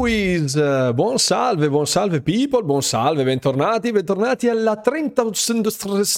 [0.00, 0.54] Luis,
[0.94, 5.26] buon salve, buon salve people, buon salve, bentornati, bentornati alla 30,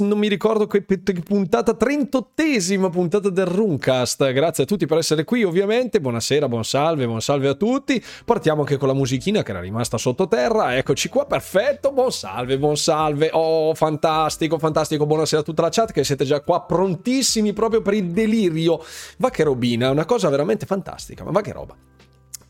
[0.04, 5.42] non mi ricordo che puntata, 38esima puntata del Runcast, grazie a tutti per essere qui
[5.42, 9.58] ovviamente, buonasera, buon salve, buon salve a tutti, partiamo anche con la musichina che era
[9.58, 15.62] rimasta sottoterra, eccoci qua, perfetto, buon salve, buon salve, oh fantastico, fantastico, buonasera a tutta
[15.62, 18.80] la chat che siete già qua prontissimi proprio per il delirio,
[19.16, 21.74] va che robina, una cosa veramente fantastica, ma va che roba.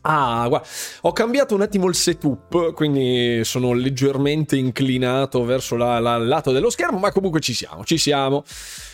[0.05, 0.67] Ah, guarda,
[1.01, 6.97] ho cambiato un attimo il setup, quindi sono leggermente inclinato verso il lato dello schermo,
[6.97, 8.43] ma comunque ci siamo, ci siamo,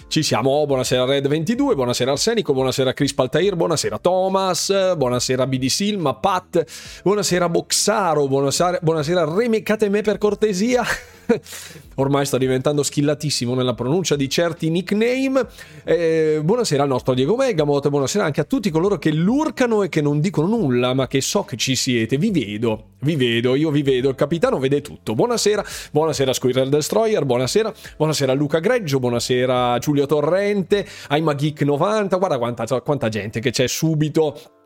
[0.07, 0.51] ci siamo.
[0.51, 6.63] Oh, buonasera Red22, buonasera Arsenico, buonasera Chris Paltair, buonasera Thomas, buonasera BD Silma, Pat,
[7.01, 10.83] buonasera Boxaro, buonasera, buonasera Remecate me per cortesia.
[11.95, 15.45] ormai sta diventando skillatissimo nella pronuncia di certi nickname.
[15.83, 20.01] Eh, buonasera al nostro Diego Megamot, buonasera anche a tutti coloro che lurcano e che
[20.01, 22.17] non dicono nulla, ma che so che ci siete.
[22.17, 25.15] Vi vedo, vi vedo, io vi vedo, il capitano vede tutto.
[25.15, 32.37] Buonasera, buonasera Squirrel Destroyer, buonasera, buonasera Luca Greggio, buonasera Giulio Torrente, Aima Geek 90, guarda
[32.37, 34.57] quanta, quanta gente che c'è subito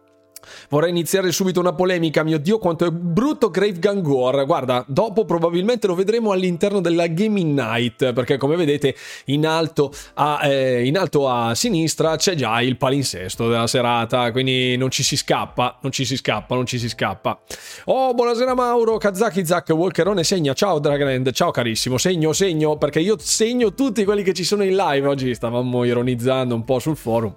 [0.70, 4.46] Vorrei iniziare subito una polemica, mio Dio quanto è brutto Grave Gangor.
[4.46, 10.40] Guarda, dopo probabilmente lo vedremo all'interno della Gaming Night, perché come vedete in alto a,
[10.44, 15.16] eh, in alto a sinistra c'è già il palinsesto della serata, quindi non ci si
[15.16, 17.40] scappa, non ci si scappa, non ci si scappa.
[17.86, 23.16] Oh, buonasera Mauro, Kazaki Zack, Walkerone segna, ciao Dragrand, ciao carissimo, segno, segno, perché io
[23.20, 27.34] segno tutti quelli che ci sono in live, oggi stavamo ironizzando un po' sul forum.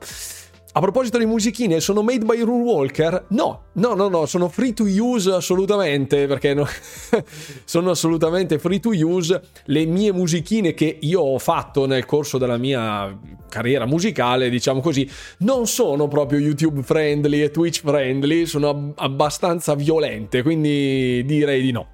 [0.77, 3.25] A proposito di musichine, sono made by Rule Walker?
[3.29, 6.67] No, no, no, no, sono free to use assolutamente, perché no,
[7.65, 9.41] sono assolutamente free to use.
[9.65, 15.09] Le mie musichine che io ho fatto nel corso della mia carriera musicale, diciamo così,
[15.39, 21.73] non sono proprio YouTube friendly e Twitch friendly, sono ab- abbastanza violente, quindi direi di
[21.73, 21.89] no.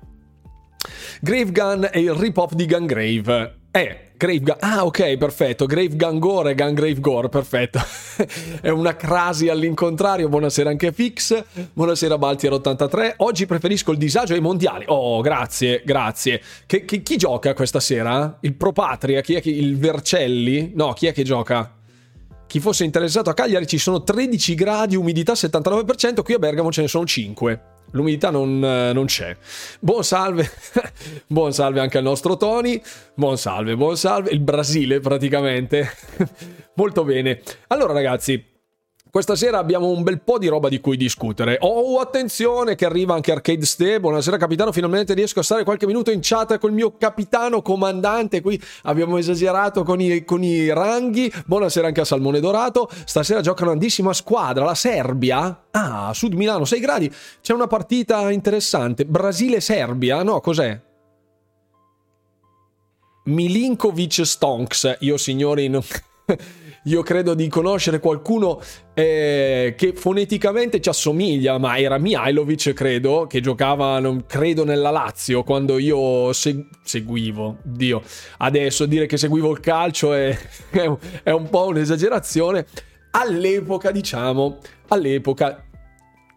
[1.20, 3.61] Grave Gun è il rip-off di Gungrave.
[3.74, 4.56] Eh, Grave Gun.
[4.60, 5.64] Ah, ok, perfetto.
[5.64, 7.80] Grave Gun Gore e Gun Grave Gore, perfetto.
[8.60, 10.28] è una crasi all'incontrario.
[10.28, 11.42] Buonasera anche Fix.
[11.72, 13.14] Buonasera Baltier83.
[13.16, 14.84] Oggi preferisco il disagio ai mondiali.
[14.88, 16.42] Oh, grazie, grazie.
[16.66, 18.36] Che, che, chi gioca questa sera?
[18.40, 19.22] Il Pro Patria?
[19.22, 20.72] Chi è che, il Vercelli?
[20.74, 21.74] No, chi è che gioca?
[22.46, 26.82] Chi fosse interessato a Cagliari ci sono 13 gradi, umidità 79%, qui a Bergamo ce
[26.82, 29.36] ne sono 5 l'umidità non, eh, non c'è.
[29.80, 30.50] Buon salve,
[31.26, 32.80] buon salve anche al nostro Tony,
[33.14, 35.90] buon salve, buon salve, il Brasile praticamente.
[36.74, 37.40] Molto bene.
[37.68, 38.51] Allora ragazzi,
[39.12, 41.58] questa sera abbiamo un bel po' di roba di cui discutere.
[41.60, 44.00] Oh, attenzione che arriva anche Arcade Ste.
[44.00, 48.40] Buonasera capitano, finalmente riesco a stare qualche minuto in chat col mio capitano comandante.
[48.40, 51.30] Qui abbiamo esagerato con i, con i ranghi.
[51.44, 52.88] Buonasera anche a Salmone Dorato.
[53.04, 55.64] Stasera gioca una grandissima squadra, la Serbia.
[55.72, 57.12] Ah, Sud Milano 6 gradi.
[57.42, 59.04] C'è una partita interessante.
[59.04, 60.40] Brasile-Serbia, no?
[60.40, 60.80] Cos'è?
[63.24, 64.96] Milinkovic Stonks.
[65.00, 65.82] Io signori non...
[66.84, 68.60] io credo di conoscere qualcuno
[68.94, 75.44] eh, che foneticamente ci assomiglia, ma era Mihailovic, credo, che giocava, non credo, nella Lazio
[75.44, 77.58] quando io seg- seguivo.
[77.62, 78.02] Dio,
[78.38, 80.36] adesso dire che seguivo il calcio è,
[81.22, 82.66] è un po' un'esagerazione.
[83.12, 85.64] All'epoca, diciamo, all'epoca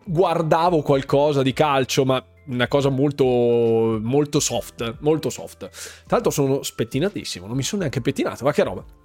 [0.05, 5.69] guardavo qualcosa di calcio, ma una cosa molto molto soft, molto soft.
[5.69, 9.04] Tra l'altro sono spettinatissimo, non mi sono neanche pettinato, ma che roba.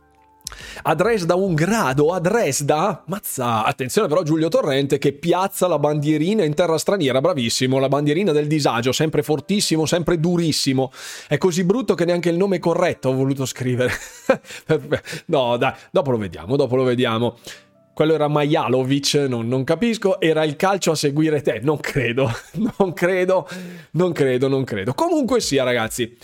[0.83, 6.45] A Dresda un grado, a Dresda, mazza, attenzione però Giulio Torrente che piazza la bandierina
[6.45, 10.91] in terra straniera, bravissimo, la bandierina del disagio, sempre fortissimo, sempre durissimo.
[11.29, 13.93] È così brutto che neanche il nome corretto ho voluto scrivere.
[15.27, 17.37] no, dai, dopo lo vediamo, dopo lo vediamo.
[17.93, 22.31] Quello era Majalovic, non, non capisco, era il calcio a seguire te, non credo,
[22.79, 23.47] non credo,
[23.93, 24.95] non credo, non credo.
[24.95, 26.17] Comunque sia ragazzi,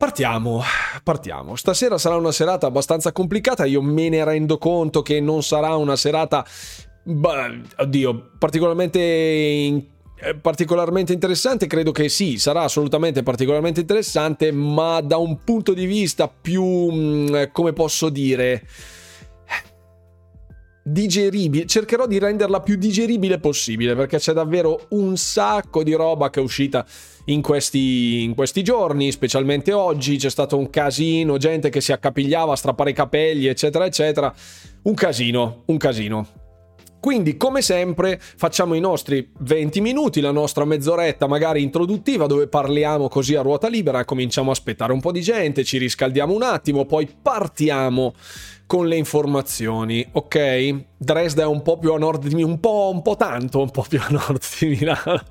[0.00, 0.62] Partiamo,
[1.02, 1.56] partiamo.
[1.56, 5.94] Stasera sarà una serata abbastanza complicata, io me ne rendo conto che non sarà una
[5.94, 6.42] serata,
[7.02, 9.84] bah, oddio, particolarmente, in,
[10.20, 15.84] eh, particolarmente interessante, credo che sì, sarà assolutamente particolarmente interessante, ma da un punto di
[15.84, 18.66] vista più, mm, come posso dire,
[20.82, 26.40] digeribile, cercherò di renderla più digeribile possibile perché c'è davvero un sacco di roba che
[26.40, 26.86] è uscita
[27.32, 32.52] in questi, in questi giorni, specialmente oggi c'è stato un casino, gente che si accapigliava
[32.52, 34.32] a strappare i capelli, eccetera, eccetera.
[34.82, 36.26] Un casino, un casino.
[37.00, 43.08] Quindi, come sempre, facciamo i nostri 20 minuti, la nostra mezz'oretta magari introduttiva, dove parliamo
[43.08, 46.84] così a ruota libera, cominciamo a aspettare un po' di gente, ci riscaldiamo un attimo,
[46.84, 48.12] poi partiamo
[48.70, 50.84] con le informazioni, ok?
[50.96, 53.70] Dresda è un po' più a nord di Milano, un po', un po' tanto, un
[53.70, 55.24] po' più a nord di Milano.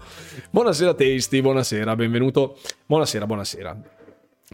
[0.51, 2.57] Buonasera Tasty, buonasera, benvenuto.
[2.85, 3.98] Buonasera, buonasera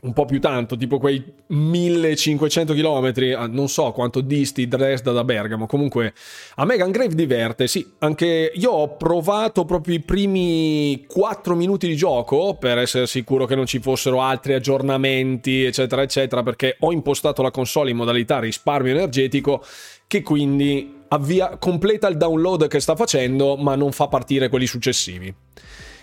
[0.01, 5.23] un po' più tanto, tipo quei 1500 km, ah, non so quanto disti Dresda da
[5.23, 5.67] Bergamo.
[5.67, 6.13] Comunque
[6.55, 11.95] a me Gungrave diverte, sì, anche io ho provato proprio i primi 4 minuti di
[11.95, 17.41] gioco per essere sicuro che non ci fossero altri aggiornamenti, eccetera, eccetera, perché ho impostato
[17.41, 19.63] la console in modalità risparmio energetico
[20.07, 25.33] che quindi avvia, completa il download che sta facendo, ma non fa partire quelli successivi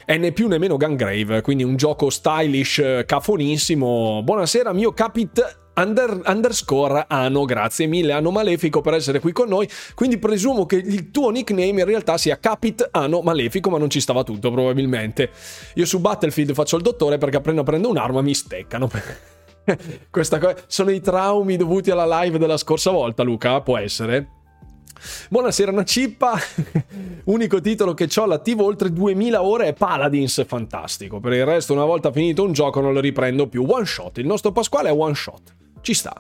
[0.04, 4.22] è né più né meno Gungrave, quindi un gioco stylish, eh, cafonissimo.
[4.22, 9.69] Buonasera, mio capit Under, underscore Ano, grazie mille Ano Malefico per essere qui con noi.
[9.94, 14.00] Quindi presumo che il tuo nickname in realtà sia Capit Ano Malefico, ma non ci
[14.00, 15.31] stava tutto probabilmente.
[15.75, 18.90] Io su Battlefield faccio il dottore perché appena prendo un'arma mi steccano.
[20.10, 23.60] Questa co- sono i traumi dovuti alla live della scorsa volta, Luca?
[23.60, 24.42] Può essere?
[25.28, 26.38] Buonasera, una cippa.
[27.25, 31.20] Unico titolo che ho all'attivo oltre 2000 ore è Paladins, fantastico.
[31.20, 33.64] Per il resto, una volta finito un gioco, non lo riprendo più.
[33.66, 34.19] One shot.
[34.19, 35.54] Il nostro Pasquale è one shot.
[35.81, 36.14] Ci sta.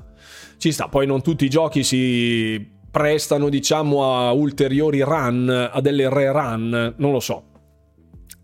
[0.56, 0.88] Ci sta.
[0.88, 6.94] Poi non tutti i giochi si prestano, diciamo, a ulteriori run, a delle rerun.
[6.96, 7.44] Non lo so.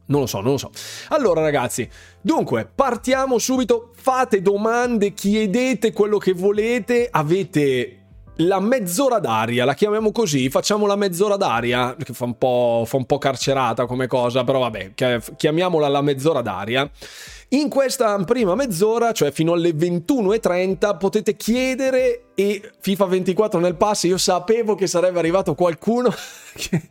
[0.07, 0.71] Non lo so, non lo so.
[1.09, 1.89] Allora, ragazzi,
[2.21, 3.91] dunque, partiamo subito.
[3.95, 7.09] Fate domande, chiedete quello che volete.
[7.11, 7.98] Avete
[8.41, 12.97] la mezz'ora d'aria, la chiamiamo così, facciamo la mezz'ora d'aria, che fa un po', fa
[12.97, 14.93] un po carcerata come cosa, però vabbè,
[15.37, 16.89] chiamiamola la mezz'ora d'aria.
[17.51, 24.05] In questa prima mezz'ora, cioè fino alle 21.30, potete chiedere e FIFA 24 nel pass,
[24.05, 26.11] io sapevo che sarebbe arrivato qualcuno
[26.55, 26.91] che...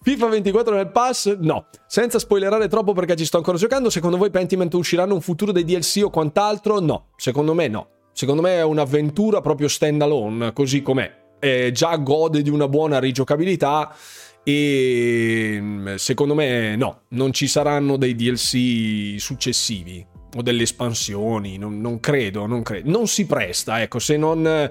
[0.00, 1.36] FIFA 24 nel pass?
[1.38, 1.66] No.
[1.86, 5.64] Senza spoilerare troppo perché ci sto ancora giocando, secondo voi Pentiment usciranno un futuro dei
[5.64, 6.80] DLC o quant'altro?
[6.80, 7.08] No.
[7.16, 7.88] Secondo me no.
[8.18, 11.08] Secondo me è un'avventura proprio stand alone, così com'è.
[11.38, 13.94] Eh, già gode di una buona rigiocabilità
[14.42, 20.04] e mm, secondo me no, non ci saranno dei DLC successivi
[20.36, 22.90] o delle espansioni, non, non credo, non credo.
[22.90, 24.68] Non si presta, ecco, se non...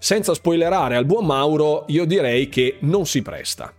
[0.00, 3.72] Senza spoilerare al buon Mauro, io direi che non si presta.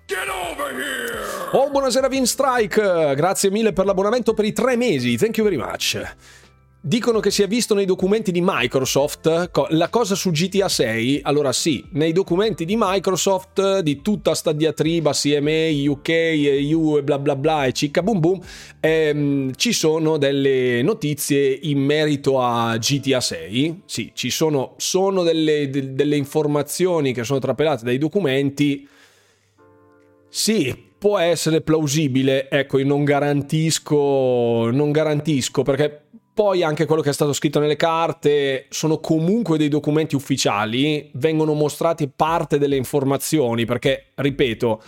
[1.51, 6.01] Oh, buonasera Vinstrike, grazie mille per l'abbonamento per i tre mesi, thank you very much.
[6.85, 11.21] Dicono che si è visto nei documenti di Microsoft la cosa su GTA 6.
[11.23, 17.19] Allora sì, nei documenti di Microsoft di tutta sta diatriba CMA, UK, EU e bla
[17.19, 18.41] bla bla e cicca boom boom,
[18.81, 23.83] ehm, ci sono delle notizie in merito a GTA 6.
[23.85, 28.85] Sì, ci sono, sono delle, de, delle informazioni che sono trapelate dai documenti.
[30.27, 36.02] Sì, può essere plausibile, ecco, io non garantisco, non garantisco perché
[36.33, 41.53] poi anche quello che è stato scritto nelle carte sono comunque dei documenti ufficiali, vengono
[41.53, 44.81] mostrate parte delle informazioni perché, ripeto,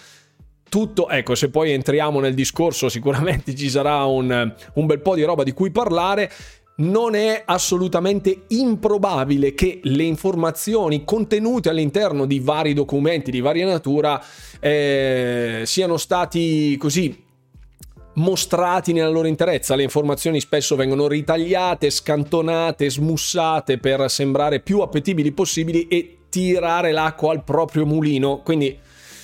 [0.67, 5.23] tutto, ecco, se poi entriamo nel discorso sicuramente ci sarà un, un bel po' di
[5.23, 6.31] roba di cui parlare.
[6.77, 14.21] Non è assolutamente improbabile che le informazioni contenute all'interno di vari documenti di varia natura
[14.59, 17.24] eh, siano stati così
[18.15, 19.75] mostrati nella loro interezza.
[19.75, 27.31] Le informazioni spesso vengono ritagliate, scantonate, smussate per sembrare più appetibili possibili e tirare l'acqua
[27.31, 28.41] al proprio mulino.
[28.43, 28.77] Quindi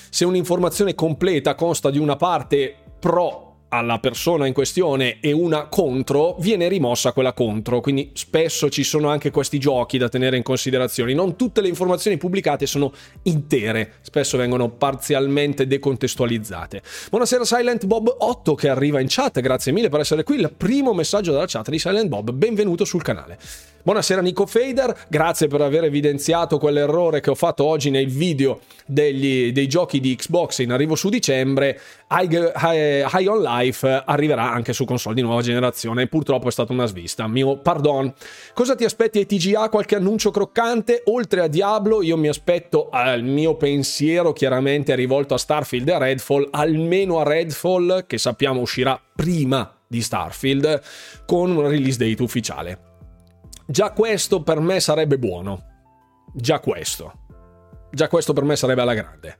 [0.09, 6.35] se un'informazione completa consta di una parte pro alla persona in questione e una contro,
[6.39, 7.79] viene rimossa quella contro.
[7.79, 11.13] Quindi spesso ci sono anche questi giochi da tenere in considerazione.
[11.13, 12.91] Non tutte le informazioni pubblicate sono
[13.23, 16.81] intere, spesso vengono parzialmente decontestualizzate.
[17.09, 20.35] Buonasera Silent Bob 8 che arriva in chat, grazie mille per essere qui.
[20.35, 23.37] Il primo messaggio dalla chat di Silent Bob, benvenuto sul canale.
[23.83, 29.51] Buonasera Nico Fader, grazie per aver evidenziato quell'errore che ho fatto oggi nel video degli,
[29.51, 31.79] dei giochi di Xbox in arrivo su dicembre.
[32.11, 36.05] High, High, High, on Life arriverà anche su console di nuova generazione.
[36.05, 37.25] Purtroppo è stata una svista.
[37.27, 38.13] Mio pardon.
[38.53, 39.69] Cosa ti aspetti ai TGA?
[39.69, 41.01] Qualche annuncio croccante?
[41.05, 45.97] Oltre a Diablo, io mi aspetto al mio pensiero chiaramente rivolto a Starfield e a
[45.97, 50.81] Redfall, almeno a Redfall, che sappiamo uscirà prima di Starfield,
[51.25, 52.90] con una release date ufficiale.
[53.71, 55.63] Già questo per me sarebbe buono.
[56.33, 57.13] Già questo.
[57.89, 59.39] Già questo per me sarebbe alla grande.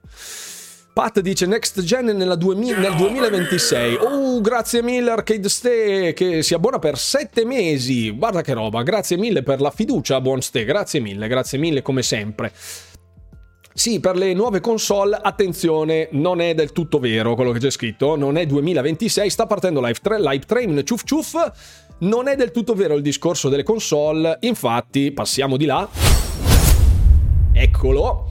[0.94, 3.96] Pat dice Next Gen nel 2026.
[3.96, 8.10] Oh, grazie mille Arcade Ste che si abbona per 7 mesi.
[8.12, 8.84] Guarda che roba.
[8.84, 10.64] Grazie mille per la fiducia, buon Ste.
[10.64, 12.54] Grazie mille, grazie mille come sempre.
[13.74, 18.16] Sì, per le nuove console, attenzione, non è del tutto vero quello che c'è scritto,
[18.16, 21.51] non è 2026, sta partendo Live, 3, Live Train, ciuf ciuf,
[22.00, 25.88] non è del tutto vero il discorso delle console, infatti passiamo di là.
[27.54, 28.30] Eccolo.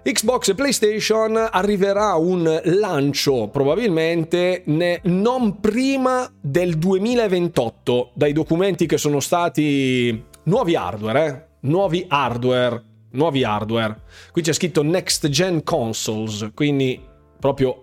[0.00, 4.62] Xbox e PlayStation arriverà un lancio probabilmente
[5.02, 11.46] non prima del 2028 dai documenti che sono stati nuovi hardware, eh?
[11.68, 14.00] nuovi hardware, nuovi hardware.
[14.32, 17.00] Qui c'è scritto next gen consoles, quindi
[17.38, 17.80] proprio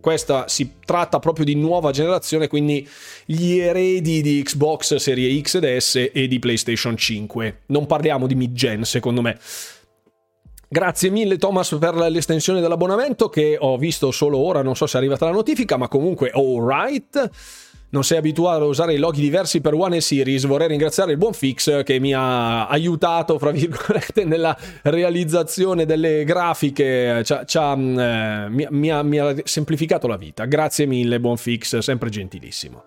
[0.00, 2.88] questa si tratta proprio di nuova generazione, quindi
[3.24, 7.62] gli eredi di Xbox Serie X ed S e di PlayStation 5.
[7.66, 9.36] Non parliamo di mid-gen, secondo me.
[10.68, 15.00] Grazie mille Thomas per l'estensione dell'abbonamento che ho visto solo ora, non so se è
[15.00, 17.30] arrivata la notifica, ma comunque alright.
[17.88, 20.44] Non sei abituato a usare i loghi diversi per One e Series.
[20.44, 27.22] Vorrei ringraziare il buon Fix che mi ha aiutato, fra virgolette, nella realizzazione delle grafiche.
[27.24, 30.44] C'ha, c'ha, mm, eh, mi, mi, ha, mi ha semplificato la vita.
[30.46, 32.84] Grazie mille, buon Fix, sempre gentilissimo.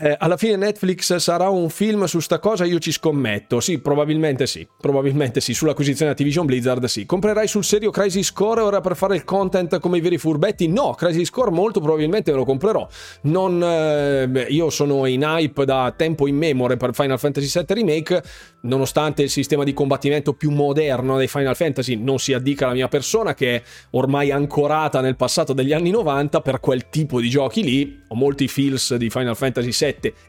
[0.00, 3.60] Eh, alla fine Netflix sarà un film su sta cosa, io ci scommetto.
[3.60, 4.66] Sì, probabilmente sì.
[4.80, 5.52] Probabilmente sì.
[5.52, 7.04] Sull'acquisizione Activision Blizzard, sì.
[7.04, 10.66] Comprerai sul serio Crazy Score ora per fare il content come i veri furbetti?
[10.66, 12.88] No, Crazy Score molto probabilmente me lo comprerò.
[13.22, 18.22] Non, eh, io sono in hype da tempo in memoria per Final Fantasy VII Remake,
[18.62, 22.88] nonostante il sistema di combattimento più moderno dei Final Fantasy non si addica alla mia
[22.88, 27.62] persona, che è ormai ancorata nel passato degli anni 90 per quel tipo di giochi
[27.62, 28.00] lì.
[28.08, 29.80] Ho molti feels di Final Fantasy VII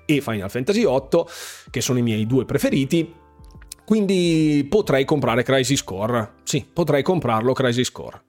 [0.06, 1.24] e Final Fantasy VIII,
[1.70, 3.14] che sono i miei due preferiti.
[3.86, 6.36] Quindi potrei comprare Crisis Core.
[6.44, 8.22] Sì, potrei comprarlo Crisis Core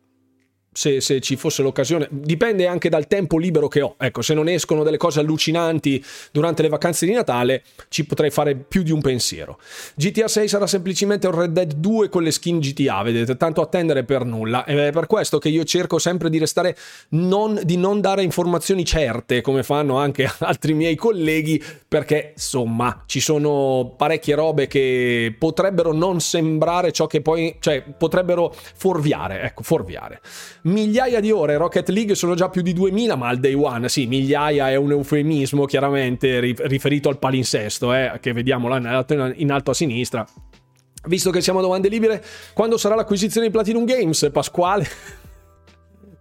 [0.75, 2.09] se, se, ci fosse l'occasione.
[2.11, 3.95] Dipende anche dal tempo libero che ho.
[3.97, 8.57] Ecco, se non escono delle cose allucinanti durante le vacanze di Natale, ci potrei fare
[8.57, 9.59] più di un pensiero.
[9.95, 14.05] GTA 6 sarà semplicemente un Red Dead 2 con le skin GTA, vedete, tanto attendere
[14.05, 14.65] per nulla.
[14.65, 16.77] Ed è per questo che io cerco sempre di restare
[17.11, 23.21] non, di non dare informazioni certe, come fanno anche altri miei colleghi, perché insomma ci
[23.21, 30.21] sono parecchie robe che potrebbero non sembrare ciò che poi, cioè potrebbero fuorviare, ecco, fuorviare
[30.65, 31.57] migliaia di ore.
[31.57, 34.91] Rocket League sono già più di 2000, ma al day one, sì, migliaia è un
[34.91, 38.77] eufemismo chiaramente riferito al palinsesto, eh, che vediamo là
[39.37, 40.27] in alto a sinistra.
[41.07, 44.31] Visto che siamo a domande libere, quando sarà l'acquisizione di Platinum Games?
[44.33, 44.87] Pasquale?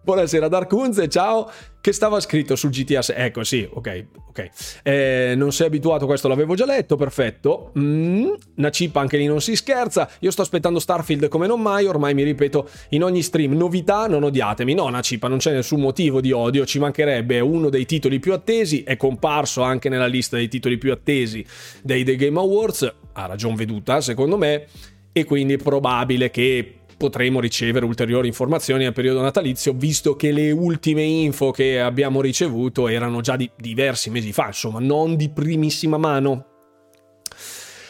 [0.05, 3.15] Buonasera Dark Unze, ciao che stava scritto sul GTA 6.
[3.17, 4.49] Ecco, sì, ok, ok.
[4.83, 7.71] Eh, non sei abituato, questo l'avevo già letto, perfetto.
[7.79, 10.09] Mm, una chip anche lì non si scherza.
[10.19, 13.53] Io sto aspettando Starfield come non mai, ormai mi ripeto in ogni stream.
[13.53, 14.73] Novità, non odiatemi.
[14.73, 18.33] No, una chip, non c'è nessun motivo di odio, ci mancherebbe uno dei titoli più
[18.33, 21.45] attesi, è comparso anche nella lista dei titoli più attesi
[21.81, 24.67] dei The Game Awards, ha ragion veduta secondo me,
[25.13, 30.51] e quindi è probabile che potremo ricevere ulteriori informazioni nel periodo natalizio, visto che le
[30.51, 35.97] ultime info che abbiamo ricevuto erano già di diversi mesi fa, insomma, non di primissima
[35.97, 36.45] mano.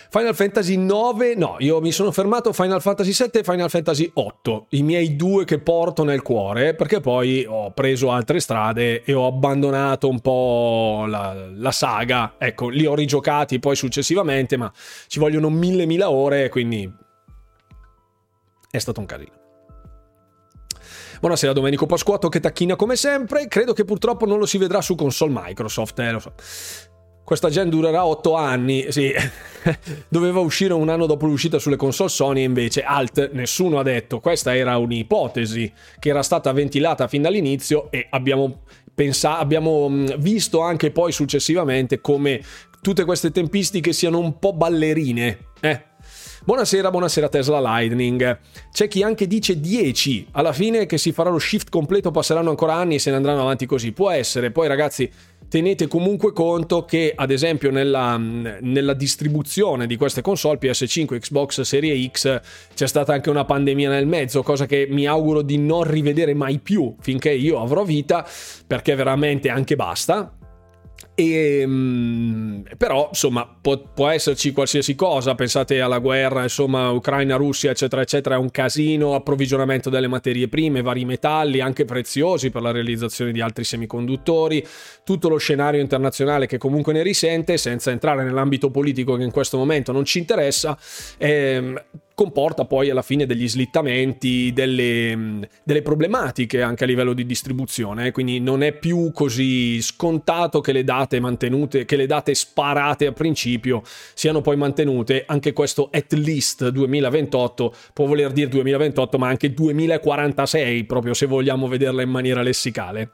[0.09, 4.67] Final Fantasy 9, no, io mi sono fermato Final Fantasy 7 e Final Fantasy 8,
[4.71, 9.27] i miei due che porto nel cuore, perché poi ho preso altre strade e ho
[9.27, 12.33] abbandonato un po' la, la saga.
[12.39, 14.71] Ecco, li ho rigiocati poi successivamente, ma
[15.07, 17.01] ci vogliono mille mila ore, quindi
[18.75, 19.31] è stato un casino.
[21.19, 23.47] Buonasera Domenico Pasquotto che tacchina come sempre.
[23.47, 26.33] Credo che purtroppo non lo si vedrà su console Microsoft, eh, lo so.
[27.23, 29.13] Questa gen durerà 8 anni, sì.
[30.09, 34.19] Doveva uscire un anno dopo l'uscita sulle console Sony e invece alt nessuno ha detto.
[34.19, 38.63] Questa era un'ipotesi che era stata ventilata fin dall'inizio e abbiamo,
[38.93, 42.41] pensa- abbiamo mm, visto anche poi successivamente come
[42.81, 45.51] tutte queste tempistiche siano un po' ballerine.
[45.61, 45.91] Eh,
[46.45, 48.39] Buonasera, buonasera Tesla Lightning.
[48.69, 52.73] C'è chi anche dice 10, alla fine che si farà lo shift completo passeranno ancora
[52.73, 53.93] anni e se ne andranno avanti così.
[53.93, 55.09] Può essere, poi ragazzi
[55.47, 62.09] tenete comunque conto che ad esempio nella, nella, distribuzione di queste console PS5, Xbox Serie
[62.11, 62.41] X
[62.73, 66.59] c'è stata anche una pandemia nel mezzo, cosa che mi auguro di non rivedere mai
[66.59, 68.27] più finché io avrò vita,
[68.67, 70.39] perché veramente anche basta.
[71.15, 75.35] E, ehm, però insomma può, può, esserci qualsiasi cosa.
[75.35, 78.35] Pensate alla guerra insomma Ucraina Russia eccetera eccetera.
[78.35, 83.41] È un casino approvvigionamento delle materie prime vari metalli anche preziosi per la realizzazione di
[83.41, 84.65] altri semiconduttori.
[85.03, 89.57] Tutto lo scenario internazionale che comunque ne risente senza entrare nell'ambito politico che in questo
[89.57, 90.77] momento non ci interessa
[91.17, 91.81] ehm,
[92.15, 98.39] comporta poi alla fine degli slittamenti, delle, delle, problematiche anche a livello di distribuzione, quindi
[98.39, 103.81] non è più così scontato che le date mantenute, che le date sparate a principio
[104.13, 110.83] siano poi mantenute, anche questo at least 2028 può voler dire 2028 ma anche 2046
[110.85, 113.11] proprio se vogliamo vederla in maniera lessicale.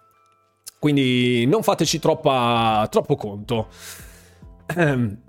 [0.80, 3.68] Quindi non fateci troppa, troppo conto.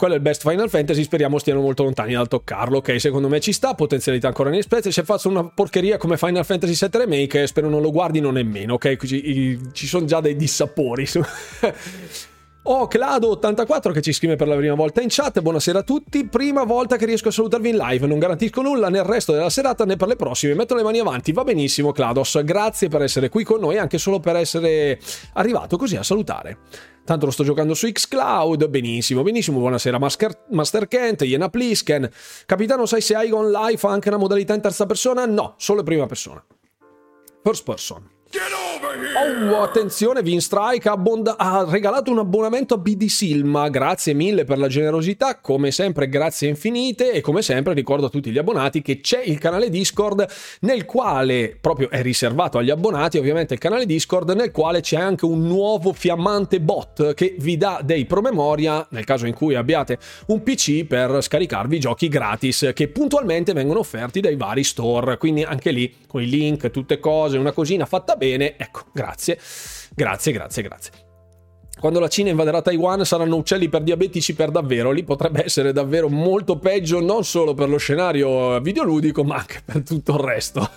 [0.00, 2.78] Quello è il best Final Fantasy, speriamo stiano molto lontani dal toccarlo.
[2.78, 4.90] Ok, secondo me ci sta, potenzialità ancora inespresse.
[4.90, 8.96] Se faccio una porcheria come Final Fantasy VII Remake, spero non lo guardino nemmeno, ok?
[8.96, 11.06] Ci, ci sono già dei dissapori.
[12.62, 15.40] Oh, Clado84 che ci scrive per la prima volta in chat.
[15.40, 16.28] Buonasera a tutti.
[16.28, 18.06] Prima volta che riesco a salutarvi in live.
[18.06, 20.54] Non garantisco nulla nel resto della serata né per le prossime.
[20.54, 21.32] Metto le mani avanti.
[21.32, 22.42] Va benissimo, Clados.
[22.44, 25.00] Grazie per essere qui con noi, anche solo per essere
[25.32, 26.58] arrivato così a salutare.
[27.04, 28.68] Tanto lo sto giocando su Xcloud.
[28.68, 29.58] Benissimo, benissimo.
[29.58, 32.10] Buonasera, Master, Master Kent, Iena Plisken.
[32.46, 35.26] Capitano, sai se Igon Life ha anche una modalità in terza persona?
[35.26, 36.44] No, solo in prima persona.
[37.42, 38.09] First person.
[39.50, 43.68] Oh, attenzione, Vinstrike ha, abbonda- ha regalato un abbonamento a BD Silma.
[43.68, 45.40] Grazie mille per la generosità.
[45.40, 47.10] Come sempre, grazie infinite.
[47.10, 50.24] E come sempre, ricordo a tutti gli abbonati che c'è il canale Discord
[50.60, 53.18] nel quale proprio è riservato agli abbonati.
[53.18, 57.80] Ovviamente, il canale Discord nel quale c'è anche un nuovo fiammante bot che vi dà
[57.82, 63.52] dei promemoria nel caso in cui abbiate un PC per scaricarvi giochi gratis che puntualmente
[63.52, 65.18] vengono offerti dai vari store.
[65.18, 68.58] Quindi anche lì con i link, tutte cose, una cosina fatta bene.
[68.58, 69.38] Ecco, grazie,
[69.94, 70.92] grazie, grazie, grazie.
[71.80, 74.90] Quando la Cina invaderà Taiwan saranno uccelli per diabetici per davvero.
[74.90, 79.82] Lì potrebbe essere davvero molto peggio non solo per lo scenario videoludico, ma anche per
[79.82, 80.68] tutto il resto.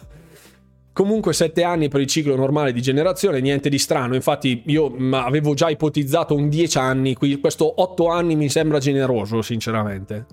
[0.93, 4.15] Comunque 7 anni per il ciclo normale di generazione, niente di strano.
[4.15, 9.41] Infatti io avevo già ipotizzato un 10 anni, qui questo 8 anni mi sembra generoso,
[9.41, 10.25] sinceramente.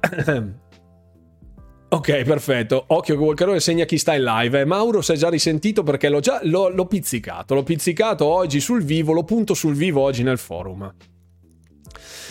[1.92, 2.84] Ok, perfetto.
[2.86, 4.60] Occhio che Volcarone segna chi sta in live.
[4.60, 7.54] Eh, Mauro si è già risentito perché l'ho già l'ho, l'ho pizzicato.
[7.54, 10.94] L'ho pizzicato oggi sul vivo, lo punto sul vivo oggi nel forum.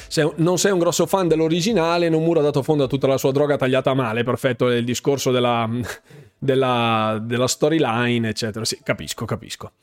[0.08, 3.34] Se non sei un grosso fan dell'originale, Nomura ha dato fondo a tutta la sua
[3.34, 4.24] droga tagliata male.
[4.24, 5.70] Perfetto, il discorso della,
[6.40, 8.64] della, della storyline, eccetera.
[8.64, 9.74] Sì, capisco, capisco.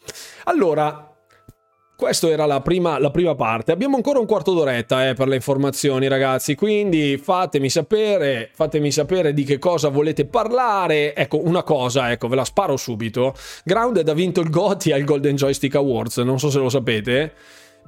[0.44, 1.05] Allora,
[1.96, 3.72] questa era la prima, la prima, parte.
[3.72, 6.54] Abbiamo ancora un quarto d'oretta eh, per le informazioni, ragazzi.
[6.54, 11.14] Quindi fatemi sapere, fatemi sapere di che cosa volete parlare.
[11.14, 13.34] Ecco, una cosa, ecco, ve la sparo subito.
[13.64, 17.32] Grounded ha vinto il GOTY al Golden Joystick Awards, non so se lo sapete.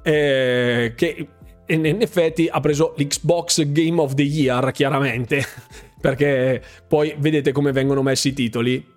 [0.02, 1.28] Eh, che
[1.66, 5.44] in effetti ha preso l'Xbox Game of the Year, chiaramente.
[6.00, 8.96] Perché poi vedete come vengono messi i titoli.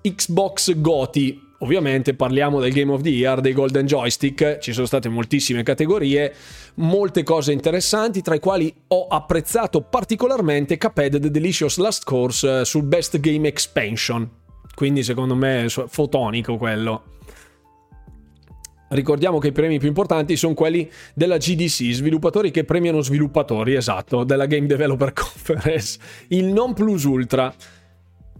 [0.00, 5.08] Xbox GOTY Ovviamente parliamo del Game of the Year, dei Golden Joystick, ci sono state
[5.08, 6.30] moltissime categorie,
[6.74, 12.64] molte cose interessanti, tra i quali ho apprezzato particolarmente Cuphead The Delicious Last Course eh,
[12.66, 14.28] sul Best Game Expansion.
[14.74, 17.04] Quindi secondo me è fotonico quello.
[18.88, 24.24] Ricordiamo che i premi più importanti sono quelli della GDC, sviluppatori che premiano sviluppatori, esatto,
[24.24, 25.98] della Game Developer Conference.
[26.28, 27.54] Il non plus ultra.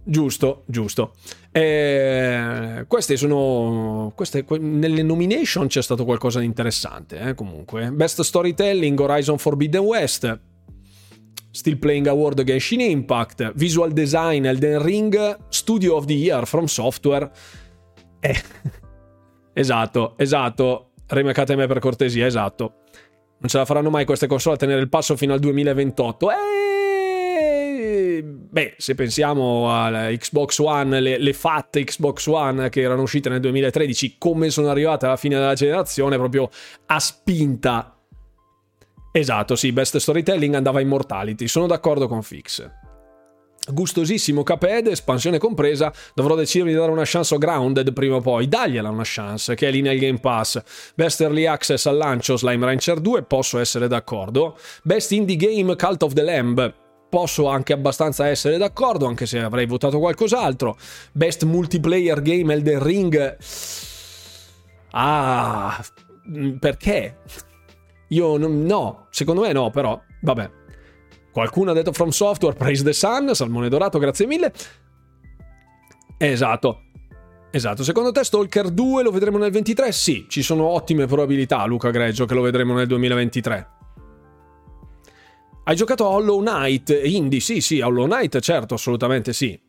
[0.07, 1.13] Giusto, giusto.
[1.51, 4.13] Eh, queste sono.
[4.15, 7.19] Queste, nelle nomination c'è stato qualcosa di interessante.
[7.19, 10.39] Eh, comunque, Best Storytelling, Horizon Forbidden West.
[11.49, 13.53] Still Playing Award Genshin Impact.
[13.55, 15.37] Visual Design, Elden Ring.
[15.49, 17.31] Studio of the Year from Software.
[18.19, 18.41] Eh.
[19.53, 20.91] esatto, esatto.
[21.07, 22.81] Remecate me per cortesia, esatto.
[23.39, 26.31] Non ce la faranno mai queste console a tenere il passo fino al 2028.
[26.31, 26.74] Eh
[28.23, 33.39] beh, se pensiamo alla Xbox One, le, le fatte Xbox One che erano uscite nel
[33.39, 36.49] 2013, come sono arrivate alla fine della generazione, proprio
[36.87, 37.97] a spinta.
[39.11, 42.69] Esatto, sì, Best Storytelling andava Immortality, sono d'accordo con Fix.
[43.67, 48.47] Gustosissimo Caped, espansione compresa, dovrò decidere di dare una chance a Grounded prima o poi,
[48.47, 50.61] dagliela una chance, che è lì nel Game Pass.
[50.93, 54.57] Best Early Access al lancio Slime Rancher 2, posso essere d'accordo.
[54.83, 56.84] Best Indie Game Cult of the Lamb,
[57.15, 60.75] posso anche abbastanza essere d'accordo, anche se avrei votato qualcos'altro.
[61.13, 63.37] Best multiplayer game Elden Ring.
[64.91, 65.81] Ah,
[66.29, 67.19] mm, perché?
[68.09, 70.51] Io no, secondo me no, però vabbè.
[71.31, 74.51] Qualcuno ha detto From Software, Praise the Sun, Salmone Dorato, grazie mille.
[76.17, 76.81] Esatto.
[77.49, 79.93] Esatto, secondo te Stalker 2 lo vedremo nel 23?
[79.93, 83.74] Sì, ci sono ottime probabilità, Luca Greggio, che lo vedremo nel 2023.
[85.67, 87.39] Hai giocato a Hollow Knight indie?
[87.39, 89.59] Sì, sì, Hollow Knight, certo, assolutamente sì.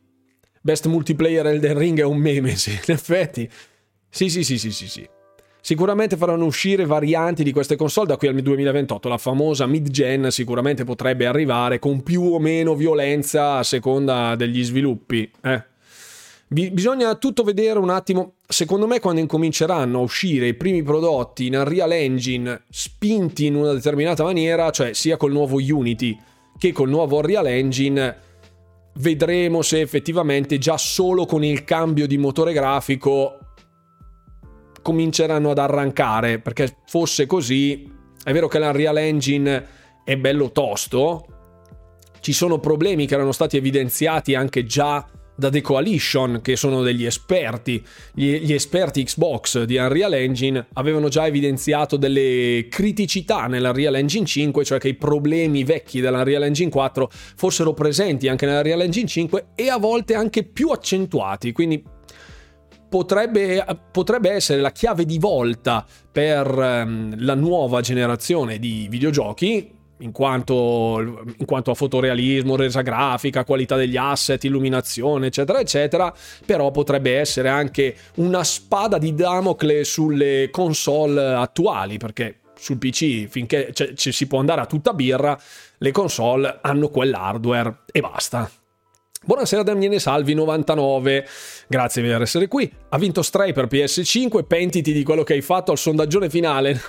[0.61, 3.49] Best multiplayer Elden Ring è un meme, sì, in effetti.
[4.07, 5.09] Sì, sì, sì, sì, sì, sì.
[5.59, 9.09] Sicuramente faranno uscire varianti di queste console da qui al 2028.
[9.09, 15.31] La famosa mid-gen sicuramente potrebbe arrivare con più o meno violenza a seconda degli sviluppi.
[15.41, 15.63] Eh.
[16.49, 18.35] Bisogna tutto vedere un attimo.
[18.47, 23.73] Secondo me, quando incominceranno a uscire i primi prodotti in Unreal Engine spinti in una
[23.73, 26.17] determinata maniera, cioè sia col nuovo Unity
[26.57, 28.15] che col nuovo Unreal Engine,
[28.95, 33.39] vedremo se effettivamente già solo con il cambio di motore grafico
[34.81, 37.91] cominceranno ad arrancare, perché fosse così,
[38.23, 39.67] è vero che l'Unreal Engine
[40.05, 41.25] è bello tosto,
[42.21, 45.05] ci sono problemi che erano stati evidenziati anche già
[45.37, 47.81] da The Coalition, che sono degli esperti,
[48.13, 54.65] gli, gli, esperti Xbox di Unreal Engine, avevano già evidenziato delle criticità nell'Unreal Engine 5,
[54.65, 59.69] cioè che i problemi vecchi dell'Unreal Engine 4 fossero presenti anche nell'Unreal Engine 5 e
[59.69, 61.51] a volte anche più accentuati.
[61.51, 61.83] Quindi
[62.89, 70.11] potrebbe, potrebbe essere la chiave di volta per um, la nuova generazione di videogiochi, in
[70.11, 76.13] quanto, in quanto, a fotorealismo, resa grafica, qualità degli asset, illuminazione, eccetera, eccetera,
[76.45, 83.71] però potrebbe essere anche una spada di Damocle sulle console attuali, perché sul PC finché
[83.73, 85.39] cioè, ci si può andare a tutta birra,
[85.77, 88.49] le console hanno quell'hardware e basta.
[89.23, 91.27] Buonasera Daniele Salvi 99,
[91.67, 92.71] grazie per essere qui.
[92.89, 96.79] Ha vinto Stray per PS5, pentiti di quello che hai fatto al sondaggione finale.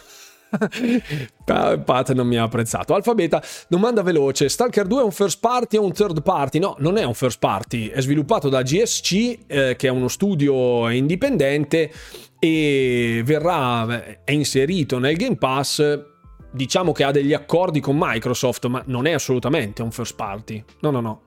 [1.44, 2.94] Pat non mi ha apprezzato.
[2.94, 4.48] Alfabeta, domanda veloce.
[4.48, 6.58] Stalker 2 è un first party o un third party?
[6.58, 7.88] No, non è un first party.
[7.88, 11.92] È sviluppato da GSC, eh, che è uno studio indipendente
[12.38, 16.04] e verrà è inserito nel Game Pass.
[16.50, 20.64] Diciamo che ha degli accordi con Microsoft, ma non è assolutamente un first party.
[20.80, 21.22] No, no, no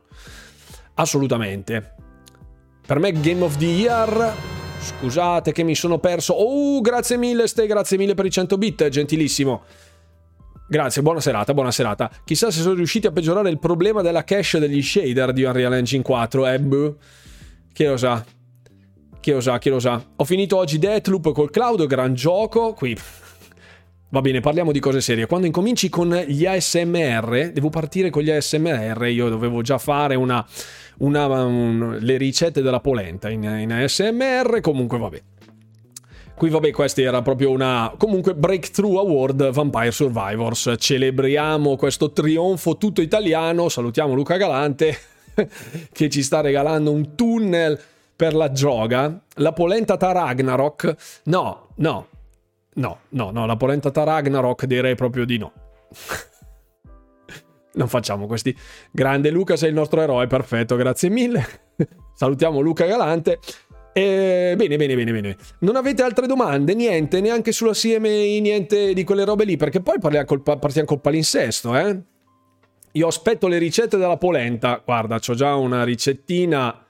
[1.01, 1.95] assolutamente.
[2.85, 6.33] Per me Game of the Year Scusate che mi sono perso.
[6.33, 9.63] Oh, grazie mille, Ste, grazie mille per i 100 bit, gentilissimo.
[10.67, 12.09] Grazie, buona serata, buona serata.
[12.25, 16.01] Chissà se sono riusciti a peggiorare il problema della cache degli shader di Unreal Engine
[16.01, 16.95] 4, eh, buh.
[17.73, 18.25] Chi lo sa?
[19.19, 20.03] Chi lo sa, chi lo sa.
[20.15, 22.73] Ho finito oggi Deathloop col cloud, gran gioco.
[22.73, 22.97] Qui
[24.13, 25.25] Va bene, parliamo di cose serie.
[25.25, 29.07] Quando incominci con gli ASMR, devo partire con gli ASMR.
[29.07, 30.45] Io dovevo già fare una,
[31.01, 34.59] una, un, le ricette della polenta in, in ASMR.
[34.61, 35.21] Comunque, vabbè.
[36.35, 37.93] Qui, vabbè, questa era proprio una.
[37.97, 40.73] Comunque, Breakthrough Award Vampire Survivors.
[40.77, 43.69] Celebriamo questo trionfo tutto italiano.
[43.69, 44.97] Salutiamo Luca Galante,
[45.91, 47.79] che ci sta regalando un tunnel
[48.15, 49.21] per la gioga.
[49.35, 51.21] La polenta ta Ragnarok.
[51.25, 52.07] No, no,
[52.73, 55.51] No, no, no, la polentata Ragnarok direi proprio di no.
[57.73, 58.55] non facciamo questi.
[58.91, 61.45] Grande Luca, sei il nostro eroe, perfetto, grazie mille.
[62.13, 63.39] Salutiamo Luca Galante.
[63.93, 64.53] E...
[64.55, 65.37] Bene, bene, bene, bene.
[65.59, 66.73] Non avete altre domande?
[66.73, 71.01] Niente, neanche sulla CMI, niente di quelle robe lì, perché poi parliamo col, partiamo col
[71.01, 71.99] palinsesto, eh?
[72.93, 74.81] Io aspetto le ricette della polenta.
[74.83, 76.85] Guarda, ho già una ricettina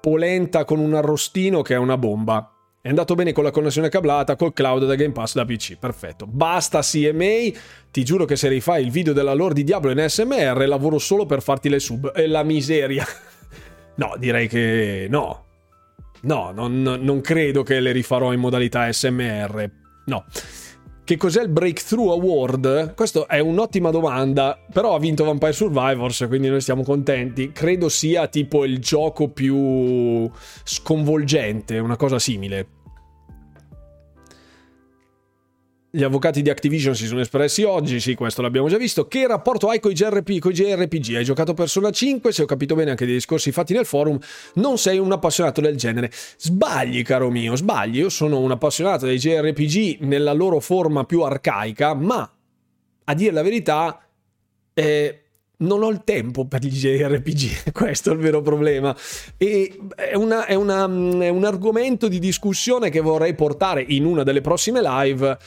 [0.00, 2.55] polenta con un arrostino che è una bomba.
[2.86, 5.76] È andato bene con la connessione cablata, col cloud da Game Pass da PC.
[5.76, 6.24] Perfetto.
[6.24, 7.50] Basta CMA.
[7.90, 11.26] Ti giuro che se rifai il video della lore di Diablo in SMR, lavoro solo
[11.26, 12.12] per farti le sub.
[12.12, 13.04] È la miseria.
[13.96, 15.46] no, direi che no.
[16.20, 19.68] No, non, non credo che le rifarò in modalità SMR.
[20.04, 20.24] No.
[21.02, 22.94] Che cos'è il Breakthrough Award?
[22.94, 27.50] Questa è un'ottima domanda, però ha vinto Vampire Survivors, quindi noi siamo contenti.
[27.50, 30.30] Credo sia tipo il gioco più
[30.62, 32.74] sconvolgente, una cosa simile.
[35.96, 39.08] Gli avvocati di Activision si sono espressi oggi, sì, questo l'abbiamo già visto.
[39.08, 41.14] Che rapporto hai con i JRP, con i JRPG?
[41.14, 42.32] Hai giocato Persona 5?
[42.32, 44.18] Se ho capito bene anche dei discorsi fatti nel forum,
[44.56, 46.10] non sei un appassionato del genere.
[46.12, 47.96] Sbagli, caro mio, sbagli.
[47.96, 52.30] Io sono un appassionato dei JRPG nella loro forma più arcaica, ma
[53.04, 54.06] a dire la verità,
[54.74, 55.25] eh,
[55.58, 58.94] non ho il tempo per gli JRPG, questo è il vero problema.
[59.36, 64.22] E è, una, è, una, è un argomento di discussione che vorrei portare in una
[64.22, 65.38] delle prossime live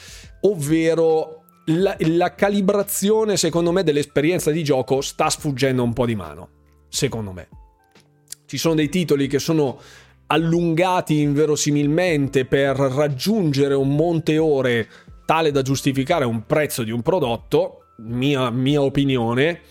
[0.41, 6.49] ovvero la, la calibrazione, secondo me, dell'esperienza di gioco sta sfuggendo un po' di mano.
[6.87, 7.47] Secondo me.
[8.45, 9.79] Ci sono dei titoli che sono
[10.27, 14.87] allungati inverosimilmente per raggiungere un monte ore
[15.25, 19.61] tale da giustificare un prezzo di un prodotto, mia, mia opinione,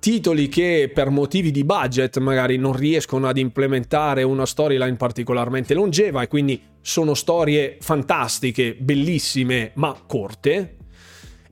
[0.00, 6.22] titoli che per motivi di budget magari non riescono ad implementare una storyline particolarmente longeva
[6.22, 10.79] e quindi sono storie fantastiche, bellissime, ma corte.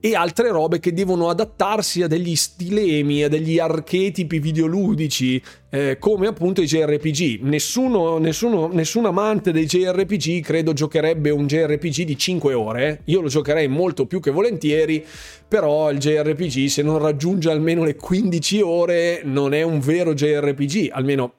[0.01, 6.29] E altre robe che devono adattarsi a degli stilemi, a degli archetipi videoludici, eh, come
[6.29, 7.41] appunto i JRPG.
[7.43, 13.01] Nessuno, nessuno, nessun amante dei JRPG credo giocherebbe un JRPG di 5 ore.
[13.07, 15.05] Io lo giocherei molto più che volentieri,
[15.49, 20.91] però il JRPG se non raggiunge almeno le 15 ore non è un vero JRPG,
[20.93, 21.33] almeno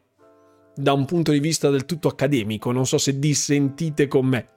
[0.75, 2.71] da un punto di vista del tutto accademico.
[2.71, 4.47] Non so se dissentite con me.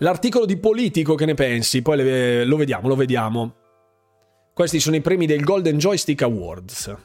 [0.00, 1.82] L'articolo di Politico, che ne pensi?
[1.82, 3.54] Poi le, lo vediamo, lo vediamo.
[4.54, 6.96] Questi sono i premi del Golden Joystick Awards.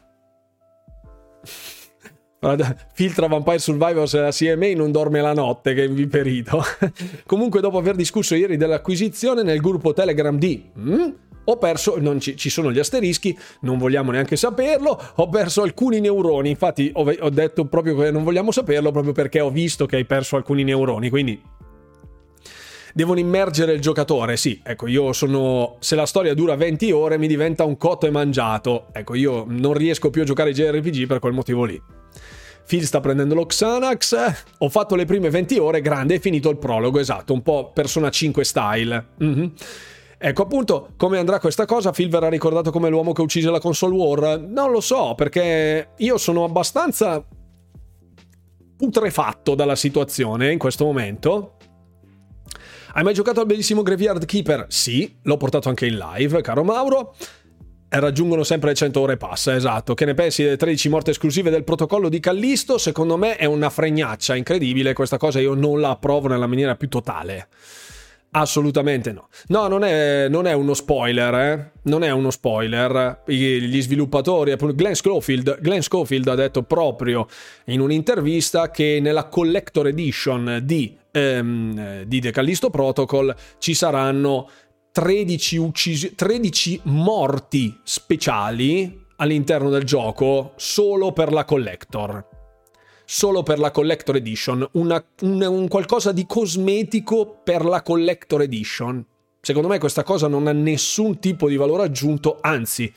[2.94, 6.62] Filtra Vampire Survivors la CMA non dorme la notte, che è inviperito.
[7.26, 10.70] Comunque, dopo aver discusso ieri dell'acquisizione nel gruppo Telegram di...
[10.78, 11.10] Mm?
[11.46, 16.50] Ho perso, ci, ci, sono gli asterischi, non vogliamo neanche saperlo, ho perso alcuni neuroni,
[16.50, 20.06] infatti ho, ho detto proprio che non vogliamo saperlo proprio perché ho visto che hai
[20.06, 21.42] perso alcuni neuroni, quindi
[22.94, 24.38] devono immergere il giocatore.
[24.38, 25.76] Sì, ecco, io sono.
[25.80, 28.88] Se la storia dura 20 ore, mi diventa un cotto e mangiato.
[28.94, 31.82] Ecco, io non riesco più a giocare ai JRPG per quel motivo lì.
[32.66, 34.46] Phil sta prendendo lo Xanax.
[34.60, 38.10] Ho fatto le prime 20 ore, grande, è finito il prologo, esatto, un po' Persona
[38.10, 39.06] 5 style.
[39.22, 39.48] Mm-hmm.
[40.18, 41.92] Ecco appunto come andrà questa cosa.
[41.92, 44.40] Phil verrà ricordato come l'uomo che uccise la console war.
[44.40, 47.26] Non lo so, perché io sono abbastanza
[48.78, 51.58] putrefatto dalla situazione in questo momento.
[52.96, 54.68] Hai mai giocato al bellissimo Graveyard Keeper?
[54.70, 57.16] Sì, l'ho portato anche in live, caro Mauro.
[57.90, 59.96] E raggiungono sempre le 100 ore passa, esatto.
[59.96, 62.78] Che ne pensi delle 13 morti esclusive del protocollo di Callisto?
[62.78, 66.88] Secondo me è una fregnaccia incredibile, questa cosa io non la approvo nella maniera più
[66.88, 67.48] totale.
[68.36, 69.28] Assolutamente no.
[69.48, 71.72] No, non è, non è uno spoiler, eh?
[71.84, 73.22] Non è uno spoiler.
[73.26, 77.28] Gli sviluppatori, Glenn Schofield, Glenn Schofield ha detto proprio
[77.66, 84.50] in un'intervista che nella Collector Edition di ehm, di The Callisto Protocol ci saranno
[84.92, 92.33] 13, uccisi- 13 morti speciali all'interno del gioco solo per la collector.
[93.16, 99.06] Solo per la collector edition, una, un, un qualcosa di cosmetico per la collector edition.
[99.40, 102.92] Secondo me questa cosa non ha nessun tipo di valore aggiunto, anzi,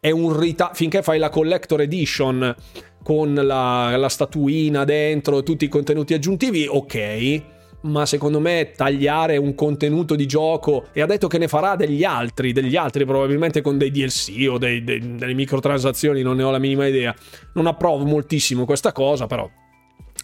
[0.00, 2.56] è un rita- finché fai la collector edition
[3.04, 7.42] con la, la statuina dentro, tutti i contenuti aggiuntivi, ok
[7.82, 12.04] ma secondo me tagliare un contenuto di gioco e ha detto che ne farà degli
[12.04, 16.50] altri, degli altri probabilmente con dei DLC o dei, dei, delle microtransazioni, non ne ho
[16.50, 17.14] la minima idea.
[17.54, 19.48] Non approvo moltissimo questa cosa, però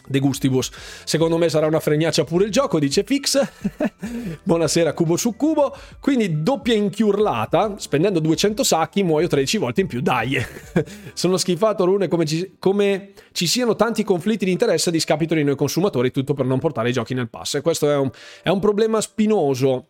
[0.06, 0.70] De Gustibus.
[1.04, 3.40] Secondo me sarà una fregnaccia pure il gioco, dice Fix.
[4.42, 5.74] Buonasera, cubo su cubo.
[6.00, 10.00] Quindi doppia inchiurlata, spendendo 200 sacchi muoio 13 volte in più.
[10.00, 10.36] Dai,
[11.14, 15.42] sono schifato Rune come ci, come ci siano tanti conflitti di interesse a discapito di
[15.42, 17.54] noi consumatori, tutto per non portare i giochi nel pass.
[17.54, 18.10] E questo è un,
[18.42, 19.88] è un problema spinoso.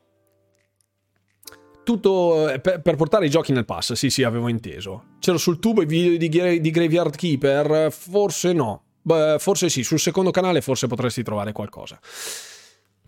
[1.82, 5.16] Tutto eh, per, per, portare i giochi nel pass, sì, sì, avevo inteso.
[5.18, 7.92] C'ero sul tubo i video di, di Graveyard Keeper?
[7.92, 8.83] Forse no.
[9.06, 11.98] Beh, forse sì, sul secondo canale forse potresti trovare qualcosa.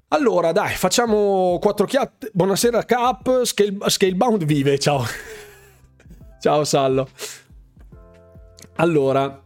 [0.09, 2.31] Allora, dai, facciamo quattro chiatte.
[2.35, 3.45] Buonasera, Cap.
[3.45, 4.79] Scale, Scalebound vive.
[4.79, 5.03] Ciao.
[6.39, 7.09] Ciao, Sallo.
[8.77, 9.43] Allora,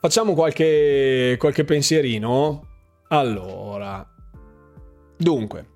[0.00, 2.68] facciamo qualche, qualche pensierino.
[3.08, 4.10] Allora,
[5.18, 5.66] dunque,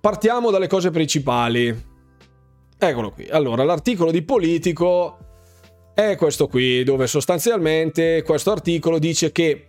[0.00, 1.88] partiamo dalle cose principali.
[2.78, 3.26] Eccolo qui.
[3.28, 5.29] Allora, l'articolo di Politico
[6.08, 9.66] è questo qui, dove sostanzialmente questo articolo dice che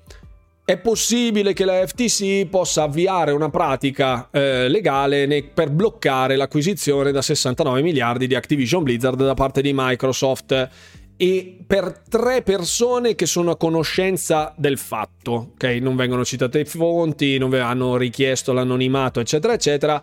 [0.63, 7.11] è possibile che la FTC possa avviare una pratica eh, legale ne- per bloccare l'acquisizione
[7.11, 10.69] da 69 miliardi di Activision Blizzard da parte di Microsoft
[11.17, 15.65] e per tre persone che sono a conoscenza del fatto, ok?
[15.79, 20.01] Non vengono citate fonti, non hanno richiesto l'anonimato, eccetera, eccetera.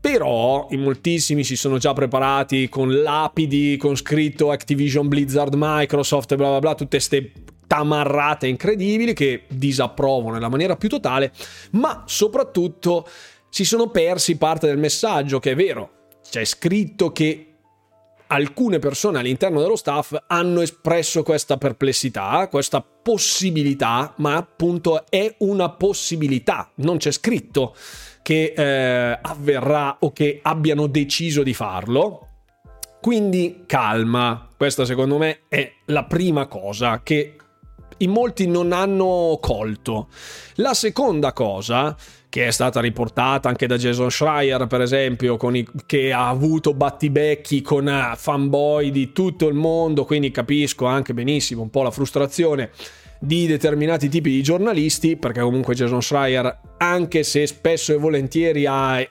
[0.00, 6.48] Però in moltissimi si sono già preparati con lapidi, con scritto Activision Blizzard Microsoft bla
[6.48, 7.32] bla bla, tutte queste
[7.66, 11.32] tamarrate incredibili che disapprovo nella maniera più totale,
[11.72, 13.06] ma soprattutto
[13.50, 15.90] si sono persi parte del messaggio che è vero,
[16.28, 17.44] c'è scritto che
[18.28, 25.70] alcune persone all'interno dello staff hanno espresso questa perplessità, questa possibilità, ma appunto è una
[25.70, 27.74] possibilità, non c'è scritto
[28.28, 32.26] che eh, avverrà o che abbiano deciso di farlo.
[33.00, 37.36] Quindi calma, questa secondo me è la prima cosa che
[37.96, 40.08] in molti non hanno colto.
[40.56, 41.96] La seconda cosa,
[42.28, 47.62] che è stata riportata anche da Jason Schreier, per esempio, i, che ha avuto battibecchi
[47.62, 52.72] con uh, fanboy di tutto il mondo, quindi capisco anche benissimo un po' la frustrazione
[53.20, 59.06] di determinati tipi di giornalisti, perché comunque Jason Schreier, anche se spesso e volentieri ha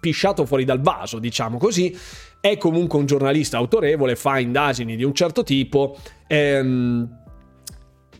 [0.00, 1.96] pisciato fuori dal vaso, diciamo così.
[2.40, 5.96] È comunque un giornalista autorevole, fa indagini di un certo tipo.
[6.26, 7.20] Ehm,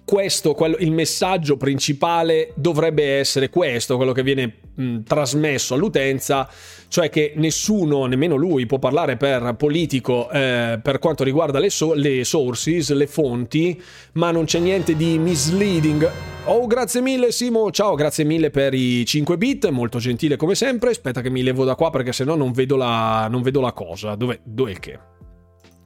[0.04, 6.48] questo, quello, il messaggio principale dovrebbe essere questo, quello che viene mh, trasmesso all'utenza,
[6.92, 11.94] cioè che nessuno, nemmeno lui, può parlare per politico eh, per quanto riguarda le, so-
[11.94, 16.10] le sources, le fonti, ma non c'è niente di misleading.
[16.44, 20.90] Oh, grazie mille Simo, ciao, grazie mille per i 5 bit, molto gentile come sempre.
[20.90, 24.14] Aspetta che mi levo da qua perché sennò non vedo la, non vedo la cosa.
[24.14, 24.98] Dov'è, dov'è il che?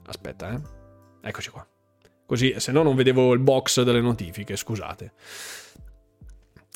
[0.07, 1.29] Aspetta, eh.
[1.29, 1.65] Eccoci qua.
[2.27, 5.13] Così, se no non vedevo il box delle notifiche, scusate.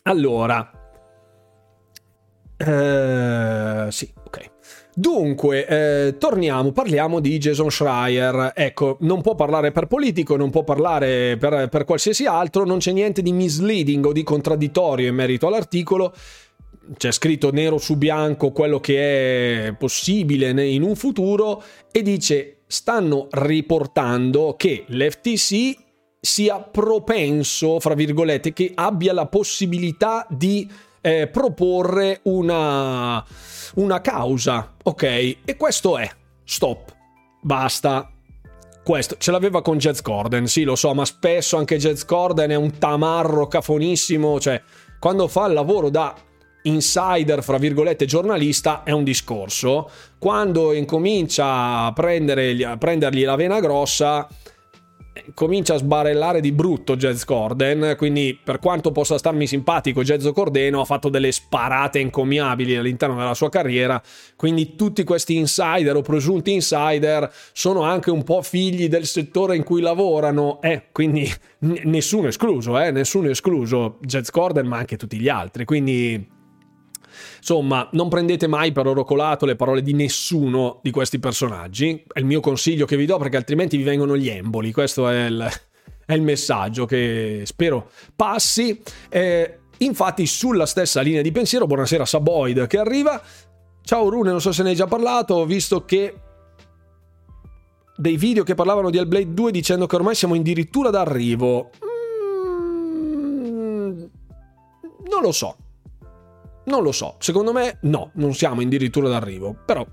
[0.05, 0.80] Allora.
[2.67, 4.51] Eh, sì, ok.
[4.95, 8.53] Dunque, eh, torniamo, parliamo di Jason Schreier.
[8.55, 12.93] Ecco, non può parlare per politico, non può parlare per, per qualsiasi altro, non c'è
[12.93, 16.15] niente di misleading o di contraddittorio in merito all'articolo
[16.97, 23.29] c'è scritto nero su bianco quello che è possibile in un futuro e dice stanno
[23.31, 25.77] riportando che l'FTC
[26.21, 30.69] sia propenso, fra virgolette, che abbia la possibilità di
[31.01, 33.25] eh, proporre una,
[33.75, 35.03] una causa, ok?
[35.45, 36.09] E questo è,
[36.45, 36.95] stop,
[37.41, 38.11] basta.
[38.83, 42.55] Questo ce l'aveva con Jazz Corden, sì lo so, ma spesso anche Jazz Corden è
[42.55, 44.61] un tamarro cafonissimo, cioè
[44.99, 46.15] quando fa il lavoro da
[46.63, 49.91] insider, fra virgolette, giornalista è un discorso.
[50.19, 54.29] Quando incomincia a, prendere, a prendergli la vena grossa,
[55.35, 60.81] comincia a sbarellare di brutto Jazz Corden, quindi per quanto possa starmi simpatico Jazz Cordeno
[60.81, 64.01] ha fatto delle sparate incommiabili all'interno della sua carriera,
[64.37, 69.63] quindi tutti questi insider o presunti insider sono anche un po' figli del settore in
[69.63, 71.31] cui lavorano, eh, quindi
[71.61, 76.39] n- nessuno escluso, eh, nessuno escluso Jazz Corden ma anche tutti gli altri, quindi
[77.39, 82.03] Insomma, non prendete mai per oro colato le parole di nessuno di questi personaggi.
[82.13, 84.73] È il mio consiglio che vi do perché altrimenti vi vengono gli emboli.
[84.73, 85.49] Questo è il,
[86.07, 88.81] è il messaggio che spero passi.
[89.09, 93.21] Eh, infatti, sulla stessa linea di pensiero, buonasera Saboid che arriva.
[93.83, 96.15] Ciao Rune, non so se ne hai già parlato, visto che
[97.97, 101.71] dei video che parlavano di Hellblade 2 dicendo che ormai siamo addirittura d'arrivo.
[101.85, 104.05] Mm,
[105.11, 105.57] non lo so.
[106.65, 109.87] Non lo so, secondo me no, non siamo addirittura d'arrivo, però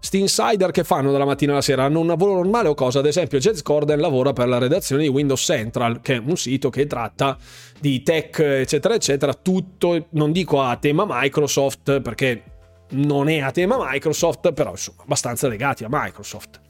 [0.00, 3.00] Sti insider che fanno dalla mattina alla sera hanno un lavoro normale o cosa?
[3.00, 6.70] Ad esempio, Jez Corden lavora per la redazione di Windows Central, che è un sito
[6.70, 7.36] che tratta
[7.80, 9.34] di tech, eccetera, eccetera.
[9.34, 12.42] Tutto, non dico a tema Microsoft, perché
[12.90, 16.60] non è a tema Microsoft, però insomma, abbastanza legati a Microsoft.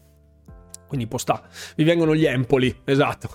[0.89, 1.43] Quindi posta,
[1.77, 3.29] vi vengono gli empoli, esatto.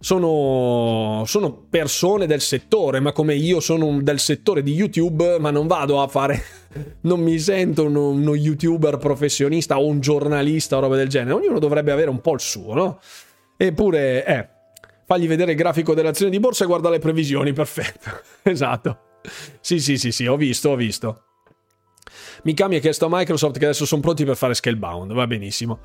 [0.00, 5.68] Sono, sono, persone del settore, ma come io sono del settore di YouTube, ma non
[5.68, 6.42] vado a fare,
[7.02, 11.34] non mi sento uno, uno youtuber professionista o un giornalista o roba del genere.
[11.34, 13.00] Ognuno dovrebbe avere un po' il suo, no?
[13.56, 14.48] Eppure, eh,
[15.06, 18.10] fagli vedere il grafico dell'azione di borsa e guarda le previsioni, perfetto.
[18.42, 18.98] esatto.
[19.60, 21.22] Sì, sì, sì, sì, ho visto, ho visto.
[22.42, 25.80] Mikami ha chiesto a Microsoft che adesso sono pronti per fare Scalebound, va benissimo.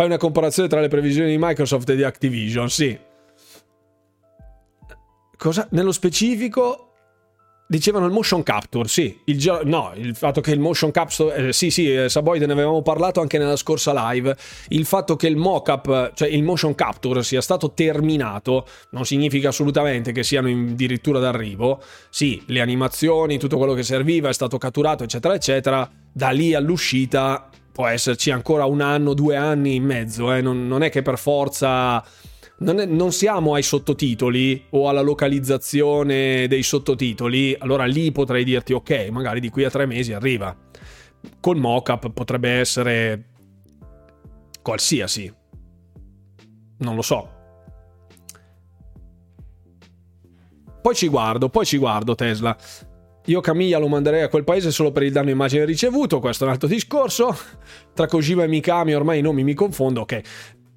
[0.00, 2.98] Fai una comparazione tra le previsioni di Microsoft e di Activision, sì.
[5.36, 5.68] Cosa?
[5.72, 6.94] Nello specifico
[7.68, 11.70] dicevano il motion capture, sì, il, no, il fatto che il motion capture, eh, sì
[11.70, 14.34] sì, eh, Saboide ne avevamo parlato anche nella scorsa live,
[14.68, 20.12] il fatto che il mockup, cioè il motion capture sia stato terminato non significa assolutamente
[20.12, 25.34] che siano addirittura d'arrivo, sì, le animazioni, tutto quello che serviva è stato catturato eccetera
[25.34, 30.40] eccetera, da lì all'uscita può esserci ancora un anno, due anni in mezzo, eh?
[30.40, 32.04] non, non, è che per forza...
[32.58, 38.74] Non, è, non, siamo ai sottotitoli o alla localizzazione dei sottotitoli, allora lì potrei dirti
[38.74, 40.54] ok, magari di qui a tre mesi arriva.
[41.40, 43.24] Col mockup potrebbe essere
[44.60, 45.32] qualsiasi.
[46.78, 47.38] Non lo so.
[50.82, 52.56] Poi ci guardo, poi ci guardo Tesla.
[53.26, 56.46] Io Camilla lo manderei a quel paese solo per il danno immagine ricevuto, questo è
[56.46, 57.36] un altro discorso.
[57.94, 60.20] Tra Kojima e Mikami ormai i nomi mi confondo, ok.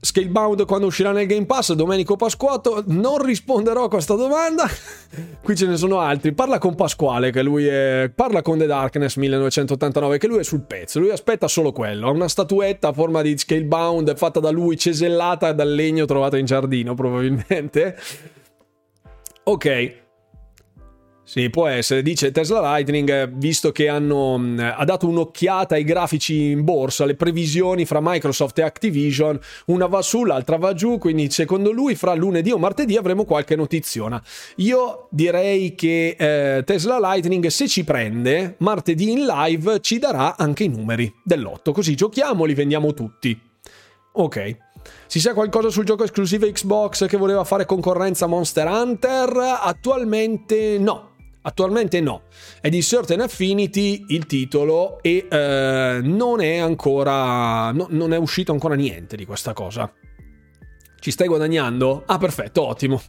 [0.04, 4.66] Scalebound quando uscirà nel Game Pass, Domenico Pasquato, non risponderò a questa domanda.
[5.42, 6.34] Qui ce ne sono altri.
[6.34, 8.12] Parla con Pasquale, che lui è...
[8.14, 11.00] Parla con The Darkness 1989, che lui è sul pezzo.
[11.00, 12.08] Lui aspetta solo quello.
[12.08, 16.46] Ha una statuetta a forma di Scalebound fatta da lui, cesellata dal legno trovato in
[16.46, 17.98] giardino, probabilmente.
[19.44, 20.03] Ok.
[21.34, 26.64] Sì, può essere, dice Tesla Lightning, visto che hanno, ha dato un'occhiata ai grafici in
[26.64, 31.72] borsa, le previsioni fra Microsoft e Activision, una va su, l'altra va giù, quindi secondo
[31.72, 34.22] lui fra lunedì o martedì avremo qualche notiziona.
[34.58, 40.66] Io direi che eh, Tesla Lightning, se ci prende, martedì in live ci darà anche
[40.66, 43.36] i numeri dell'otto, così giochiamo, li vendiamo tutti.
[44.12, 44.58] Ok.
[45.08, 49.60] Si sa qualcosa sul gioco esclusivo Xbox che voleva fare concorrenza a Monster Hunter?
[49.64, 51.13] Attualmente no.
[51.44, 52.24] Attualmente no.
[52.62, 57.72] È di Certain Affinity il titolo e eh, non è ancora.
[57.72, 59.92] No, non è uscito ancora niente di questa cosa.
[61.00, 62.04] Ci stai guadagnando?
[62.06, 63.02] Ah, perfetto, ottimo.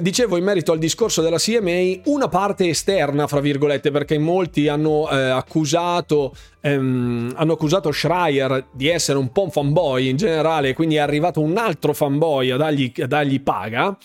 [0.00, 5.08] Dicevo in merito al discorso della CMA, una parte esterna, fra virgolette, perché molti hanno,
[5.08, 10.96] eh, accusato, ehm, hanno accusato Schreier di essere un po' un fanboy in generale, quindi
[10.96, 13.96] è arrivato un altro fanboy a dargli, a dargli paga.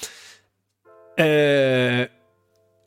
[1.15, 2.11] Eh,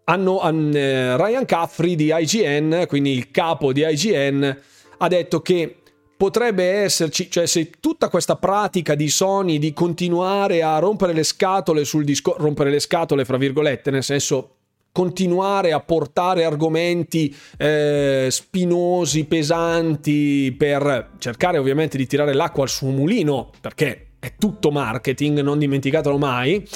[0.08, 0.40] hanno,
[0.72, 4.56] eh, Ryan Caffrey di IGN, quindi il capo di IGN,
[4.98, 5.76] ha detto che
[6.16, 11.84] potrebbe esserci, cioè se tutta questa pratica di Sony di continuare a rompere le scatole
[11.84, 14.50] sul discorso, rompere le scatole fra virgolette, nel senso
[14.92, 22.88] continuare a portare argomenti eh, spinosi, pesanti, per cercare ovviamente di tirare l'acqua al suo
[22.88, 26.66] mulino, perché è tutto marketing, non dimenticatelo mai,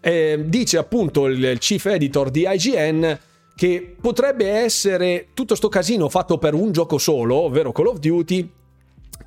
[0.00, 3.18] eh, dice appunto il chief editor di IGN
[3.54, 8.50] che potrebbe essere tutto sto casino fatto per un gioco solo, ovvero Call of Duty,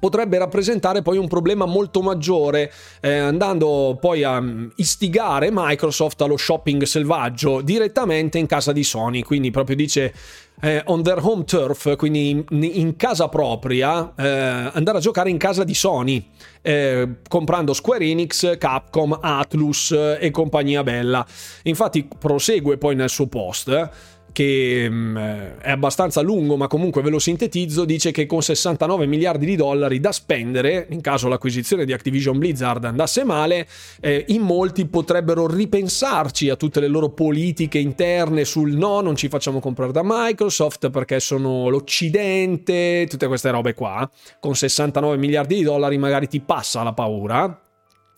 [0.04, 6.36] potrebbe rappresentare poi un problema molto maggiore, eh, andando poi a mm, istigare Microsoft allo
[6.36, 9.22] shopping selvaggio direttamente in casa di Sony.
[9.22, 10.14] Quindi proprio dice
[10.60, 14.28] eh, on their home turf, quindi in, in casa propria, eh,
[14.74, 16.28] andare a giocare in casa di Sony,
[16.62, 21.26] eh, comprando Square Enix, Capcom, Atlus e compagnia bella.
[21.64, 23.90] Infatti prosegue poi nel suo post
[24.34, 25.18] che mh, mm,
[25.62, 30.02] è abbastanza lungo ma comunque ve lo sintetizzo, dice che con 69 miliardi di dollari
[30.02, 33.68] da spendere, in caso l'acquisizione di Activision Blizzard andasse male,
[34.02, 39.30] eh, in molti potrebbero ripensarci a tutte le loro politiche interne sul no, non ci
[39.30, 44.10] facciamo comprare da Microsoft perché sono l'Occidente, tutte queste robe qua.
[44.40, 47.60] Con 69 miliardi di dollari magari ti passa la paura.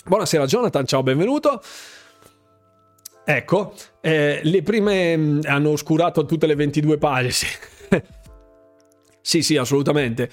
[0.08, 1.62] Buonasera Jonathan, ciao, benvenuto.
[3.28, 7.34] Ecco, eh, le prime mm, hanno oscurato tutte le 22 pagine.
[9.26, 9.42] Sì.
[9.42, 10.30] sì, assolutamente.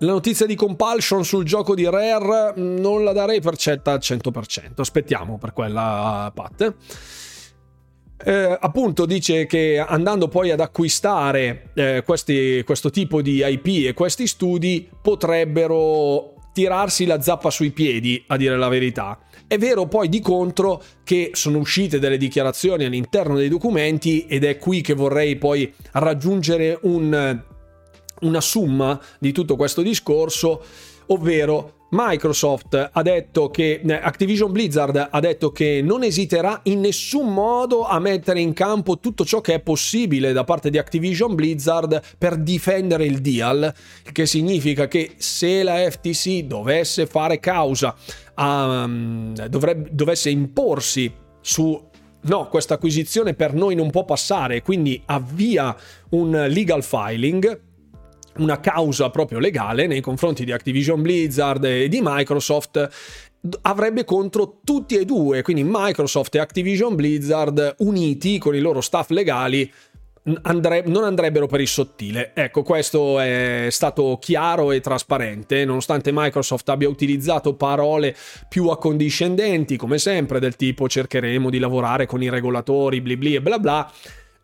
[0.00, 4.00] La notizia di compulsion sul gioco di Rare mm, non la darei per certa al
[4.02, 4.72] 100%.
[4.74, 6.74] Aspettiamo per quella Pat.
[8.24, 13.94] Eh, appunto dice che andando poi ad acquistare eh, questi, questo tipo di IP e
[13.94, 19.18] questi studi potrebbero tirarsi la zappa sui piedi, a dire la verità.
[19.46, 24.56] È vero poi di contro che sono uscite delle dichiarazioni all'interno dei documenti ed è
[24.58, 27.42] qui che vorrei poi raggiungere un,
[28.20, 30.62] una summa di tutto questo discorso,
[31.06, 37.32] ovvero Microsoft ha detto che eh, Activision Blizzard ha detto che non esiterà in nessun
[37.32, 42.00] modo a mettere in campo tutto ciò che è possibile da parte di Activision Blizzard
[42.16, 43.74] per difendere il deal,
[44.10, 47.94] che significa che se la FTC dovesse fare causa,
[48.36, 51.12] um, dovrebbe, dovesse imporsi
[51.42, 51.90] su
[52.22, 55.76] no, questa acquisizione per noi non può passare, quindi avvia
[56.10, 57.70] un legal filing
[58.38, 62.88] una causa proprio legale nei confronti di Activision Blizzard e di Microsoft
[63.62, 69.10] avrebbe contro tutti e due, quindi Microsoft e Activision Blizzard uniti con i loro staff
[69.10, 69.70] legali
[70.42, 72.30] Andre- non andrebbero per il sottile.
[72.34, 78.14] Ecco, questo è stato chiaro e trasparente, nonostante Microsoft abbia utilizzato parole
[78.48, 83.42] più accondiscendenti, come sempre, del tipo cercheremo di lavorare con i regolatori, bli bli e
[83.42, 83.92] bla bla.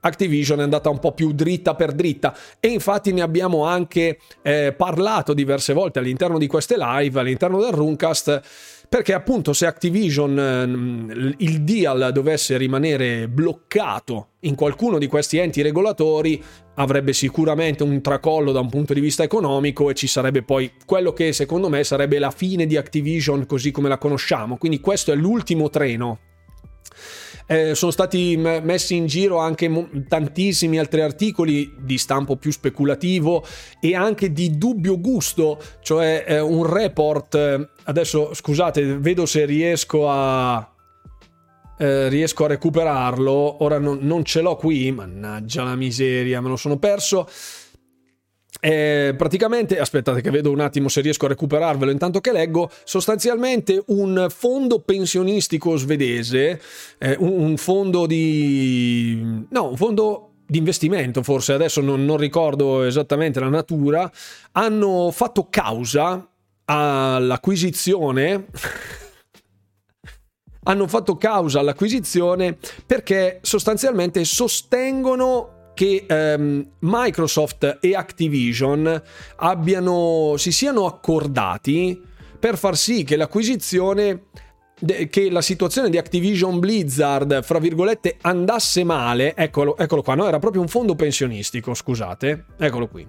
[0.00, 4.72] Activision è andata un po' più dritta per dritta e infatti ne abbiamo anche eh,
[4.76, 8.40] parlato diverse volte all'interno di queste live, all'interno del Runcast,
[8.88, 15.62] perché appunto se Activision eh, il deal dovesse rimanere bloccato in qualcuno di questi enti
[15.62, 16.42] regolatori
[16.76, 21.12] avrebbe sicuramente un tracollo da un punto di vista economico e ci sarebbe poi quello
[21.12, 24.56] che secondo me sarebbe la fine di Activision così come la conosciamo.
[24.56, 26.20] Quindi questo è l'ultimo treno
[27.50, 33.42] eh, sono stati messi in giro anche mo- tantissimi altri articoli di stampo più speculativo
[33.80, 37.34] e anche di dubbio gusto, cioè eh, un report.
[37.34, 40.74] Eh, adesso scusate, vedo se riesco a.
[41.80, 43.62] Eh, riesco a recuperarlo.
[43.62, 47.26] Ora non, non ce l'ho qui, mannaggia la miseria, me lo sono perso
[48.60, 51.90] eh, praticamente, aspettate che vedo un attimo se riesco a recuperarvelo.
[51.90, 56.60] Intanto che leggo, sostanzialmente un fondo pensionistico svedese,
[56.98, 59.46] eh, un, un, fondo di...
[59.48, 64.10] no, un fondo di investimento forse, adesso non, non ricordo esattamente la natura,
[64.52, 66.28] hanno fatto causa
[66.64, 68.46] all'acquisizione...
[70.68, 79.00] hanno fatto causa all'acquisizione perché sostanzialmente sostengono che ehm, Microsoft e Activision
[79.36, 82.02] abbiano, si siano accordati
[82.36, 84.24] per far sì che l'acquisizione
[85.08, 90.26] che la situazione di Activision Blizzard, fra virgolette, andasse male, eccolo, eccolo qua, no?
[90.26, 93.06] Era proprio un fondo pensionistico, scusate, eccolo qui.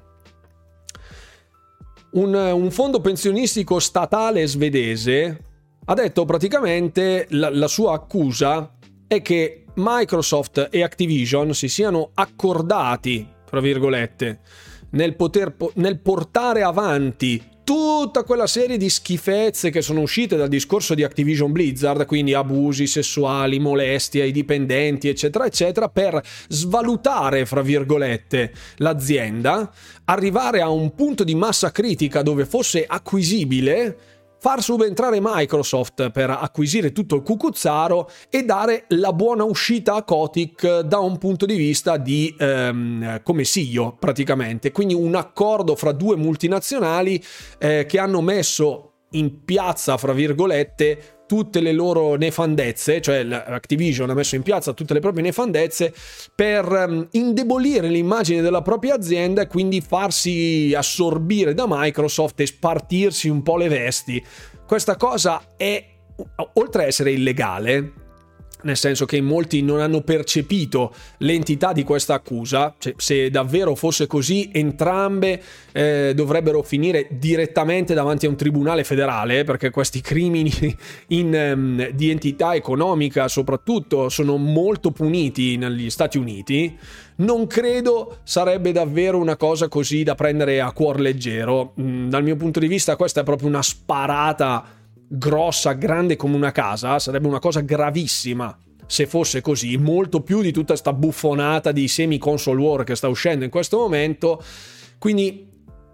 [2.12, 5.44] Un, un fondo pensionistico statale svedese
[5.86, 8.76] ha detto praticamente la, la sua accusa
[9.08, 14.40] è che Microsoft e Activision si siano accordati, tra virgolette,
[14.92, 20.96] nel, poter, nel portare avanti tutta quella serie di schifezze che sono uscite dal discorso
[20.96, 28.52] di Activision Blizzard, quindi abusi sessuali, molestie ai dipendenti, eccetera, eccetera, per svalutare, fra virgolette,
[28.78, 29.72] l'azienda,
[30.06, 33.98] arrivare a un punto di massa critica dove fosse acquisibile
[34.40, 40.80] far subentrare Microsoft per acquisire tutto il cucuzzaro e dare la buona uscita a Kotick
[40.80, 44.72] da un punto di vista di ehm, come CEO praticamente.
[44.72, 47.22] Quindi un accordo fra due multinazionali
[47.58, 54.16] eh, che hanno messo in piazza, fra virgolette, tutte le loro nefandezze, cioè Activision ha
[54.16, 55.94] messo in piazza tutte le proprie nefandezze
[56.34, 63.30] per um, indebolire l'immagine della propria azienda e quindi farsi assorbire da Microsoft e spartirsi
[63.30, 64.26] un po' le vesti.
[64.66, 65.86] Questa cosa è,
[66.54, 67.99] oltre a essere illegale,
[68.64, 74.08] nel senso che molti non hanno percepito l'entità di questa accusa, cioè, se davvero fosse
[74.08, 75.42] così entrambe
[75.72, 80.52] eh, dovrebbero finire direttamente davanti a un tribunale federale perché questi crimini
[81.08, 86.78] in, um, di entità economica soprattutto sono molto puniti negli Stati Uniti,
[87.18, 91.74] non credo sarebbe davvero una cosa così da prendere a cuor leggero.
[91.80, 94.79] Mm, dal mio punto di vista questa è proprio una sparata
[95.10, 98.56] grossa, grande come una casa, sarebbe una cosa gravissima
[98.86, 103.44] se fosse così, molto più di tutta sta buffonata di semi-console war che sta uscendo
[103.44, 104.44] in questo momento.
[104.98, 105.48] Quindi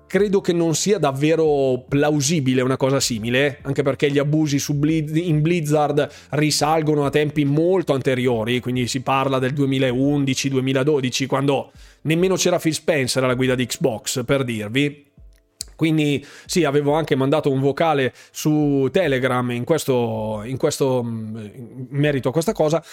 [0.08, 5.42] credo che non sia davvero plausibile una cosa simile, anche perché gli abusi Blizz- in
[5.42, 11.72] Blizzard risalgono a tempi molto anteriori, quindi si parla del 2011-2012, quando
[12.04, 15.05] nemmeno c'era Phil Spencer alla guida di Xbox, per dirvi.
[15.76, 22.30] Quindi sì, avevo anche mandato un vocale su Telegram in questo, in questo in merito
[22.30, 22.84] a questa cosa.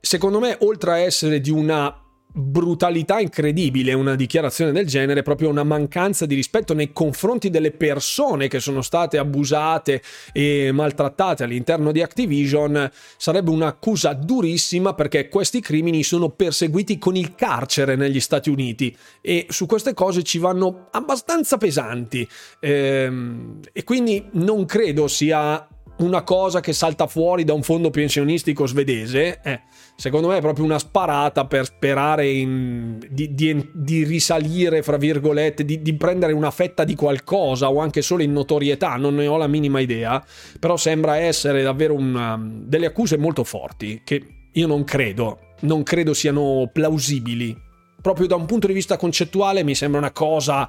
[0.00, 2.05] Secondo me, oltre a essere di una
[2.38, 8.46] brutalità incredibile una dichiarazione del genere, proprio una mancanza di rispetto nei confronti delle persone
[8.46, 16.02] che sono state abusate e maltrattate all'interno di Activision, sarebbe un'accusa durissima perché questi crimini
[16.02, 21.56] sono perseguiti con il carcere negli Stati Uniti e su queste cose ci vanno abbastanza
[21.56, 22.28] pesanti.
[22.60, 25.66] Ehm, e quindi non credo sia
[25.98, 29.60] una cosa che salta fuori da un fondo pensionistico svedese, eh,
[29.96, 35.64] secondo me è proprio una sparata per sperare in, di, di, di, risalire, fra virgolette,
[35.64, 39.38] di, di, prendere una fetta di qualcosa o anche solo in notorietà, non ne ho
[39.38, 40.22] la minima idea,
[40.60, 46.12] però sembra essere davvero una, delle accuse molto forti che io non credo, non credo
[46.12, 47.64] siano plausibili.
[48.02, 50.68] Proprio da un punto di vista concettuale mi sembra una cosa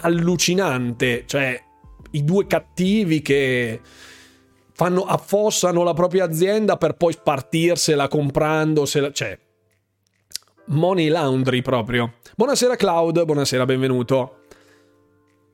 [0.00, 1.58] allucinante, cioè
[2.10, 3.80] i due cattivi che
[4.76, 9.38] fanno, affossano la propria azienda per poi spartirsela comprandosela, cioè
[10.66, 12.16] money laundry proprio.
[12.36, 14.40] Buonasera Cloud, buonasera, benvenuto.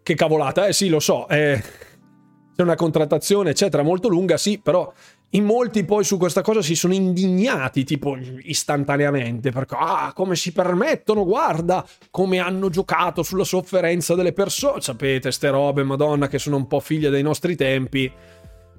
[0.03, 1.63] Che cavolata, eh sì, lo so, eh,
[2.57, 4.93] c'è una contrattazione eccetera molto lunga, sì, però
[5.35, 10.53] in molti poi su questa cosa si sono indignati tipo istantaneamente perché ah come si
[10.53, 16.57] permettono guarda come hanno giocato sulla sofferenza delle persone sapete ste robe madonna che sono
[16.57, 18.13] un po' figlie dei nostri tempi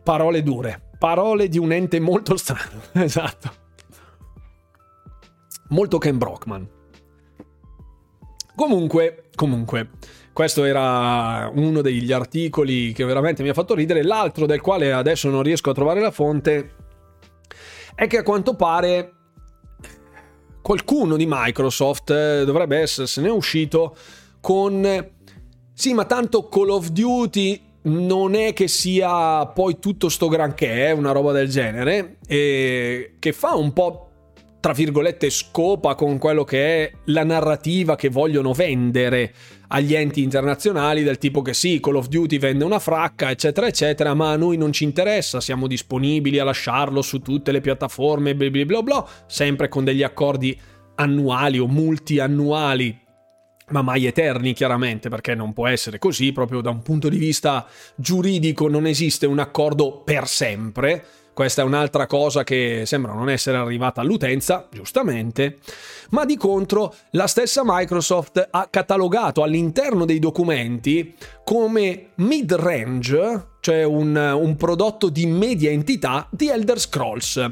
[0.03, 3.61] parole dure, parole di un ente molto strano, esatto.
[5.69, 6.69] Molto Ken Brockman.
[8.55, 9.89] Comunque, comunque,
[10.31, 14.03] questo era uno degli articoli che veramente mi ha fatto ridere.
[14.03, 16.75] L'altro del quale adesso non riesco a trovare la fonte
[17.95, 19.13] è che a quanto pare
[20.61, 23.95] qualcuno di Microsoft eh, dovrebbe essersene uscito
[24.39, 25.11] con
[25.73, 30.91] sì, ma tanto Call of Duty non è che sia poi tutto sto granché, eh,
[30.91, 34.07] una roba del genere, e che fa un po'
[34.63, 39.33] tra virgolette, scopa con quello che è la narrativa che vogliono vendere
[39.67, 44.13] agli enti internazionali del tipo che sì, Call of Duty vende una fracca, eccetera, eccetera,
[44.13, 48.49] ma a noi non ci interessa, siamo disponibili a lasciarlo su tutte le piattaforme, bla
[48.49, 50.57] bla, bla sempre con degli accordi
[50.95, 53.02] annuali o multiannuali
[53.73, 57.65] ma mai eterni chiaramente, perché non può essere così, proprio da un punto di vista
[57.95, 61.03] giuridico non esiste un accordo per sempre.
[61.33, 65.57] Questa è un'altra cosa che sembra non essere arrivata all'utenza, giustamente,
[66.11, 74.15] ma di contro la stessa Microsoft ha catalogato all'interno dei documenti come mid-range, cioè un,
[74.15, 77.51] un prodotto di media entità di Elder Scrolls.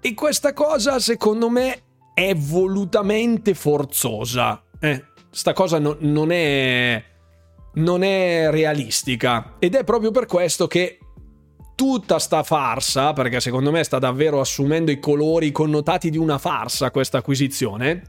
[0.00, 1.82] E questa cosa secondo me
[2.14, 4.60] è volutamente forzosa.
[4.84, 7.02] Eh, sta cosa no, non è
[7.74, 9.54] non è realistica.
[9.60, 10.98] Ed è proprio per questo che
[11.76, 16.38] tutta sta farsa, perché secondo me sta davvero assumendo i colori i connotati di una
[16.38, 18.02] farsa questa acquisizione,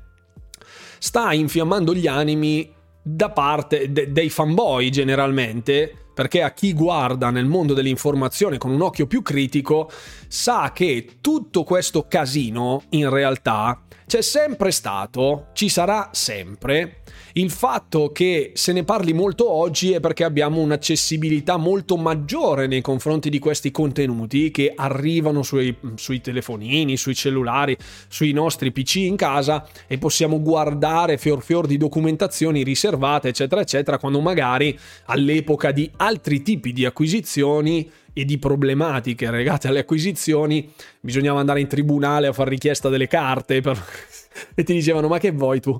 [0.98, 7.46] sta infiammando gli animi da parte de- dei fanboy generalmente perché a chi guarda nel
[7.46, 9.90] mondo dell'informazione con un occhio più critico
[10.28, 16.98] sa che tutto questo casino in realtà c'è sempre stato, ci sarà sempre.
[17.36, 22.82] Il fatto che se ne parli molto oggi è perché abbiamo un'accessibilità molto maggiore nei
[22.82, 27.76] confronti di questi contenuti che arrivano sui, sui telefonini, sui cellulari,
[28.08, 33.98] sui nostri PC in casa e possiamo guardare fior fior di documentazioni riservate, eccetera, eccetera,
[33.98, 41.40] quando magari all'epoca di altri tipi di acquisizioni e di problematiche legate alle acquisizioni, bisognava
[41.40, 43.82] andare in tribunale a fare richiesta delle carte per...
[44.54, 45.80] e ti dicevano ma che vuoi tu?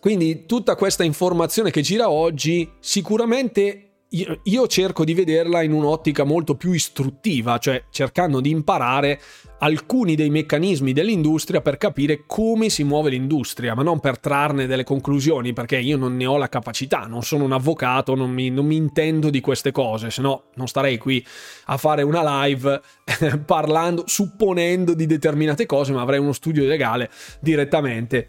[0.00, 6.22] Quindi tutta questa informazione che gira oggi sicuramente io, io, cerco di vederla in un'ottica
[6.22, 9.20] molto più istruttiva, cioè cercando di imparare
[9.58, 14.84] alcuni dei meccanismi dell'industria per capire come si muove l'industria, ma non per trarne delle
[14.84, 18.66] conclusioni, perché io non ne ho la capacità, non sono un avvocato, non mi, non
[18.66, 21.24] mi intendo di queste cose, se no non starei qui
[21.66, 22.80] a fare una live
[23.44, 28.28] parlando, supponendo di determinate cose, ma avrei uno studio legale direttamente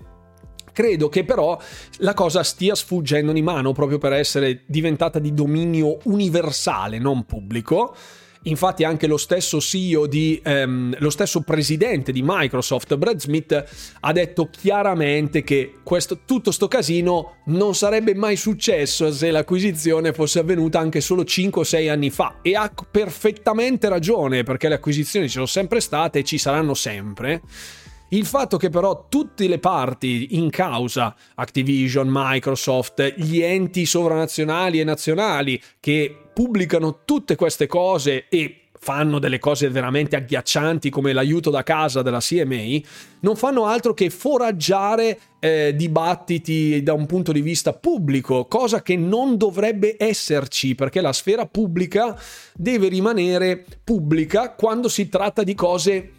[0.78, 1.60] Credo che però
[2.02, 7.96] la cosa stia sfuggendo di mano proprio per essere diventata di dominio universale, non pubblico.
[8.44, 13.66] Infatti anche lo stesso CEO di ehm, lo stesso presidente di Microsoft, Brad Smith,
[14.02, 20.38] ha detto chiaramente che questo, tutto sto casino non sarebbe mai successo se l'acquisizione fosse
[20.38, 25.26] avvenuta anche solo 5 o 6 anni fa e ha perfettamente ragione perché le acquisizioni
[25.26, 27.42] ci sono sempre state e ci saranno sempre.
[28.10, 34.86] Il fatto che però tutte le parti in causa, Activision, Microsoft, gli enti sovranazionali e
[34.86, 41.64] nazionali che pubblicano tutte queste cose e fanno delle cose veramente agghiaccianti come l'aiuto da
[41.64, 42.80] casa della CMA,
[43.22, 48.96] non fanno altro che foraggiare eh, dibattiti da un punto di vista pubblico, cosa che
[48.96, 52.18] non dovrebbe esserci perché la sfera pubblica
[52.54, 56.12] deve rimanere pubblica quando si tratta di cose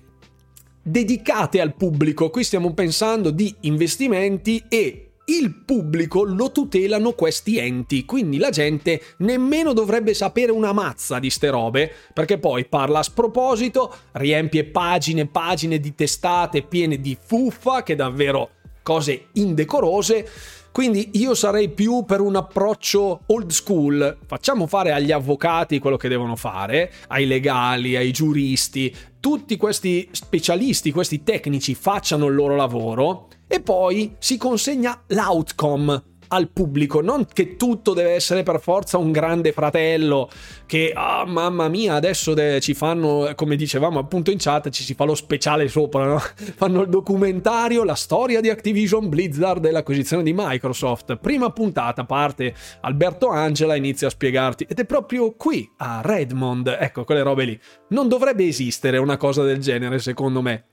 [0.89, 2.31] dedicate al pubblico.
[2.31, 9.03] Qui stiamo pensando di investimenti e il pubblico lo tutelano questi enti, quindi la gente
[9.19, 15.23] nemmeno dovrebbe sapere una mazza di ste robe, perché poi parla a sproposito, riempie pagine
[15.23, 20.27] e pagine di testate piene di fuffa, che davvero cose indecorose.
[20.73, 24.17] Quindi io sarei più per un approccio old school.
[24.27, 30.93] Facciamo fare agli avvocati quello che devono fare, ai legali, ai giuristi, tutti questi specialisti,
[30.93, 37.57] questi tecnici facciano il loro lavoro e poi si consegna l'outcome al pubblico, non che
[37.57, 40.31] tutto deve essere per forza un grande fratello
[40.67, 44.95] che, oh, mamma mia, adesso de- ci fanno, come dicevamo appunto in chat, ci si
[44.95, 46.19] fa lo speciale sopra, no?
[46.57, 51.17] fanno il documentario, la storia di Activision Blizzard e l'acquisizione di Microsoft.
[51.17, 57.05] Prima puntata parte Alberto Angela, inizia a spiegarti, ed è proprio qui, a Redmond, ecco,
[57.05, 57.61] quelle robe lì.
[57.89, 60.65] Non dovrebbe esistere una cosa del genere, secondo me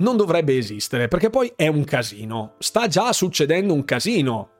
[0.00, 2.54] non dovrebbe esistere, perché poi è un casino.
[2.58, 4.50] Sta già succedendo un casino.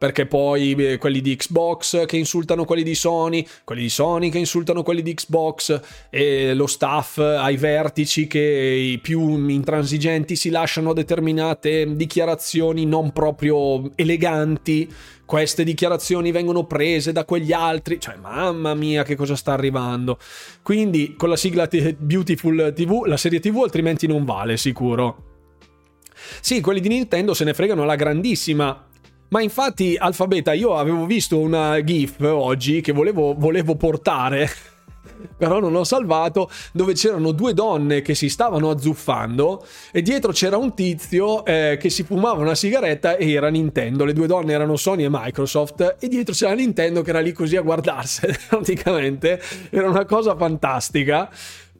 [0.00, 4.38] Perché poi eh, quelli di Xbox che insultano quelli di Sony, quelli di Sony che
[4.38, 5.78] insultano quelli di Xbox,
[6.08, 13.90] e lo staff ai vertici che i più intransigenti si lasciano determinate dichiarazioni non proprio
[13.94, 14.88] eleganti
[15.26, 20.18] queste dichiarazioni vengono prese da quegli altri, cioè mamma mia che cosa sta arrivando.
[20.60, 25.24] Quindi con la sigla t- Beautiful TV la serie TV altrimenti non vale sicuro.
[26.40, 28.88] Sì, quelli di Nintendo se ne fregano alla grandissima.
[29.30, 34.48] Ma infatti, Alfabeta, io avevo visto una GIF oggi che volevo, volevo portare.
[35.36, 40.56] però non ho salvato, dove c'erano due donne che si stavano azzuffando e dietro c'era
[40.56, 44.04] un tizio eh, che si fumava una sigaretta e era Nintendo.
[44.04, 47.56] Le due donne erano Sony e Microsoft e dietro c'era Nintendo che era lì così
[47.56, 49.40] a guardarsene praticamente.
[49.70, 51.30] Era una cosa fantastica.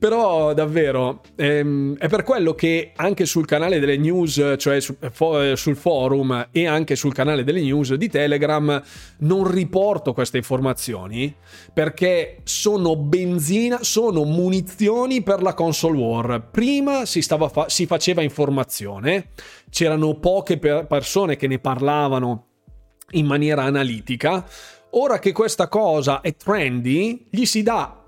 [0.01, 5.55] Però davvero ehm, è per quello che anche sul canale delle news, cioè su, fo,
[5.55, 8.83] sul forum e anche sul canale delle news di Telegram,
[9.19, 11.35] non riporto queste informazioni
[11.75, 16.49] perché sono benzina, sono munizioni per la console war.
[16.51, 19.33] Prima si, fa- si faceva informazione,
[19.69, 22.47] c'erano poche per- persone che ne parlavano
[23.11, 24.47] in maniera analitica.
[24.93, 28.00] Ora che questa cosa è trendy, gli si dà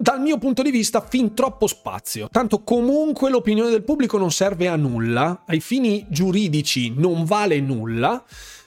[0.00, 2.28] dal mio punto di vista, fin troppo spazio.
[2.32, 8.24] Tanto comunque l'opinione del pubblico non serve a nulla, ai fini giuridici non vale nulla,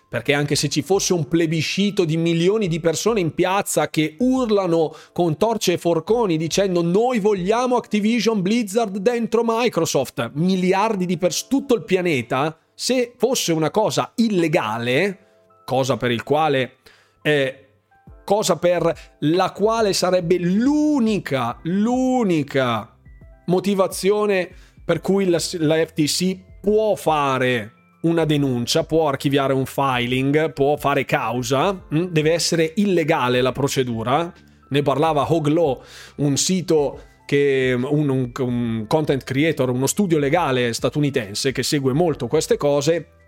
[0.07, 4.93] perché anche se ci fosse un plebiscito di milioni di persone in piazza che urlano
[5.11, 11.73] con torce e forconi dicendo noi vogliamo Activision Blizzard dentro Microsoft, miliardi di persone, tutto
[11.73, 15.17] il pianeta, se fosse una cosa illegale,
[15.65, 16.75] cosa per il quale...
[17.23, 17.62] Eh,
[18.23, 22.95] cosa per la quale sarebbe l'unica, l'unica
[23.45, 24.49] motivazione
[24.83, 27.71] per cui la, la FTC può fare
[28.01, 32.05] una denuncia, può archiviare un filing, può fare causa, mm?
[32.05, 34.31] deve essere illegale la procedura.
[34.69, 35.81] Ne parlava Hoglaw,
[36.17, 42.27] un sito che un, un, un content creator, uno studio legale statunitense che segue molto
[42.27, 43.22] queste cose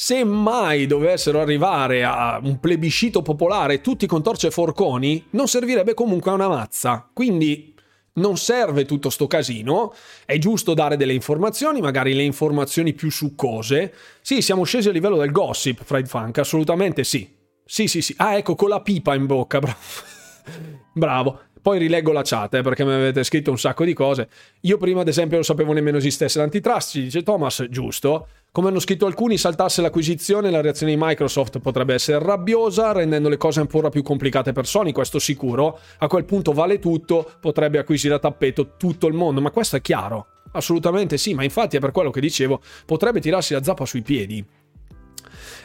[0.00, 5.92] se mai dovessero arrivare a un plebiscito popolare tutti con torce e forconi, non servirebbe
[5.92, 7.10] comunque a una mazza.
[7.12, 7.74] Quindi
[8.12, 9.92] non serve tutto sto casino,
[10.24, 13.92] è giusto dare delle informazioni, magari le informazioni più succose.
[14.20, 17.28] Sì, siamo scesi a livello del gossip, Fred Funk, assolutamente sì.
[17.64, 18.14] Sì, sì, sì.
[18.18, 19.80] Ah, ecco, con la pipa in bocca, bravo.
[20.92, 21.40] bravo.
[21.60, 24.28] Poi rileggo la chat eh, perché mi avete scritto un sacco di cose.
[24.60, 26.90] Io prima, ad esempio, non sapevo nemmeno esistesse l'antitrust.
[26.90, 28.28] Ci dice Thomas, giusto.
[28.50, 33.36] Come hanno scritto alcuni, saltasse l'acquisizione, la reazione di Microsoft potrebbe essere rabbiosa, rendendo le
[33.36, 35.78] cose ancora più complicate per Sony, questo sicuro.
[35.98, 39.80] A quel punto vale tutto, potrebbe acquisire a tappeto tutto il mondo, ma questo è
[39.80, 40.26] chiaro.
[40.52, 44.44] Assolutamente sì, ma infatti è per quello che dicevo, potrebbe tirarsi la zappa sui piedi.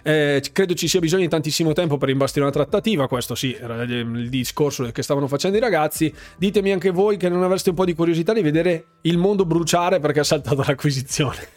[0.04, 3.08] Eh, credo ci sia bisogno di tantissimo tempo per imbastire una trattativa.
[3.08, 6.14] Questo sì, era il discorso che stavano facendo i ragazzi.
[6.38, 10.00] Ditemi anche voi che non avreste un po' di curiosità di vedere il mondo bruciare
[10.00, 11.48] perché ha saltato l'acquisizione.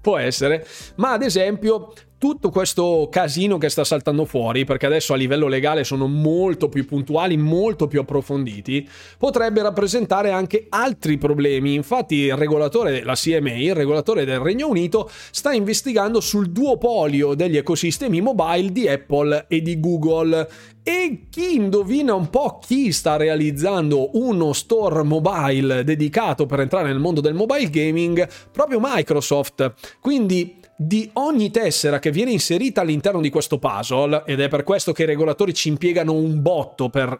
[0.00, 0.66] Può essere,
[0.96, 5.84] ma ad esempio tutto questo casino che sta saltando fuori, perché adesso a livello legale
[5.84, 8.88] sono molto più puntuali, molto più approfonditi,
[9.18, 11.74] potrebbe rappresentare anche altri problemi.
[11.74, 17.56] Infatti il regolatore, la CMA, il regolatore del Regno Unito, sta investigando sul duopolio degli
[17.56, 20.48] ecosistemi mobile di Apple e di Google
[20.82, 27.00] e chi indovina un po' chi sta realizzando uno store mobile dedicato per entrare nel
[27.00, 28.28] mondo del mobile gaming?
[28.52, 29.74] Proprio Microsoft.
[30.00, 34.92] Quindi di ogni tessera che viene inserita all'interno di questo puzzle, ed è per questo
[34.92, 37.18] che i regolatori ci impiegano un botto per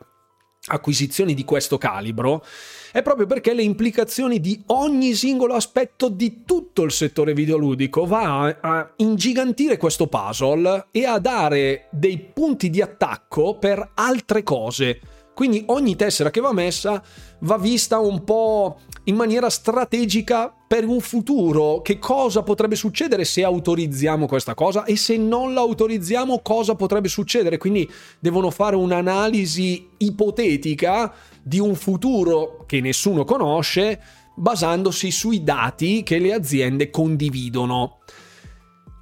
[0.69, 2.45] acquisizioni di questo calibro,
[2.93, 8.57] è proprio perché le implicazioni di ogni singolo aspetto di tutto il settore videoludico va
[8.61, 15.01] a, ingigantire questo puzzle e a dare dei punti di attacco per altre cose.
[15.35, 17.03] Quindi ogni tessera che va messa
[17.41, 21.81] va vista un po' in maniera strategica per un futuro.
[21.83, 27.09] Che cosa potrebbe succedere se autorizziamo questa cosa e se non la autorizziamo cosa potrebbe
[27.09, 27.59] succedere?
[27.59, 27.89] Quindi
[28.19, 34.01] devono fare un'analisi ipotetica di un futuro che nessuno conosce
[34.35, 37.99] basandosi sui dati che le aziende condividono.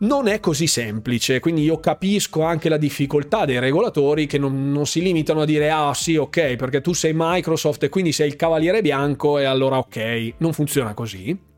[0.05, 4.85] Non è così semplice, quindi io capisco anche la difficoltà dei regolatori che non, non,
[4.85, 8.37] si limitano a dire ah sì ok perché tu sei Microsoft e quindi sei il
[8.37, 11.53] cavaliere bianco e allora ok, non funziona così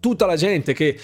[0.00, 0.98] tutta la gente che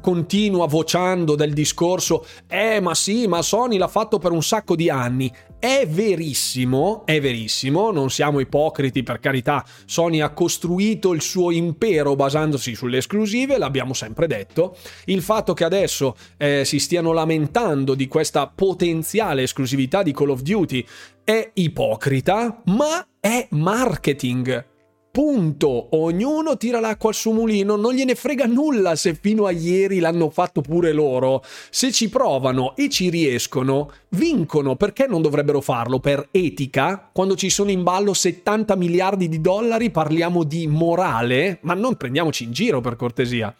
[0.00, 4.90] continua vociando del discorso eh ma sì ma Sony l'ha fatto per un sacco di
[4.90, 5.32] anni
[5.64, 12.14] è verissimo, è verissimo, non siamo ipocriti per carità, Sony ha costruito il suo impero
[12.14, 14.76] basandosi sulle esclusive, l'abbiamo sempre detto,
[15.06, 20.42] il fatto che adesso eh, si stiano lamentando di questa potenziale esclusività di Call of
[20.42, 20.84] Duty
[21.24, 24.72] è ipocrita, ma è marketing
[25.14, 25.90] Punto.
[25.90, 30.28] Ognuno tira l'acqua al suo mulino, non gliene frega nulla se fino a ieri l'hanno
[30.28, 31.40] fatto pure loro.
[31.70, 34.74] Se ci provano e ci riescono, vincono.
[34.74, 36.00] Perché non dovrebbero farlo?
[36.00, 37.10] Per etica?
[37.12, 41.58] Quando ci sono in ballo 70 miliardi di dollari parliamo di morale?
[41.60, 43.54] Ma non prendiamoci in giro per cortesia.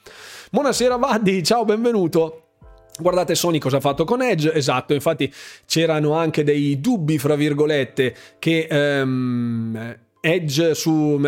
[0.50, 2.46] Buonasera Vaddi, ciao, benvenuto.
[2.98, 5.32] Guardate Sony cosa ha fatto con Edge, esatto, infatti
[5.66, 8.66] c'erano anche dei dubbi, fra virgolette, che...
[8.68, 11.20] Um, Edge su,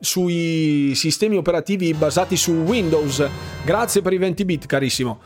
[0.00, 3.24] sui sistemi operativi basati su Windows.
[3.64, 5.20] Grazie per i 20 bit, carissimo.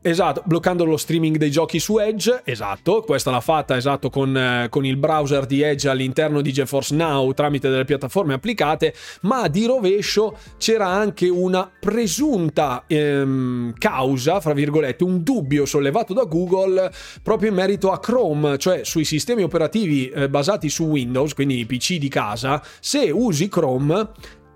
[0.00, 4.68] Esatto, bloccando lo streaming dei giochi su Edge, esatto, questa l'ha fatta esatto con, eh,
[4.70, 9.66] con, il browser di Edge all'interno di GeForce Now tramite delle piattaforme applicate, ma di
[9.66, 17.48] rovescio c'era anche una presunta ehm, causa, fra virgolette, un dubbio sollevato da Google proprio
[17.48, 21.96] in merito a Chrome, cioè sui sistemi operativi eh, basati su Windows, quindi i PC
[21.96, 24.10] di casa, se usi Chrome,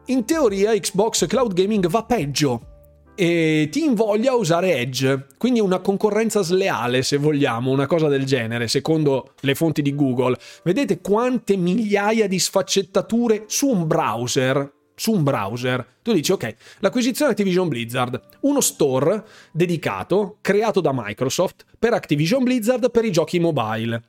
[0.06, 2.71] in teoria Xbox Cloud Gaming va peggio
[3.14, 8.24] e ti invoglia a usare Edge, quindi una concorrenza sleale se vogliamo, una cosa del
[8.24, 10.38] genere, secondo le fonti di Google.
[10.64, 15.98] Vedete quante migliaia di sfaccettature su un browser, su un browser.
[16.02, 22.90] Tu dici ok, l'acquisizione Activision Blizzard, uno store dedicato, creato da Microsoft per Activision Blizzard
[22.90, 24.04] per i giochi mobile.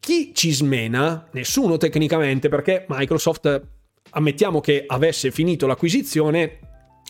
[0.00, 1.28] Chi ci smena?
[1.32, 3.62] Nessuno tecnicamente perché Microsoft
[4.10, 6.58] ammettiamo che avesse finito l'acquisizione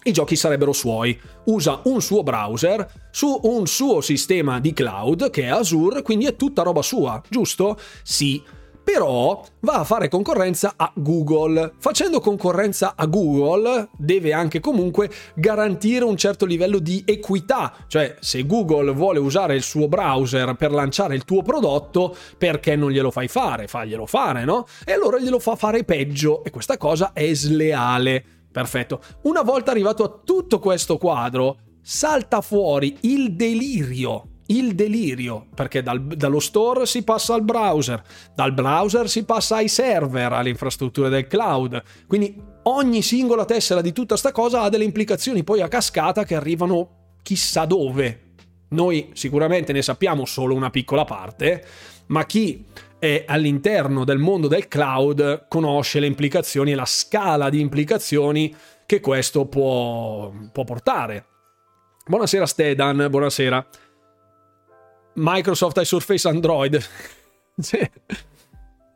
[0.06, 1.18] i giochi sarebbero suoi.
[1.46, 6.36] Usa un suo browser su un suo sistema di cloud che è Azure, quindi è
[6.36, 7.78] tutta roba sua, giusto?
[8.02, 8.42] Sì.
[8.86, 11.72] Però va a fare concorrenza a Google.
[11.76, 17.74] Facendo concorrenza a Google deve anche comunque garantire un certo livello di equità.
[17.88, 22.92] Cioè, se Google vuole usare il suo browser per lanciare il tuo prodotto, perché non
[22.92, 23.66] glielo fai fare?
[23.66, 24.66] Faglielo fare, no?
[24.84, 26.44] E allora glielo fa fare peggio.
[26.44, 28.35] E questa cosa è sleale.
[28.56, 29.02] Perfetto.
[29.24, 34.28] Una volta arrivato a tutto questo quadro, salta fuori il delirio.
[34.46, 38.02] Il delirio, perché dal, dallo store si passa al browser,
[38.34, 41.82] dal browser si passa ai server, alle infrastrutture del cloud.
[42.06, 46.34] Quindi ogni singola tessera di tutta sta cosa ha delle implicazioni poi a cascata che
[46.34, 48.22] arrivano chissà dove.
[48.68, 51.62] Noi sicuramente ne sappiamo solo una piccola parte,
[52.06, 52.64] ma chi
[52.98, 58.54] è all'interno del mondo del cloud conosce le implicazioni e la scala di implicazioni
[58.86, 61.26] che questo può, può portare.
[62.06, 63.66] Buonasera Stedan, buonasera.
[65.14, 66.80] Microsoft ha Surface Android.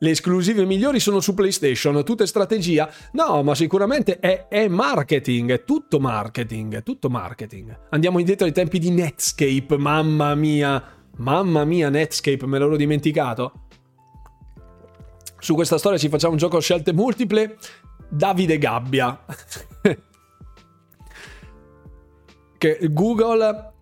[0.02, 2.90] Le esclusive migliori sono su PlayStation, tutta strategia.
[3.12, 7.88] No, ma sicuramente è, è, marketing, è tutto marketing, è tutto marketing.
[7.90, 10.82] Andiamo indietro ai tempi di Netscape, mamma mia,
[11.16, 13.66] mamma mia Netscape, me l'ero dimenticato.
[15.40, 17.56] Su questa storia ci facciamo un gioco a scelte multiple.
[18.08, 19.24] Davide Gabbia.
[22.58, 23.72] che Google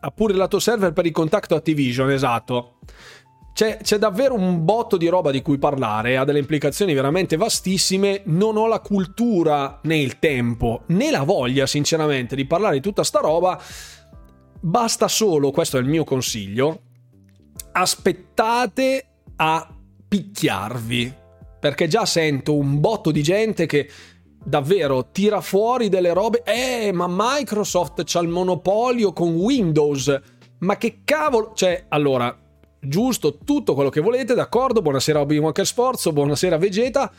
[0.00, 2.78] ha pure il lato server per il contatto Activision, esatto.
[3.52, 8.22] C'è, c'è, davvero un botto di roba di cui parlare, ha delle implicazioni veramente vastissime.
[8.26, 13.04] Non ho la cultura né il tempo né la voglia, sinceramente, di parlare di tutta
[13.04, 13.60] sta roba.
[14.60, 16.80] Basta solo, questo è il mio consiglio,
[17.72, 19.75] aspettate a
[20.16, 21.14] picchiarvi.
[21.58, 23.88] Perché già sento un botto di gente che
[24.42, 26.42] davvero tira fuori delle robe.
[26.44, 30.20] Eh, ma Microsoft c'ha il monopolio con Windows.
[30.60, 31.52] Ma che cavolo.
[31.54, 32.34] Cioè, allora,
[32.80, 34.80] giusto tutto quello che volete, d'accordo?
[34.80, 37.12] Buonasera Obi Walker Sforzo, buonasera Vegeta.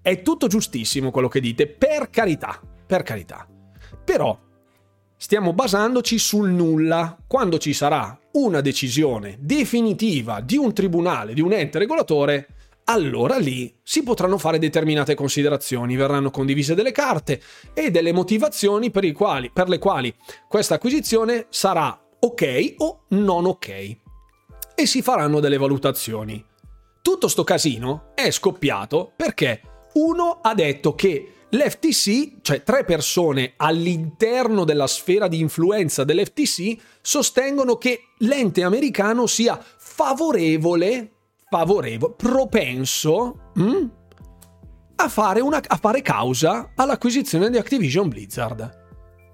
[0.00, 3.46] È tutto giustissimo quello che dite, per carità, per carità.
[4.04, 4.36] Però
[5.22, 7.16] stiamo basandoci sul nulla.
[7.28, 12.48] Quando ci sarà una decisione definitiva di un tribunale, di un ente regolatore,
[12.86, 17.40] allora lì si potranno fare determinate considerazioni, verranno condivise delle carte
[17.72, 20.12] e delle motivazioni per, quali, per le quali
[20.48, 23.68] questa acquisizione sarà ok o non ok.
[24.74, 26.44] E si faranno delle valutazioni.
[27.00, 29.60] Tutto sto casino è scoppiato perché
[29.94, 37.76] uno ha detto che L'FTC, cioè tre persone all'interno della sfera di influenza dell'FTC, sostengono
[37.76, 41.10] che l'ente americano sia favorevole,
[41.50, 43.84] favorevole, propenso mh, mm,
[44.96, 48.80] a, fare una, a fare causa all'acquisizione di Activision Blizzard.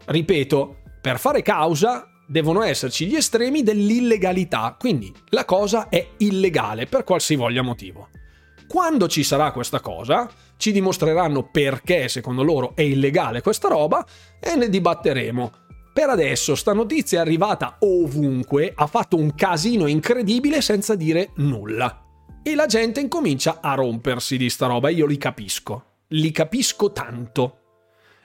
[0.07, 7.05] Ripeto, per fare causa devono esserci gli estremi dell'illegalità, quindi la cosa è illegale per
[7.05, 8.09] qualsivoglia motivo.
[8.67, 10.29] Quando ci sarà questa cosa,
[10.59, 14.05] ci dimostreranno perché secondo loro è illegale questa roba
[14.39, 15.53] e ne dibatteremo.
[15.93, 22.05] Per adesso sta notizia è arrivata ovunque, ha fatto un casino incredibile senza dire nulla.
[22.43, 25.85] E la gente incomincia a rompersi di sta roba, io li capisco.
[26.09, 27.59] Li capisco tanto.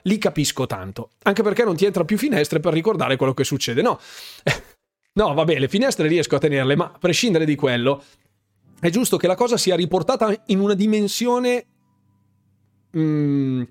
[0.02, 1.10] Li capisco tanto.
[1.22, 3.82] Anche perché non ti entra più finestre per ricordare quello che succede.
[3.82, 3.98] No.
[5.16, 8.02] No, vabbè, le finestre riesco a tenerle, ma a prescindere di quello,
[8.80, 11.73] è giusto che la cosa sia riportata in una dimensione
[12.94, 13.62] mh, mm,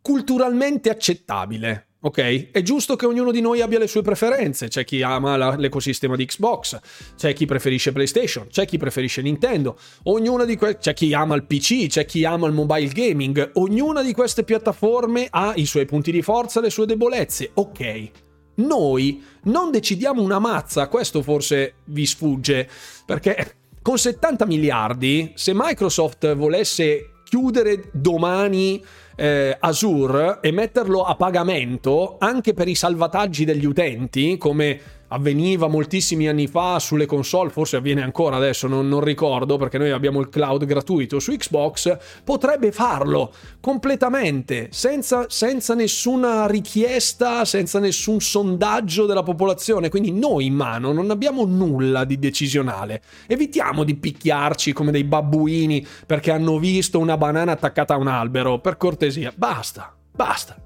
[0.00, 1.86] culturalmente accettabile.
[2.04, 2.50] ok?
[2.50, 4.66] È giusto che ognuno di noi abbia le sue preferenze.
[4.66, 6.78] C'è chi ama la, l'ecosistema di Xbox,
[7.16, 9.78] c'è chi preferisce PlayStation, c'è chi preferisce Nintendo.
[10.04, 13.52] Ognuna di que- c'è chi ama il PC, c'è chi ama il mobile gaming.
[13.54, 17.50] Ognuna di queste piattaforme ha i suoi punti di forza le sue debolezze.
[17.54, 18.10] Ok.
[18.54, 22.68] Noi non decidiamo una mazza, questo forse vi sfugge,
[23.06, 28.84] perché con 70 miliardi, se Microsoft volesse chiudere domani
[29.16, 34.78] eh, Azure e metterlo a pagamento anche per i salvataggi degli utenti, come
[35.12, 39.90] avveniva moltissimi anni fa sulle console, forse avviene ancora adesso, non, non, ricordo perché noi
[39.90, 48.20] abbiamo il cloud gratuito su Xbox, potrebbe farlo completamente, senza, senza nessuna richiesta, senza nessun
[48.20, 53.02] sondaggio della popolazione, quindi noi in mano non abbiamo nulla di decisionale.
[53.26, 58.58] Evitiamo di picchiarci come dei babbuini perché hanno visto una banana attaccata a un albero,
[58.60, 60.56] per cortesia, basta, basta.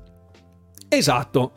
[0.88, 1.52] Esatto.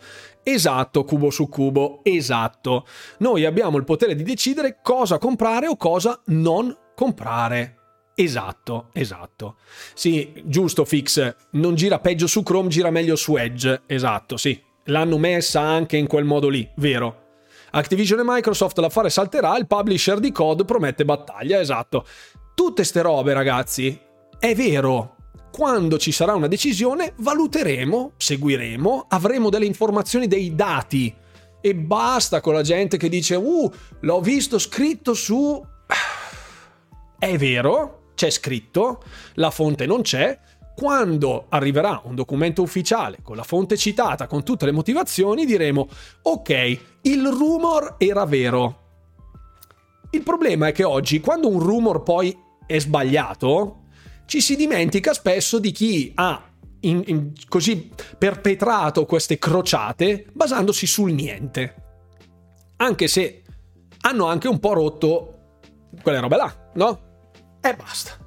[0.51, 2.87] Esatto, cubo su cubo, esatto.
[3.19, 7.75] Noi abbiamo il potere di decidere cosa comprare o cosa non comprare.
[8.15, 9.57] Esatto, esatto.
[9.93, 11.35] Sì, giusto, Fix.
[11.51, 13.83] Non gira peggio su Chrome, gira meglio su Edge.
[13.85, 14.59] Esatto, sì.
[14.85, 17.27] L'hanno messa anche in quel modo lì, vero?
[17.69, 22.07] Activision e Microsoft l'affare salterà, il publisher di code promette battaglia, esatto.
[22.55, 23.97] Tutte ste robe, ragazzi,
[24.39, 25.17] è vero,
[25.51, 31.13] quando ci sarà una decisione valuteremo, seguiremo, avremo delle informazioni, dei dati.
[31.61, 33.71] E basta con la gente che dice, uh,
[34.01, 35.61] l'ho visto scritto su...
[37.19, 39.03] È vero, c'è scritto,
[39.35, 40.39] la fonte non c'è.
[40.75, 45.89] Quando arriverà un documento ufficiale con la fonte citata, con tutte le motivazioni, diremo,
[46.21, 48.87] ok, il rumor era vero.
[50.11, 53.87] Il problema è che oggi, quando un rumor poi è sbagliato,
[54.29, 56.51] ci si dimentica spesso di chi ha
[56.81, 61.75] in, in, così perpetrato queste crociate basandosi sul niente.
[62.77, 63.41] Anche se
[64.01, 65.57] hanno anche un po' rotto
[66.03, 67.01] quelle robe là, no?
[67.59, 68.19] E basta.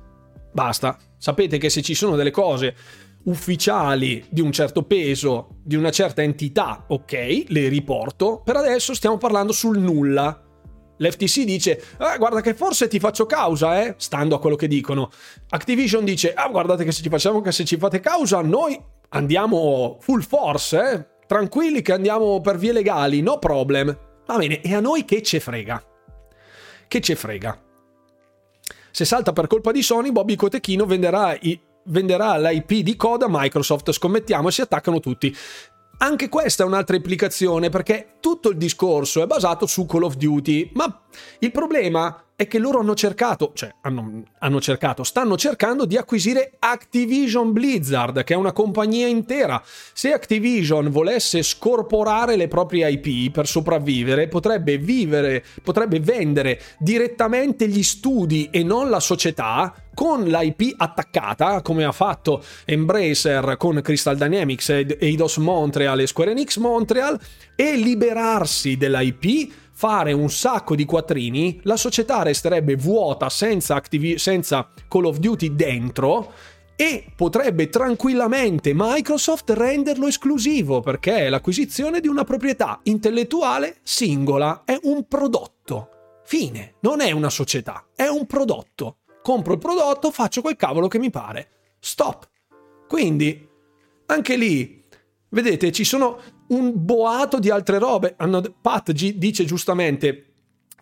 [0.52, 0.98] Basta.
[1.16, 2.74] Sapete che se ci sono delle cose
[3.26, 8.42] ufficiali di un certo peso, di una certa entità, ok, le riporto.
[8.44, 10.42] Per adesso stiamo parlando sul nulla
[11.02, 15.10] l'FTC dice, ah, guarda che forse ti faccio causa, eh, stando a quello che dicono.
[15.50, 18.80] Activision dice, ah, guardate che se ci facciamo che se ci fate causa, noi
[19.10, 23.98] andiamo full force, eh, tranquilli che andiamo per vie legali, no problem.
[24.26, 25.82] Va bene, e a noi che ce frega?
[26.86, 27.60] Che ce frega?
[28.90, 33.28] Se salta per colpa di Sony, Bobby Cotechino venderà, i, venderà l'IP di coda a
[33.30, 35.34] Microsoft, scommettiamo, e si attaccano tutti.
[36.02, 40.72] Anche questa è un'altra implicazione perché tutto il discorso è basato su Call of Duty,
[40.74, 41.02] ma
[41.38, 46.52] il problema è che loro hanno cercato, cioè hanno, hanno, cercato, stanno cercando di acquisire
[46.58, 49.62] Activision Blizzard, che è una compagnia intera.
[49.92, 57.82] Se Activision volesse scorporare le proprie IP per sopravvivere, potrebbe vivere, potrebbe vendere direttamente gli
[57.82, 64.68] studi e non la società con l'IP attaccata, come ha fatto Embracer con Crystal Dynamics
[64.70, 67.20] Eidos Montreal e Square Enix Montreal,
[67.54, 69.52] e liberarsi dell'IP
[69.82, 75.56] fare un sacco di quattrini, la società resterebbe vuota senza, Activ- senza Call of Duty
[75.56, 76.32] dentro
[76.76, 84.78] e potrebbe tranquillamente Microsoft renderlo esclusivo perché è l'acquisizione di una proprietà intellettuale singola, è
[84.84, 86.20] un prodotto.
[86.22, 88.98] Fine, non è una società, è un prodotto.
[89.20, 91.48] Compro il prodotto, faccio quel cavolo che mi pare.
[91.80, 92.28] Stop.
[92.86, 93.48] Quindi,
[94.06, 94.80] anche lì,
[95.30, 96.20] vedete, ci sono
[96.52, 98.16] un boato di altre robe.
[98.60, 100.26] Pat G dice giustamente,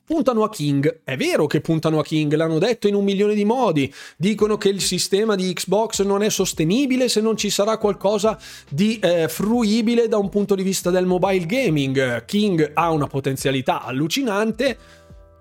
[0.04, 1.02] puntano a King.
[1.04, 3.92] È vero che puntano a King, l'hanno detto in un milione di modi.
[4.16, 8.36] Dicono che il sistema di Xbox non è sostenibile se non ci sarà qualcosa
[8.68, 12.24] di eh, fruibile da un punto di vista del mobile gaming.
[12.24, 14.76] King ha una potenzialità allucinante.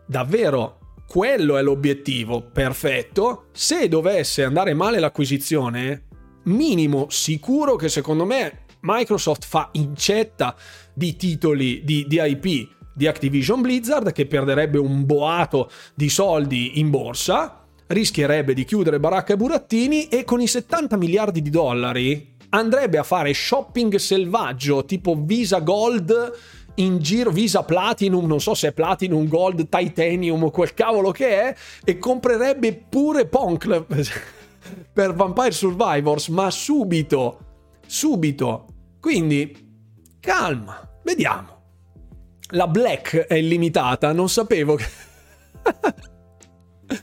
[0.05, 0.77] Davvero,
[1.07, 2.41] quello è l'obiettivo.
[2.41, 3.45] Perfetto.
[3.51, 6.03] Se dovesse andare male l'acquisizione,
[6.43, 10.55] minimo sicuro che secondo me Microsoft fa incetta
[10.93, 16.89] di titoli di, di IP di Activision Blizzard che perderebbe un boato di soldi in
[16.89, 22.97] borsa, rischierebbe di chiudere baracca e burattini e con i 70 miliardi di dollari andrebbe
[22.97, 26.33] a fare shopping selvaggio tipo Visa Gold
[26.75, 31.41] in giro Visa Platinum, non so se è Platinum, Gold, Titanium o quel cavolo che
[31.41, 33.85] è, e comprerebbe pure Punk
[34.93, 37.47] per Vampire Survivors, ma subito
[37.89, 38.67] subito.
[38.99, 41.57] Quindi, calma, vediamo.
[42.51, 44.85] La black è illimitata, non sapevo che...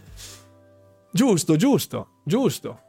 [1.13, 2.81] giusto, giusto, giusto.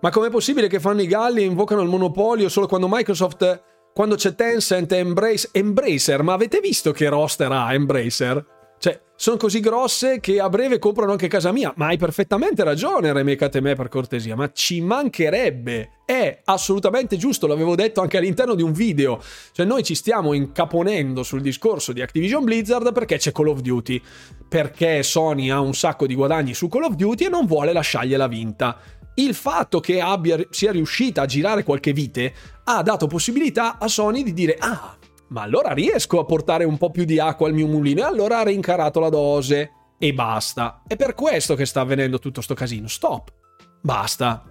[0.00, 3.66] Ma com'è possibile che fanno i galli e invocano il monopolio solo quando Microsoft
[3.98, 8.57] quando c'è Tencent e Embrace, Embracer, ma avete visto che roster ha Embracer?
[8.78, 11.72] Cioè, sono così grosse che a breve comprano anche casa mia.
[11.76, 15.90] Ma hai perfettamente ragione, Remecate me per cortesia, ma ci mancherebbe.
[16.04, 19.20] È assolutamente giusto, l'avevo detto anche all'interno di un video.
[19.52, 24.00] Cioè, noi ci stiamo incaponendo sul discorso di Activision Blizzard perché c'è Call of Duty.
[24.48, 28.28] Perché Sony ha un sacco di guadagni su Call of Duty e non vuole lasciargliela
[28.28, 28.78] vinta.
[29.14, 34.22] Il fatto che abbia, sia riuscita a girare qualche vite ha dato possibilità a Sony
[34.22, 34.96] di dire: Ah,
[35.28, 38.40] ma allora riesco a portare un po' più di acqua al mio mulino e allora
[38.40, 39.72] ha rincarato la dose.
[39.98, 40.82] E basta.
[40.86, 42.86] È per questo che sta avvenendo tutto sto casino.
[42.86, 43.32] Stop.
[43.80, 44.44] Basta.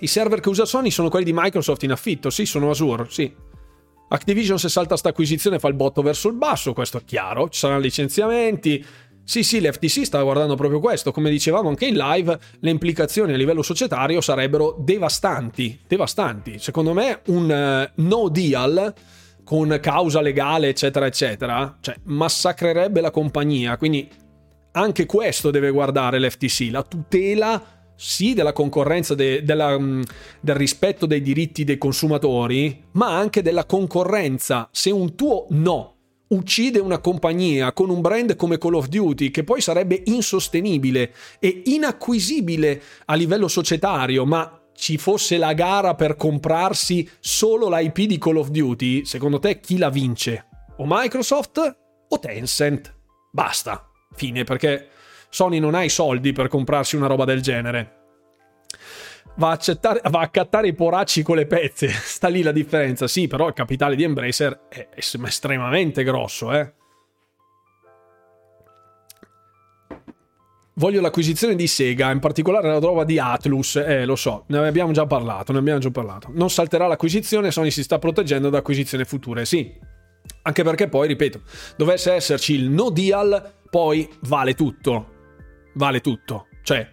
[0.00, 3.34] I server che usa Sony sono quelli di Microsoft in affitto, sì, sono Azure, sì.
[4.10, 7.58] Activision se salta sta acquisizione fa il botto verso il basso, questo è chiaro, ci
[7.58, 8.84] saranno licenziamenti.
[9.24, 13.36] Sì, sì, l'FTC sta guardando proprio questo, come dicevamo anche in live, le implicazioni a
[13.36, 16.58] livello societario sarebbero devastanti, devastanti.
[16.58, 18.94] Secondo me un uh, no deal
[19.48, 23.78] con causa legale, eccetera, eccetera, cioè massacrerebbe la compagnia.
[23.78, 24.06] Quindi
[24.72, 30.02] anche questo deve guardare l'FTC, la tutela sì della concorrenza, de, della, mm,
[30.42, 34.68] del rispetto dei diritti dei consumatori, ma anche della concorrenza.
[34.70, 35.94] Se un tuo no
[36.28, 41.62] uccide una compagnia con un brand come Call of Duty, che poi sarebbe insostenibile e
[41.64, 48.36] inacquisibile a livello societario, ma ci fosse la gara per comprarsi solo l'IP di Call
[48.36, 50.46] of Duty, secondo te chi la vince?
[50.76, 51.76] O Microsoft
[52.08, 52.94] o Tencent?
[53.32, 54.88] Basta, fine, perché
[55.28, 57.96] Sony non ha i soldi per comprarsi una roba del genere.
[59.34, 63.08] Va a, accettare, va a cattare i poracci con le pezze, sta lì la differenza.
[63.08, 66.72] Sì, però il capitale di Embracer è estremamente grosso, eh.
[70.78, 73.74] Voglio l'acquisizione di Sega, in particolare la roba di Atlus.
[73.76, 76.28] Eh, lo so, ne abbiamo già parlato, ne abbiamo già parlato.
[76.32, 79.74] Non salterà l'acquisizione, Sony si sta proteggendo da acquisizioni future, sì.
[80.42, 81.40] Anche perché poi, ripeto,
[81.76, 85.14] dovesse esserci il no deal, poi vale tutto.
[85.74, 86.46] Vale tutto.
[86.62, 86.88] Cioè,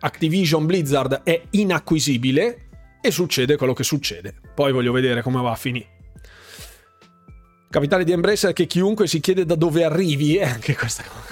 [0.00, 2.66] Activision Blizzard è inacquisibile
[3.00, 4.34] e succede quello che succede.
[4.54, 5.88] Poi voglio vedere come va a finire.
[7.70, 11.29] Capitale di Embracer che chiunque si chiede da dove arrivi, è anche questa cosa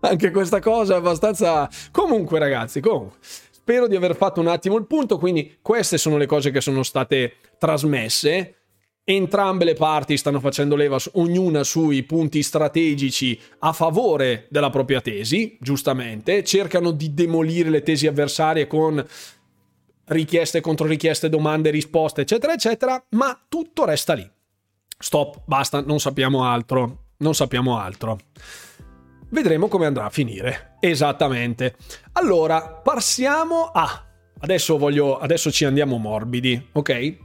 [0.00, 1.68] anche questa cosa è abbastanza...
[1.90, 3.18] Comunque ragazzi, comunque.
[3.20, 6.82] Spero di aver fatto un attimo il punto, quindi queste sono le cose che sono
[6.82, 8.54] state trasmesse.
[9.02, 15.56] Entrambe le parti stanno facendo leva, ognuna sui punti strategici a favore della propria tesi,
[15.60, 19.04] giustamente, cercano di demolire le tesi avversarie con
[20.06, 24.28] richieste contro richieste, domande, risposte, eccetera, eccetera, ma tutto resta lì.
[24.98, 28.18] Stop, basta, non sappiamo altro, non sappiamo altro.
[29.28, 30.76] Vedremo come andrà a finire.
[30.80, 31.76] Esattamente.
[32.12, 34.04] Allora, passiamo a...
[34.38, 37.16] Adesso, voglio, adesso ci andiamo morbidi, ok?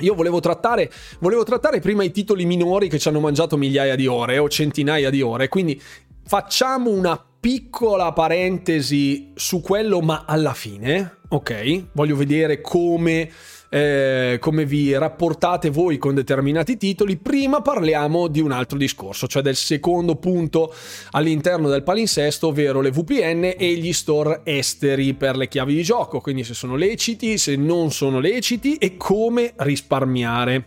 [0.00, 4.06] Io volevo trattare, volevo trattare prima i titoli minori che ci hanno mangiato migliaia di
[4.06, 5.80] ore o centinaia di ore, quindi
[6.24, 11.88] facciamo una piccola parentesi su quello, ma alla fine, ok?
[11.92, 13.30] Voglio vedere come
[13.72, 19.42] eh, come vi rapportate voi con determinati titoli, prima parliamo di un altro discorso, cioè
[19.42, 20.74] del secondo punto
[21.12, 26.20] all'interno del palinsesto, ovvero le VPN e gli store esteri per le chiavi di gioco,
[26.20, 30.66] quindi se sono leciti, se non sono leciti e come risparmiare.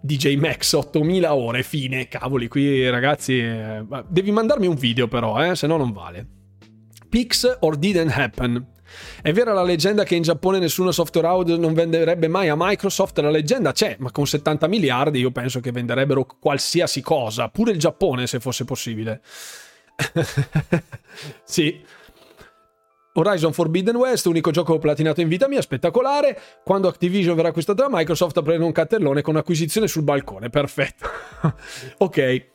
[0.00, 2.08] DJ Max 8000 ore, fine.
[2.08, 6.26] Cavoli, qui ragazzi, eh, devi mandarmi un video però, eh, se no non vale.
[7.08, 8.72] Pix or didn't happen.
[9.22, 13.18] È vera la leggenda che in Giappone nessuno software audio non venderebbe mai a Microsoft?
[13.18, 17.78] La leggenda c'è, ma con 70 miliardi io penso che venderebbero qualsiasi cosa, pure il
[17.78, 19.20] Giappone se fosse possibile.
[21.44, 21.82] sì.
[23.16, 26.36] Horizon Forbidden West, unico gioco platinato in vita mia, spettacolare.
[26.64, 30.50] Quando Activision verrà acquistata da Microsoft aprirà un cartellone con acquisizione sul balcone.
[30.50, 31.08] Perfetto.
[31.98, 32.46] ok.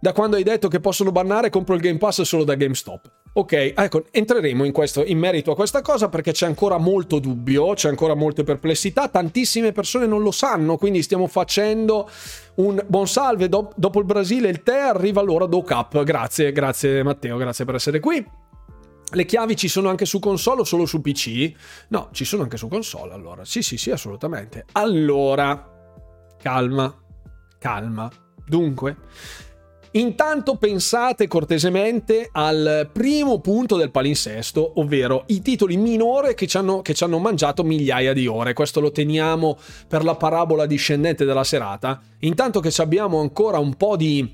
[0.00, 3.17] Da quando hai detto che possono bannare, compro il Game Pass solo da GameStop.
[3.32, 7.74] Ok, ecco, entreremo in, questo, in merito a questa cosa perché c'è ancora molto dubbio,
[7.74, 12.10] c'è ancora molte perplessità, tantissime persone non lo sanno, quindi stiamo facendo
[12.56, 16.02] un buon salve, Do- dopo il Brasile il tè arriva allora Do Cup.
[16.02, 18.24] Grazie, grazie Matteo, grazie per essere qui.
[19.10, 21.52] Le chiavi ci sono anche su console o solo su PC?
[21.88, 23.44] No, ci sono anche su console allora.
[23.44, 24.66] Sì, sì, sì, assolutamente.
[24.72, 26.94] Allora, calma,
[27.58, 28.10] calma.
[28.46, 28.96] Dunque,
[29.92, 36.82] Intanto pensate cortesemente al primo punto del palinsesto, ovvero i titoli minore che ci, hanno,
[36.82, 38.52] che ci hanno mangiato migliaia di ore.
[38.52, 42.00] Questo lo teniamo per la parabola discendente della serata.
[42.20, 44.30] Intanto che abbiamo ancora un po' di,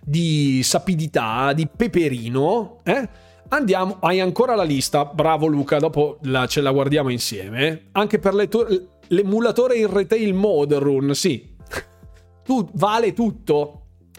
[0.00, 3.08] di sapidità, di peperino, eh?
[3.50, 7.86] Andiamo, hai ancora la lista, bravo Luca, dopo la, ce la guardiamo insieme.
[7.92, 11.56] Anche per le tue l'emulatore in retail mode, Run, sì.
[12.44, 13.77] tu, vale tutto,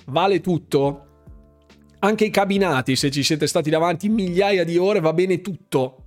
[0.10, 1.06] vale tutto.
[2.00, 6.04] Anche i cabinati, se ci siete stati davanti migliaia di ore, va bene tutto.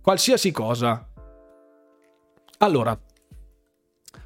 [0.00, 1.08] Qualsiasi cosa.
[2.58, 2.98] Allora,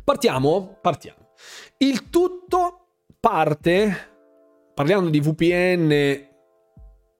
[0.04, 1.32] partiamo, partiamo.
[1.78, 2.86] Il tutto
[3.18, 4.08] parte,
[4.74, 6.28] parliamo di VPN,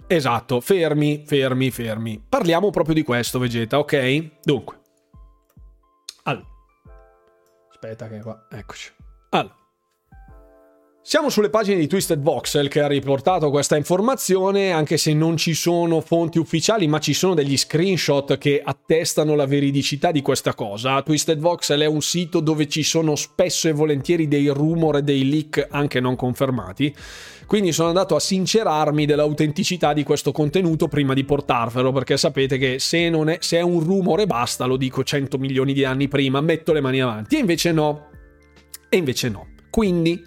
[0.07, 2.25] esatto, fermi, fermi, fermi.
[2.27, 4.31] Parliamo proprio di questo, Vegeta, ok?
[4.43, 4.81] Dunque,
[6.25, 6.47] allora,
[7.71, 8.93] aspetta che qua, eccoci.
[11.03, 15.55] Siamo sulle pagine di Twisted Voxel che ha riportato questa informazione, anche se non ci
[15.55, 21.01] sono fonti ufficiali, ma ci sono degli screenshot che attestano la veridicità di questa cosa.
[21.01, 25.29] Twisted Voxel è un sito dove ci sono spesso e volentieri dei rumor e dei
[25.29, 26.95] leak anche non confermati.
[27.47, 32.79] Quindi sono andato a sincerarmi dell'autenticità di questo contenuto prima di portarvelo, perché sapete che
[32.79, 36.75] se, è, se è un rumore basta, lo dico 100 milioni di anni prima, metto
[36.75, 37.37] le mani avanti.
[37.37, 38.11] E invece no.
[38.91, 39.47] E invece no.
[39.71, 40.23] Quindi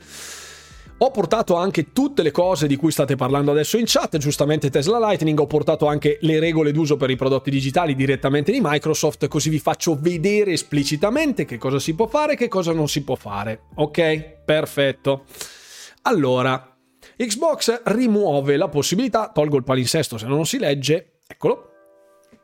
[1.03, 4.99] ho portato anche tutte le cose di cui state parlando adesso in chat, giustamente Tesla
[4.99, 9.49] Lightning, ho portato anche le regole d'uso per i prodotti digitali direttamente di Microsoft, così
[9.49, 13.15] vi faccio vedere esplicitamente che cosa si può fare e che cosa non si può
[13.15, 13.63] fare.
[13.75, 14.43] Ok?
[14.45, 15.25] Perfetto.
[16.03, 16.73] Allora,
[17.17, 21.71] Xbox rimuove la possibilità, tolgo il palinsesto se non si legge, eccolo.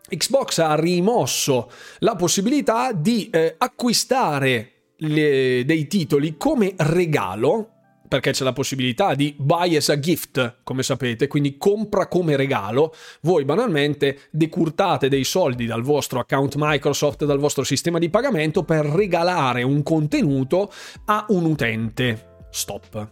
[0.09, 7.75] Xbox ha rimosso la possibilità di eh, acquistare le, dei titoli come regalo
[8.09, 12.93] perché c'è la possibilità di buy as a gift, come sapete, quindi compra come regalo.
[13.21, 18.85] Voi banalmente decurtate dei soldi dal vostro account Microsoft, dal vostro sistema di pagamento per
[18.85, 20.71] regalare un contenuto
[21.05, 22.47] a un utente.
[22.49, 23.07] Stop.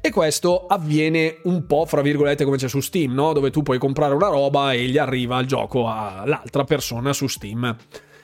[0.00, 3.34] E questo avviene un po', fra virgolette, come c'è su Steam, no?
[3.34, 7.76] Dove tu puoi comprare una roba e gli arriva il gioco all'altra persona su Steam.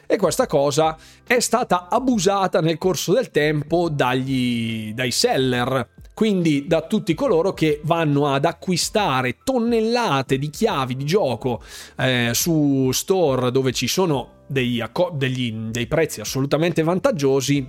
[0.06, 0.96] E questa cosa
[1.26, 7.80] è stata abusata nel corso del tempo dagli, dai seller quindi da tutti coloro che
[7.82, 11.60] vanno ad acquistare tonnellate di chiavi di gioco
[11.98, 14.82] eh, su store dove ci sono dei,
[15.14, 17.68] degli, dei prezzi assolutamente vantaggiosi,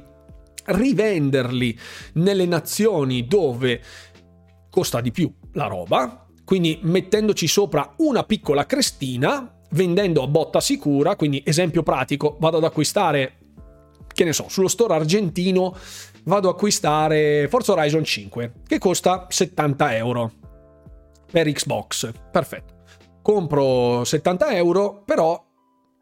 [0.66, 1.78] rivenderli
[2.14, 3.82] nelle nazioni dove
[4.70, 11.16] costa di più la roba, quindi mettendoci sopra una piccola crestina, vendendo a botta sicura,
[11.16, 13.38] quindi esempio pratico, vado ad acquistare,
[14.14, 15.76] che ne so, sullo store argentino
[16.26, 20.32] vado a acquistare Forza Horizon 5 che costa 70 euro
[21.32, 22.12] per Xbox.
[22.32, 22.74] Perfetto.
[23.22, 25.44] Compro 70 euro, però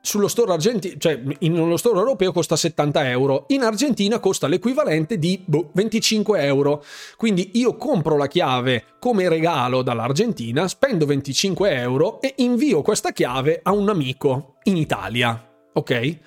[0.02, 5.18] sullo store argentino, cioè in uno store europeo costa 70 euro, in Argentina costa l'equivalente
[5.18, 6.84] di boh, 25 euro.
[7.16, 13.62] Quindi io compro la chiave come regalo dall'Argentina, spendo 25 euro e invio questa chiave
[13.64, 15.52] a un amico in Italia.
[15.72, 16.18] Ok?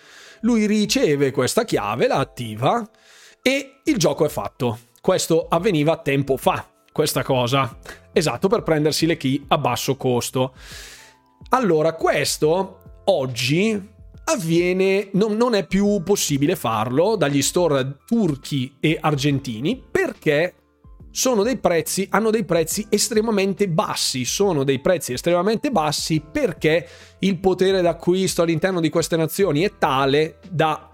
[0.40, 2.89] Lui riceve questa chiave, la attiva
[3.47, 4.77] e il gioco è fatto.
[5.01, 7.78] Questo avveniva tempo fa, questa cosa.
[8.12, 10.52] Esatto, per prendersi le key a basso costo.
[11.51, 13.81] Allora, questo oggi
[14.24, 20.55] avviene, non, non, è più possibile farlo dagli store turchi e argentini perché
[21.44, 26.86] dei prezzi, hanno dei prezzi estremamente bassi, sono dei prezzi estremamente bassi perché
[27.20, 30.86] il potere d'acquisto all'interno di queste nazioni è tale da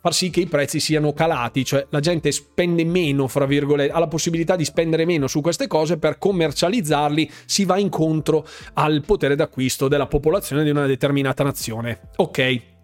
[0.00, 3.98] far sì che i prezzi siano calati, cioè la gente spende meno, fra virgolette, ha
[3.98, 9.34] la possibilità di spendere meno su queste cose per commercializzarli, si va incontro al potere
[9.34, 12.00] d'acquisto della popolazione di una determinata nazione.
[12.16, 12.77] Ok.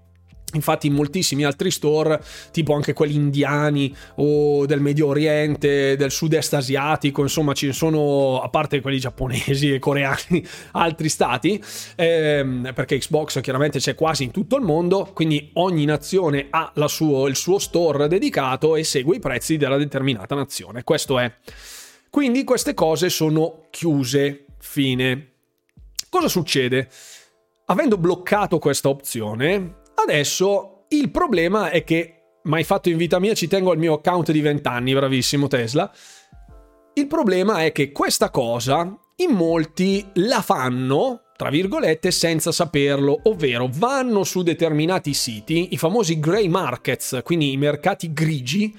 [0.55, 2.20] Infatti in moltissimi altri store,
[2.51, 8.48] tipo anche quelli indiani o del Medio Oriente, del sud-est asiatico, insomma ci sono, a
[8.48, 11.62] parte quelli giapponesi e coreani, altri stati,
[11.97, 17.26] ehm, perché Xbox chiaramente c'è quasi in tutto il mondo, quindi ogni nazione ha suo,
[17.26, 20.85] il suo store dedicato e segue i prezzi della determinata nazione.
[20.85, 21.32] Questo è.
[22.10, 25.32] Quindi queste cose sono chiuse, fine.
[26.09, 26.89] Cosa succede?
[27.66, 33.48] Avendo bloccato questa opzione, Adesso il problema è che, mai fatto in vita mia, ci
[33.48, 35.90] tengo al mio account di 20 anni, bravissimo Tesla.
[36.94, 43.68] Il problema è che questa cosa in molti la fanno, tra virgolette, senza saperlo, ovvero
[43.72, 48.76] vanno su determinati siti, i famosi grey markets, quindi i mercati grigi,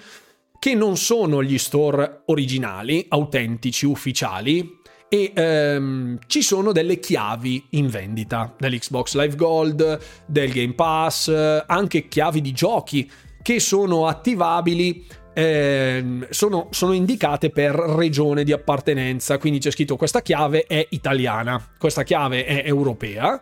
[0.59, 4.74] che non sono gli store originali, autentici, ufficiali,
[5.09, 11.29] e ehm, ci sono delle chiavi in vendita dell'Xbox Live Gold, del Game Pass,
[11.67, 13.09] anche chiavi di giochi
[13.41, 15.05] che sono attivabili
[15.37, 21.61] eh, sono, sono, indicate per regione di appartenenza, quindi c'è scritto questa chiave è italiana,
[21.77, 23.41] questa chiave è europea,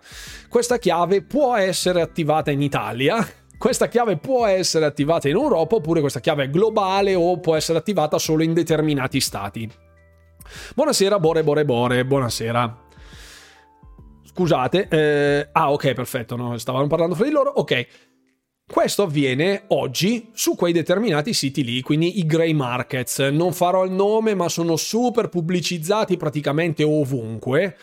[0.49, 3.26] questa chiave può essere attivata in Italia,
[3.60, 7.77] questa chiave può essere attivata in Europa oppure questa chiave è globale o può essere
[7.77, 9.69] attivata solo in determinati stati.
[10.76, 12.82] Buonasera, Bore Bore Bore, buonasera.
[14.24, 17.88] Scusate, eh, ah ok, perfetto, no, stavano parlando fra di loro, ok.
[18.65, 23.20] Questo avviene oggi su quei determinati siti lì, quindi i grey markets.
[23.20, 27.78] Non farò il nome, ma sono super pubblicizzati praticamente ovunque.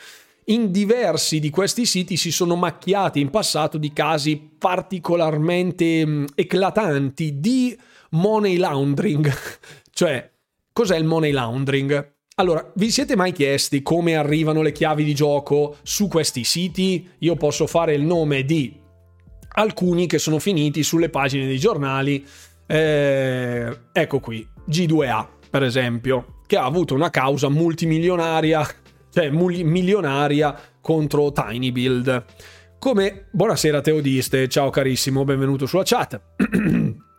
[0.46, 7.38] In diversi di questi siti si sono macchiati in passato di casi particolarmente mm, eclatanti
[7.38, 7.78] di
[8.10, 9.32] money laundering.
[9.92, 10.28] cioè,
[10.72, 12.18] cos'è il money laundering?
[12.40, 17.06] Allora, vi siete mai chiesti come arrivano le chiavi di gioco su questi siti?
[17.18, 18.80] Io posso fare il nome di
[19.56, 22.26] alcuni che sono finiti sulle pagine dei giornali.
[22.66, 28.66] Eh, ecco qui, G2A, per esempio, che ha avuto una causa multimilionaria,
[29.12, 32.24] cioè milionaria contro Tiny Build.
[32.78, 36.18] Come buonasera Teodiste, ciao carissimo, benvenuto sulla chat.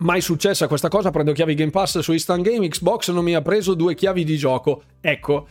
[0.00, 3.42] mai successa questa cosa, prendo chiavi Game Pass su Instant Game, Xbox non mi ha
[3.42, 4.82] preso due chiavi di gioco.
[5.00, 5.46] Ecco,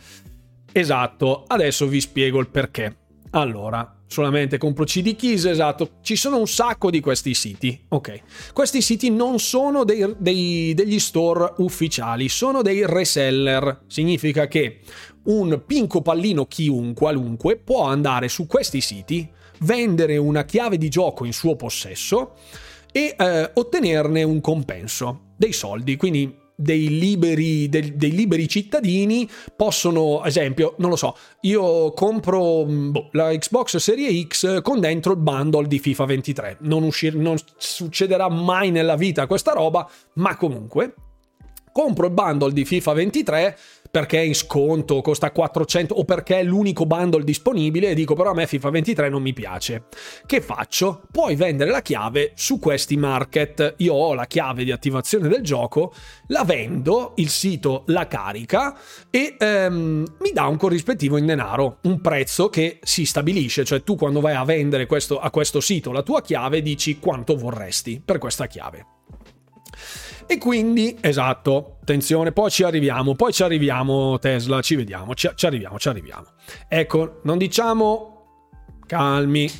[0.72, 2.96] esatto, adesso vi spiego il perché.
[3.30, 8.52] Allora, solamente compro CD Keys, esatto, ci sono un sacco di questi siti, ok.
[8.52, 14.80] Questi siti non sono dei, dei, degli store ufficiali, sono dei reseller, significa che
[15.24, 19.28] un pinco pallino chiunque, qualunque, può andare su questi siti,
[19.60, 22.34] vendere una chiave di gioco in suo possesso,
[22.92, 30.22] e eh, ottenerne un compenso, dei soldi, quindi dei liberi, dei, dei liberi, cittadini possono,
[30.24, 35.18] esempio, non lo so, io compro mm, boh, la Xbox Serie X con dentro il
[35.18, 36.56] bundle di FIFA 23.
[36.60, 40.94] Non, uscir, non succederà mai nella vita questa roba, ma comunque
[41.72, 43.58] compro il bundle di FIFA 23
[43.90, 48.30] perché è in sconto, costa 400 o perché è l'unico bundle disponibile e dico però
[48.30, 49.84] a me FIFA 23 non mi piace.
[50.24, 51.02] Che faccio?
[51.10, 53.74] Puoi vendere la chiave su questi market.
[53.78, 55.92] Io ho la chiave di attivazione del gioco,
[56.28, 58.76] la vendo, il sito la carica
[59.10, 63.96] e ehm, mi dà un corrispettivo in denaro, un prezzo che si stabilisce, cioè tu
[63.96, 68.18] quando vai a vendere questo, a questo sito la tua chiave dici quanto vorresti per
[68.18, 68.99] questa chiave.
[70.30, 75.44] E quindi, esatto, attenzione, poi ci arriviamo, poi ci arriviamo Tesla, ci vediamo, ci, ci
[75.44, 76.26] arriviamo, ci arriviamo.
[76.68, 78.26] Ecco, non diciamo
[78.86, 79.50] calmi,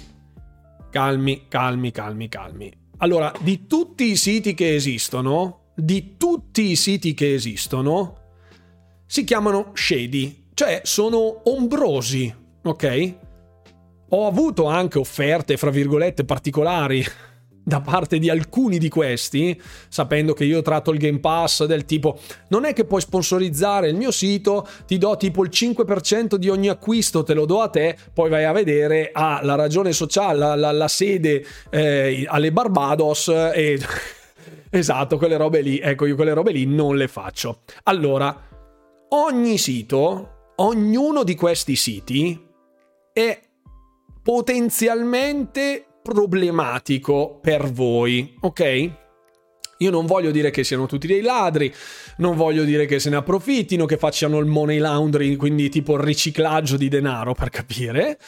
[0.89, 2.73] calmi, calmi, calmi, calmi.
[2.99, 8.19] Allora, di tutti i siti che esistono, di tutti i siti che esistono,
[9.07, 12.33] si chiamano shady, cioè sono ombrosi,
[12.63, 13.15] ok?
[14.11, 17.05] Ho avuto anche offerte, fra virgolette, particolari
[17.63, 22.19] da parte di alcuni di questi, sapendo che io tratto il Game Pass del tipo
[22.49, 26.69] non è che puoi sponsorizzare il mio sito, ti do tipo il 5% di ogni
[26.69, 30.55] acquisto, te lo do a te, poi vai a vedere ah, la ragione sociale, la,
[30.55, 33.79] la, la sede eh, alle Barbados e...
[34.71, 37.61] esatto, quelle robe lì, ecco io quelle robe lì non le faccio.
[37.85, 38.49] Allora,
[39.11, 42.49] ogni sito, ognuno di questi siti
[43.13, 43.41] è
[44.23, 48.91] potenzialmente problematico per voi, ok?
[49.79, 51.73] Io non voglio dire che siano tutti dei ladri,
[52.17, 56.01] non voglio dire che se ne approfittino, che facciano il money laundering, quindi tipo il
[56.01, 58.19] riciclaggio di denaro per capire,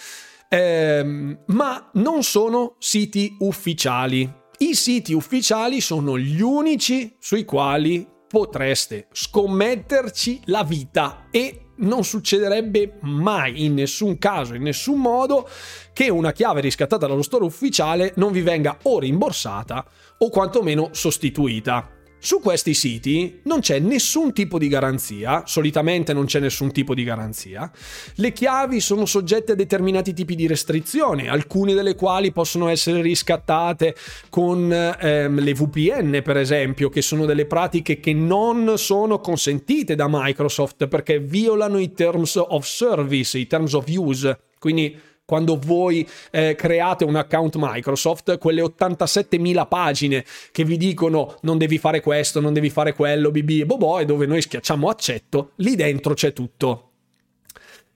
[0.48, 4.32] ehm, ma non sono siti ufficiali.
[4.58, 12.98] I siti ufficiali sono gli unici sui quali potreste scommetterci la vita e non succederebbe
[13.02, 15.48] mai in nessun caso, in nessun modo,
[15.92, 19.84] che una chiave riscattata dallo store ufficiale non vi venga o rimborsata
[20.18, 22.01] o quantomeno sostituita.
[22.24, 27.02] Su questi siti non c'è nessun tipo di garanzia, solitamente non c'è nessun tipo di
[27.02, 27.68] garanzia.
[28.14, 33.96] Le chiavi sono soggette a determinati tipi di restrizioni, alcune delle quali possono essere riscattate
[34.30, 40.06] con ehm, le VPN, per esempio, che sono delle pratiche che non sono consentite da
[40.08, 44.38] Microsoft perché violano i terms of service, i terms of use.
[44.60, 44.96] Quindi
[45.32, 51.78] quando voi eh, create un account Microsoft, quelle 87.000 pagine che vi dicono non devi
[51.78, 55.74] fare questo, non devi fare quello, BB e bobo, e dove noi schiacciamo accetto, lì
[55.74, 56.90] dentro c'è tutto.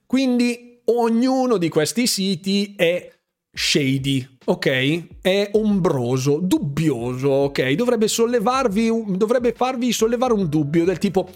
[0.07, 3.07] Quindi ognuno di questi siti è
[3.51, 5.07] shady, ok?
[5.21, 7.71] È ombroso, dubbioso, ok?
[7.71, 11.27] Dovrebbe sollevarvi, dovrebbe farvi sollevare un dubbio del tipo,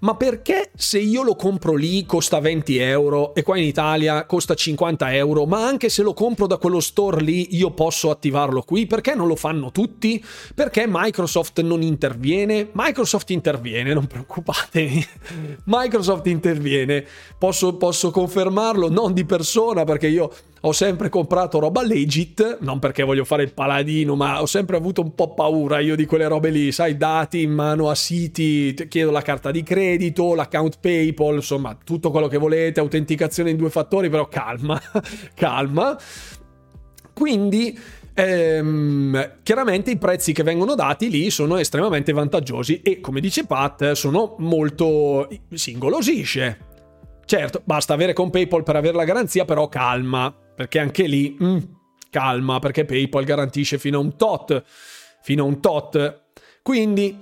[0.00, 4.54] ma perché se io lo compro lì costa 20 euro e qua in Italia costa
[4.54, 8.86] 50 euro, ma anche se lo compro da quello store lì io posso attivarlo qui?
[8.86, 10.22] Perché non lo fanno tutti?
[10.52, 12.70] Perché Microsoft non interviene?
[12.72, 15.06] Microsoft interviene, non preoccupatevi.
[15.66, 17.06] Microsoft interviene,
[17.38, 20.32] posso, posso confermarlo non di persona perché io
[20.66, 25.00] ho sempre comprato roba legit, non perché voglio fare il paladino, ma ho sempre avuto
[25.00, 29.12] un po' paura io di quelle robe lì, sai, dati in mano a siti, chiedo
[29.12, 34.10] la carta di credito, l'account PayPal, insomma, tutto quello che volete, autenticazione in due fattori,
[34.10, 34.80] però calma,
[35.34, 35.96] calma.
[37.12, 37.78] Quindi
[38.12, 43.92] ehm, chiaramente i prezzi che vengono dati lì sono estremamente vantaggiosi e come dice Pat
[43.92, 46.58] sono molto si ingolosisce.
[47.24, 51.58] Certo, basta avere con PayPal per avere la garanzia, però calma, perché anche lì mm,
[52.10, 54.64] calma, perché PayPal garantisce fino a un tot,
[55.22, 56.22] fino a un tot.
[56.62, 57.20] Quindi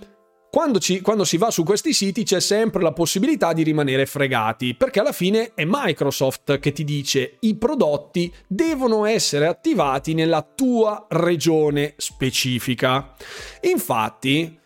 [0.55, 4.77] quando, ci, quando, si va su questi siti c'è sempre la possibilità di rimanere fregati,
[4.77, 11.06] perché alla fine è Microsoft che ti dice i prodotti devono essere attivati nella tua
[11.09, 13.16] regione specifica.
[13.62, 14.56] Infatti,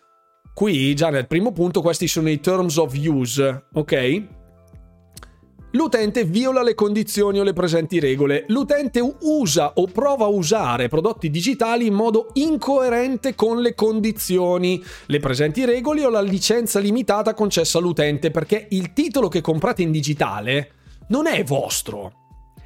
[0.53, 4.38] qui già nel primo punto questi sono i terms of use, ok?
[5.73, 8.45] L'utente viola le condizioni o le presenti regole.
[8.47, 15.19] L'utente usa o prova a usare prodotti digitali in modo incoerente con le condizioni, le
[15.19, 20.71] presenti regole o la licenza limitata concessa all'utente perché il titolo che comprate in digitale
[21.09, 22.13] non è vostro.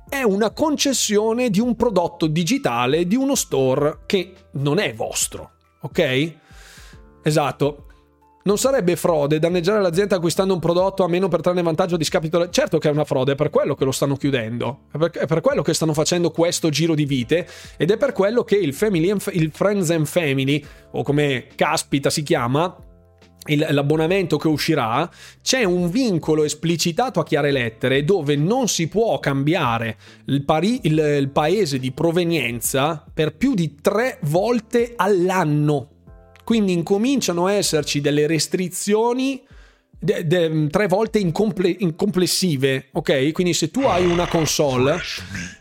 [0.08, 5.52] È una concessione di un prodotto digitale di uno store che non è vostro.
[5.82, 6.34] Ok?
[7.22, 7.88] Esatto.
[8.46, 12.50] Non sarebbe frode danneggiare l'azienda acquistando un prodotto a meno per trarne vantaggio di scapito?
[12.50, 15.26] Certo che è una frode, è per quello che lo stanno chiudendo, è per, è
[15.26, 17.48] per quello che stanno facendo questo giro di vite
[17.78, 20.62] ed è per quello che il, family il Friends and Family,
[20.92, 22.76] o come caspita si chiama,
[23.46, 25.10] il, l'abbonamento che uscirà,
[25.42, 29.96] c'è un vincolo esplicitato a chiare lettere dove non si può cambiare
[30.26, 35.93] il, pari, il, il paese di provenienza per più di tre volte all'anno.
[36.44, 39.42] Quindi incominciano a esserci delle restrizioni
[39.98, 43.32] de, de, tre volte incomple, incomplessive, ok?
[43.32, 45.00] Quindi se tu hai una console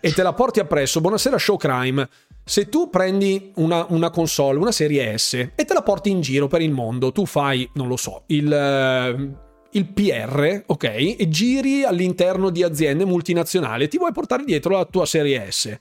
[0.00, 2.08] e te la porti appresso, buonasera Showcrime,
[2.44, 6.48] se tu prendi una, una, console, una serie S e te la porti in giro
[6.48, 9.40] per il mondo, tu fai, non lo so, il
[9.72, 10.84] il PR, ok,
[11.18, 15.76] e giri all'interno di aziende multinazionali, ti vuoi portare dietro la tua serie S.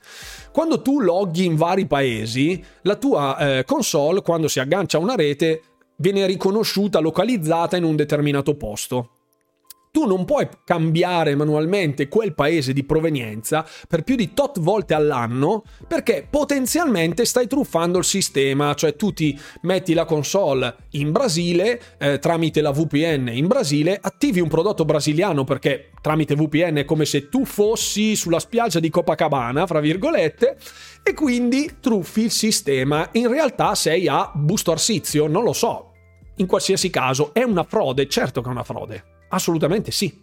[0.50, 5.14] Quando tu loghi in vari paesi, la tua eh, console, quando si aggancia a una
[5.14, 5.62] rete,
[5.96, 9.10] viene riconosciuta, localizzata in un determinato posto
[9.92, 15.62] tu non puoi cambiare manualmente quel paese di provenienza per più di tot volte all'anno
[15.86, 22.18] perché potenzialmente stai truffando il sistema, cioè tu ti metti la console in Brasile eh,
[22.18, 27.28] tramite la VPN in Brasile, attivi un prodotto brasiliano perché tramite VPN è come se
[27.28, 30.56] tu fossi sulla spiaggia di Copacabana, fra virgolette,
[31.02, 33.08] e quindi truffi il sistema.
[33.12, 35.90] In realtà sei a busto arsizio, non lo so.
[36.36, 39.11] In qualsiasi caso è una frode, certo che è una frode.
[39.32, 40.20] Assolutamente sì.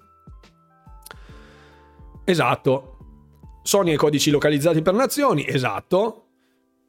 [2.24, 2.98] Esatto.
[3.64, 6.26] Sony e codici localizzati per nazioni, esatto.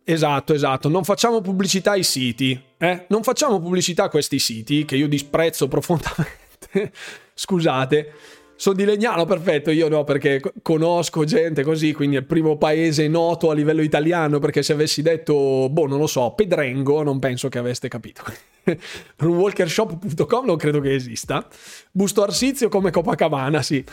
[0.05, 0.88] Esatto, esatto.
[0.88, 2.60] Non facciamo pubblicità ai siti.
[2.78, 3.06] Eh?
[3.09, 6.92] Non facciamo pubblicità a questi siti che io disprezzo profondamente.
[7.34, 8.12] Scusate.
[8.56, 13.09] Sono di Legnano, perfetto, io no perché conosco gente così, quindi è il primo paese
[13.09, 17.48] noto a livello italiano, perché se avessi detto, boh, non lo so, Pedrengo, non penso
[17.48, 18.22] che aveste capito.
[19.16, 21.46] Runwalkershop.com non credo che esista.
[21.90, 23.84] Busto Arsizio come Copacabana, sì.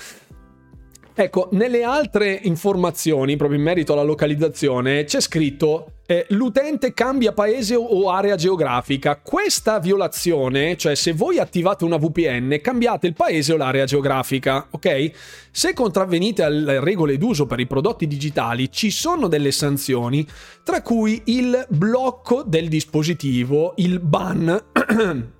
[1.19, 7.73] Ecco, nelle altre informazioni, proprio in merito alla localizzazione, c'è scritto eh, l'utente cambia paese
[7.73, 9.19] o area geografica.
[9.19, 15.11] Questa violazione, cioè se voi attivate una VPN, cambiate il paese o l'area geografica, ok?
[15.49, 20.23] Se contravvenite alle regole d'uso per i prodotti digitali, ci sono delle sanzioni,
[20.64, 24.65] tra cui il blocco del dispositivo, il ban,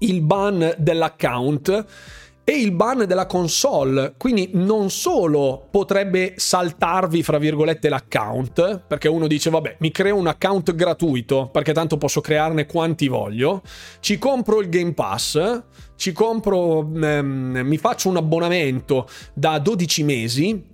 [0.00, 1.86] il ban dell'account
[2.48, 4.14] e il ban della console.
[4.16, 10.28] Quindi non solo potrebbe saltarvi, fra virgolette, l'account, perché uno dice, vabbè, mi creo un
[10.28, 13.60] account gratuito, perché tanto posso crearne quanti voglio,
[14.00, 15.62] ci compro il Game Pass,
[15.96, 20.64] ci compro, ehm, mi faccio un abbonamento da 12 mesi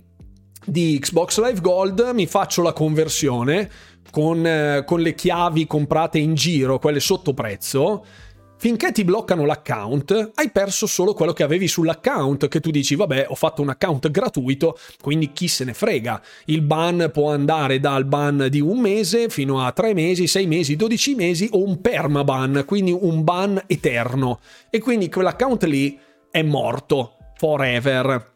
[0.65, 3.69] di Xbox Live Gold, mi faccio la conversione
[4.11, 8.05] con, eh, con le chiavi comprate in giro, quelle sotto prezzo
[8.57, 13.27] Finché ti bloccano l'account, hai perso solo quello che avevi sull'account, che tu dici, vabbè,
[13.29, 16.21] ho fatto un account gratuito, quindi chi se ne frega.
[16.45, 20.75] Il ban può andare dal ban di un mese fino a tre mesi, sei mesi,
[20.75, 24.39] dodici mesi o un permaban, quindi un ban eterno.
[24.69, 25.99] E quindi quell'account lì
[26.31, 28.34] è morto, forever.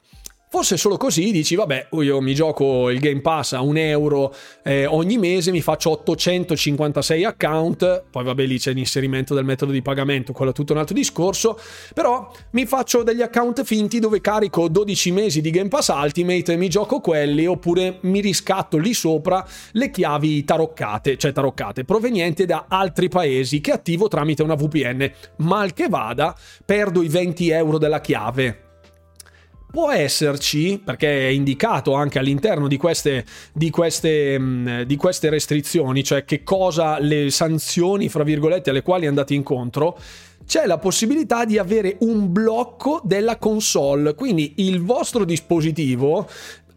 [0.51, 4.87] Fosse solo così, dici, vabbè, io mi gioco il Game Pass a un euro eh,
[4.87, 10.33] ogni mese, mi faccio 856 account, poi vabbè lì c'è l'inserimento del metodo di pagamento,
[10.33, 11.55] quello è tutto un altro discorso,
[11.93, 16.57] però mi faccio degli account finti dove carico 12 mesi di Game Pass Ultimate e
[16.57, 22.65] mi gioco quelli, oppure mi riscatto lì sopra le chiavi taroccate, cioè taroccate, provenienti da
[22.67, 25.11] altri paesi che attivo tramite una VPN.
[25.37, 26.35] Mal che vada,
[26.65, 28.63] perdo i 20 euro della chiave
[29.71, 33.23] Può esserci, perché è indicato anche all'interno di queste,
[33.53, 39.05] di, queste, mm, di queste, restrizioni, cioè che cosa le sanzioni, fra virgolette, alle quali
[39.05, 39.99] andate incontro,
[40.43, 46.27] c'è la possibilità di avere un blocco della console, quindi il vostro dispositivo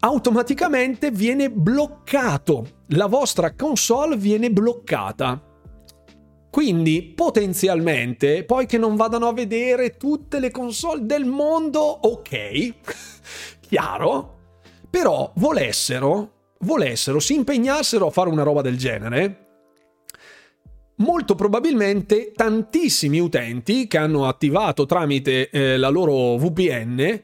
[0.01, 5.52] automaticamente viene bloccato, la vostra console viene bloccata.
[6.53, 12.73] Quindi potenzialmente, poi che non vadano a vedere tutte le console del mondo, ok,
[13.59, 14.35] chiaro,
[14.87, 19.47] però volessero, volessero, si impegnassero a fare una roba del genere,
[20.97, 27.23] molto probabilmente tantissimi utenti che hanno attivato tramite eh, la loro VPN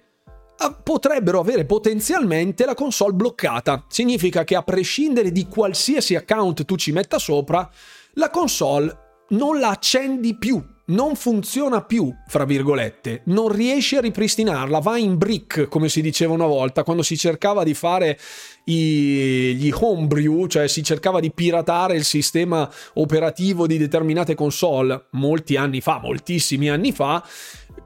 [0.81, 3.85] potrebbero avere potenzialmente la console bloccata.
[3.89, 7.69] Significa che a prescindere di qualsiasi account tu ci metta sopra,
[8.14, 14.80] la console non la accendi più, non funziona più, fra virgolette, non riesci a ripristinarla,
[14.80, 18.18] va in brick, come si diceva una volta, quando si cercava di fare
[18.65, 25.56] i, gli homebrew, cioè si cercava di piratare il sistema operativo di determinate console, molti
[25.57, 27.23] anni fa, moltissimi anni fa,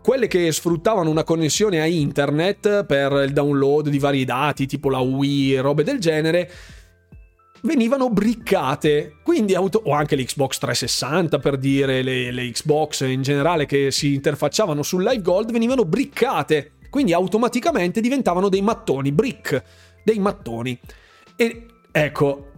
[0.02, 5.00] quelle che sfruttavano una connessione a internet per il download di vari dati, tipo la
[5.00, 6.50] Wii robe del genere,
[7.64, 9.18] venivano briccate.
[9.24, 14.14] Quindi auto- o anche l'Xbox 360 per dire, le, le Xbox in generale che si
[14.14, 16.74] interfacciavano sul Live Gold venivano briccate.
[16.90, 19.64] Quindi automaticamente diventavano dei mattoni, brick,
[20.04, 20.78] dei mattoni.
[21.36, 22.52] E ecco,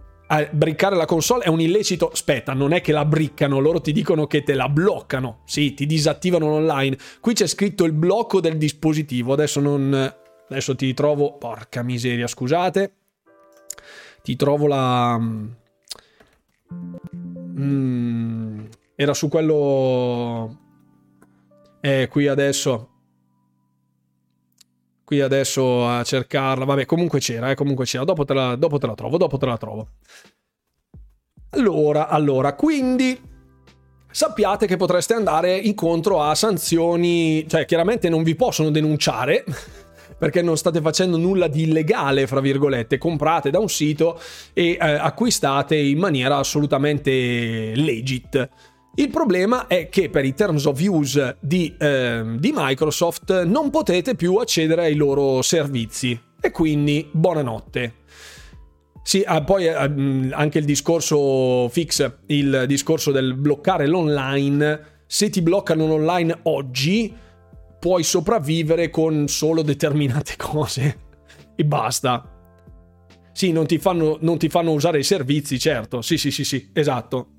[0.51, 2.09] briccare la console è un illecito.
[2.09, 5.43] Aspetta, non è che la briccano, loro ti dicono che te la bloccano.
[5.45, 6.97] Sì, ti disattivano online.
[7.21, 9.33] Qui c'è scritto il blocco del dispositivo.
[9.33, 10.13] Adesso non.
[10.49, 11.37] Adesso ti trovo.
[11.37, 12.91] Porca miseria, scusate
[14.25, 15.19] ti trovo la...
[17.59, 18.65] Mm,
[18.95, 20.57] era su quello...
[21.79, 22.89] Eh, qui adesso...
[25.03, 26.65] Qui adesso a cercarla.
[26.65, 28.03] Vabbè, comunque c'era, eh, comunque c'era.
[28.03, 29.89] Dopo te, la, dopo te la trovo, dopo te la trovo.
[31.51, 33.21] Allora, allora, quindi
[34.09, 39.43] sappiate che potreste andare incontro a sanzioni, cioè chiaramente non vi possono denunciare
[40.17, 44.19] perché non state facendo nulla di illegale, fra virgolette, comprate da un sito
[44.53, 47.11] e eh, acquistate in maniera assolutamente
[47.75, 48.49] legit.
[48.97, 54.15] Il problema è che per i terms of use di, eh, di Microsoft non potete
[54.15, 57.93] più accedere ai loro servizi e quindi buonanotte.
[59.03, 64.93] Sì, ah, poi eh, mm, anche il discorso fix, il discorso del bloccare l'online.
[65.05, 67.13] Se ti bloccano l'online oggi,
[67.79, 70.99] puoi sopravvivere con solo determinate cose
[71.55, 72.29] e basta.
[73.31, 76.01] Sì, non ti, fanno, non ti fanno usare i servizi, certo.
[76.01, 77.31] Sì, sì, sì, sì, esatto.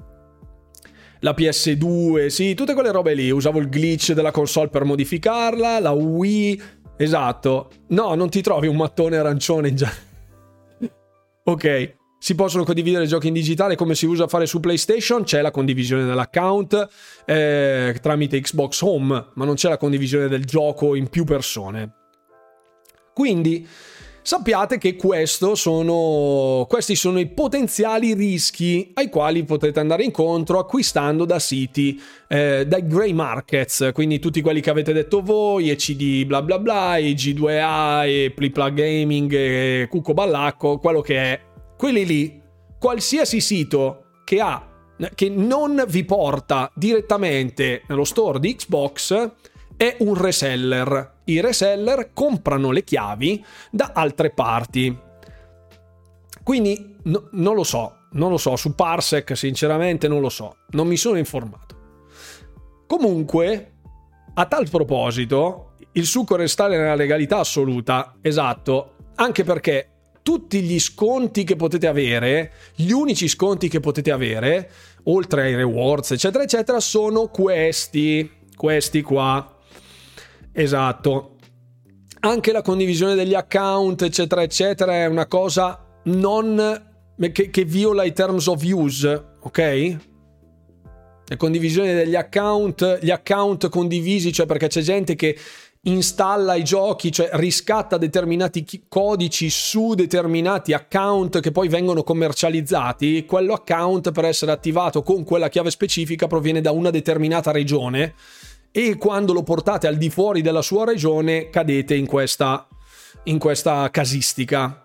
[1.20, 3.30] La PS2, sì, tutte quelle robe lì.
[3.30, 6.62] Usavo il glitch della console per modificarla, la Wii.
[6.98, 7.70] Esatto.
[7.88, 9.90] No, non ti trovi un mattone arancione già.
[11.44, 11.95] ok.
[12.18, 15.50] Si possono condividere giochi in digitale come si usa a fare su PlayStation, c'è la
[15.50, 16.88] condivisione dell'account
[17.24, 21.92] eh, tramite Xbox Home, ma non c'è la condivisione del gioco in più persone.
[23.12, 23.66] Quindi
[24.26, 24.96] sappiate che
[25.52, 32.66] sono, questi sono i potenziali rischi ai quali potete andare incontro acquistando da siti, eh,
[32.66, 37.12] dai grey markets, quindi tutti quelli che avete detto voi, ECD bla bla bla, e
[37.12, 41.40] G2A, e Plipla Gaming, Cucco Ballacco, quello che è
[41.76, 42.42] quelli lì,
[42.78, 44.70] qualsiasi sito che ha
[45.14, 49.30] che non vi porta direttamente nello store di Xbox
[49.76, 51.14] è un reseller.
[51.24, 54.96] I reseller comprano le chiavi da altre parti.
[56.42, 60.86] Quindi no, non lo so, non lo so, su Parsec sinceramente non lo so, non
[60.86, 61.74] mi sono informato.
[62.86, 63.72] Comunque,
[64.34, 69.95] a tal proposito, il succo restare nella legalità assoluta, esatto, anche perché
[70.26, 74.68] tutti gli sconti che potete avere, gli unici sconti che potete avere,
[75.04, 79.56] oltre ai rewards, eccetera, eccetera, sono questi, questi qua.
[80.50, 81.36] Esatto.
[82.18, 86.82] Anche la condivisione degli account, eccetera, eccetera, è una cosa non
[87.30, 89.96] che, che viola i terms of use, ok?
[91.26, 95.38] La condivisione degli account, gli account condivisi, cioè perché c'è gente che
[95.86, 103.54] installa i giochi, cioè riscatta determinati codici su determinati account che poi vengono commercializzati, quello
[103.54, 108.14] account per essere attivato con quella chiave specifica proviene da una determinata regione
[108.72, 112.66] e quando lo portate al di fuori della sua regione cadete in questa,
[113.24, 114.82] in questa casistica.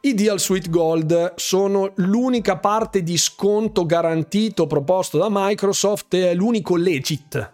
[0.00, 6.76] I Deal Suite Gold sono l'unica parte di sconto garantito proposto da Microsoft è l'unico
[6.76, 7.52] legit.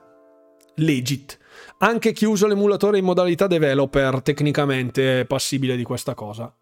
[0.74, 1.39] Legit.
[1.82, 6.54] Anche chi usa l'emulatore in modalità developer tecnicamente è passibile di questa cosa.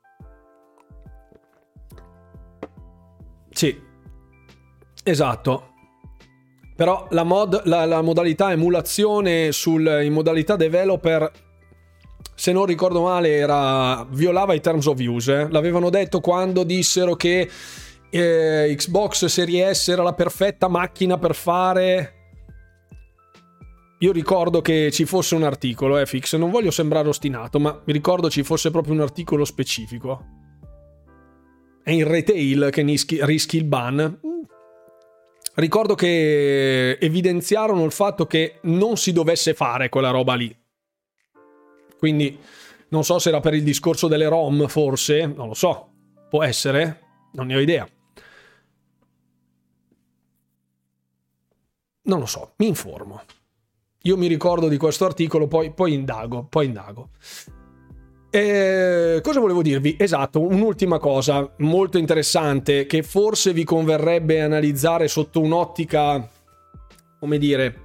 [3.50, 3.76] Sì,
[5.02, 5.74] esatto.
[6.76, 11.32] Però la, mod, la, la modalità emulazione sul, in modalità developer
[12.38, 15.40] se non ricordo male, era, violava i terms of use.
[15.40, 15.48] Eh?
[15.50, 17.50] L'avevano detto quando dissero che
[18.10, 22.17] eh, Xbox Series S era la perfetta macchina per fare.
[23.98, 26.36] Io ricordo che ci fosse un articolo, eh, Fix.
[26.36, 30.24] Non voglio sembrare ostinato, ma mi ricordo ci fosse proprio un articolo specifico.
[31.82, 34.20] È in retail che rischi, il ban.
[35.54, 40.56] Ricordo che evidenziarono il fatto che non si dovesse fare quella roba lì
[41.98, 42.38] quindi
[42.90, 45.92] non so se era per il discorso delle ROM, forse, non lo so.
[46.30, 47.00] Può essere,
[47.32, 47.86] non ne ho idea.
[52.02, 53.22] Non lo so, mi informo.
[54.02, 57.10] Io mi ricordo di questo articolo, poi, poi indago, poi indago.
[58.30, 59.96] E cosa volevo dirvi?
[59.98, 66.28] Esatto, un'ultima cosa molto interessante che forse vi converrebbe analizzare sotto un'ottica,
[67.18, 67.80] come dire,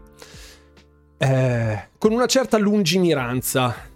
[1.18, 3.92] eh, con una certa lungimiranza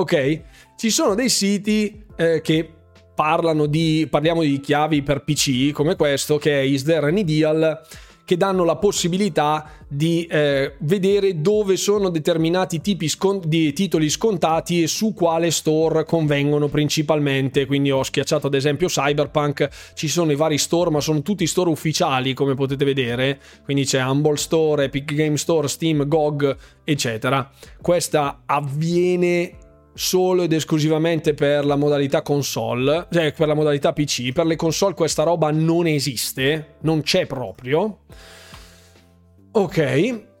[0.00, 0.42] ok?
[0.76, 2.70] Ci sono dei siti eh, che
[3.14, 7.80] parlano di, parliamo di chiavi per PC come questo, che è Is There Any Deal?
[8.26, 14.82] Che danno la possibilità di eh, vedere dove sono determinati tipi scon- di titoli scontati
[14.82, 17.66] e su quale store convengono principalmente.
[17.66, 21.70] Quindi ho schiacciato ad esempio Cyberpunk, ci sono i vari store, ma sono tutti store
[21.70, 23.40] ufficiali come potete vedere.
[23.62, 27.48] Quindi c'è Humble Store, Epic Game Store, Steam, GOG, eccetera.
[27.80, 29.58] Questa avviene
[29.96, 34.32] solo ed esclusivamente per la modalità console, cioè per la modalità PC.
[34.32, 38.00] Per le console questa roba non esiste, non c'è proprio.
[39.52, 40.34] Ok.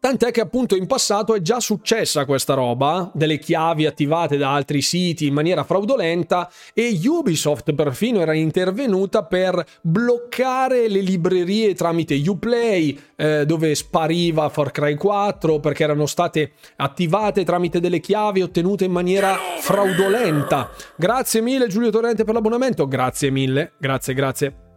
[0.00, 4.80] Tant'è che appunto in passato è già successa questa roba, delle chiavi attivate da altri
[4.80, 12.98] siti in maniera fraudolenta e Ubisoft perfino era intervenuta per bloccare le librerie tramite Uplay
[13.14, 18.92] eh, dove spariva Far Cry 4 perché erano state attivate tramite delle chiavi ottenute in
[18.92, 20.70] maniera fraudolenta.
[20.96, 24.69] Grazie mille Giulio Torrente per l'abbonamento, grazie mille, grazie grazie.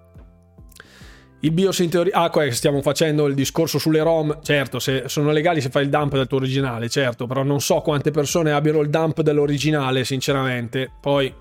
[1.43, 2.13] Il BIOS in teoria...
[2.15, 4.39] Ah, qua stiamo facendo il discorso sulle ROM.
[4.41, 7.81] Certo, se sono legali se fai il dump del tuo originale, certo, però non so
[7.81, 10.89] quante persone abbiano il dump dell'originale, sinceramente.
[11.01, 11.33] Poi,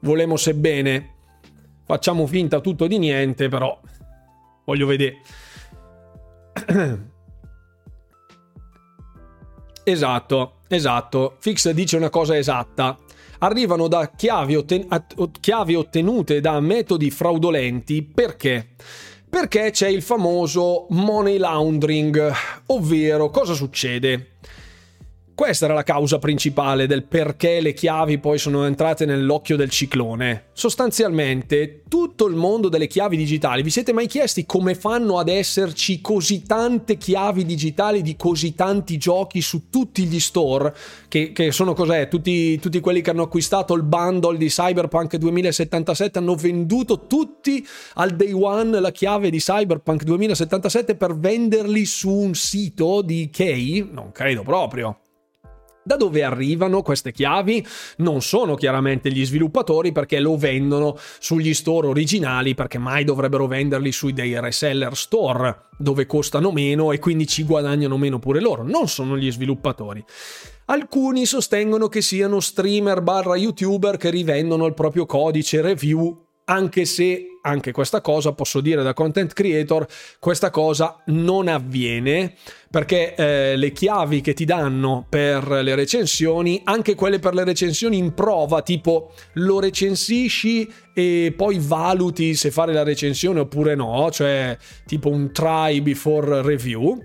[0.00, 1.14] volemo sebbene,
[1.86, 3.80] facciamo finta tutto di niente, però
[4.66, 5.22] voglio vedere.
[9.82, 11.36] esatto, esatto.
[11.38, 12.98] Fix dice una cosa esatta
[13.40, 14.88] arrivano da chiavi, otten-
[15.40, 18.68] chiavi ottenute da metodi fraudolenti perché?
[19.28, 22.32] Perché c'è il famoso money laundering,
[22.66, 24.29] ovvero cosa succede?
[25.40, 30.48] Questa era la causa principale del perché le chiavi poi sono entrate nell'occhio del ciclone.
[30.52, 36.02] Sostanzialmente, tutto il mondo delle chiavi digitali, vi siete mai chiesti come fanno ad esserci
[36.02, 40.74] così tante chiavi digitali di così tanti giochi su tutti gli store?
[41.08, 42.08] Che, che sono cos'è?
[42.08, 48.10] Tutti, tutti quelli che hanno acquistato il bundle di Cyberpunk 2077 hanno venduto tutti al
[48.10, 53.88] day one la chiave di Cyberpunk 2077 per venderli su un sito di Key?
[53.90, 54.98] Non credo proprio.
[55.82, 57.66] Da dove arrivano queste chiavi?
[57.98, 63.90] Non sono chiaramente gli sviluppatori perché lo vendono sugli store originali perché mai dovrebbero venderli
[63.90, 68.62] sui dei reseller store dove costano meno e quindi ci guadagnano meno pure loro.
[68.62, 70.04] Non sono gli sviluppatori.
[70.66, 77.26] Alcuni sostengono che siano streamer barra youtuber che rivendono il proprio codice review anche se
[77.42, 79.86] anche questa cosa posso dire da content creator
[80.18, 82.34] questa cosa non avviene
[82.68, 87.96] perché eh, le chiavi che ti danno per le recensioni anche quelle per le recensioni
[87.96, 94.56] in prova tipo lo recensisci e poi valuti se fare la recensione oppure no cioè
[94.84, 96.98] tipo un try before review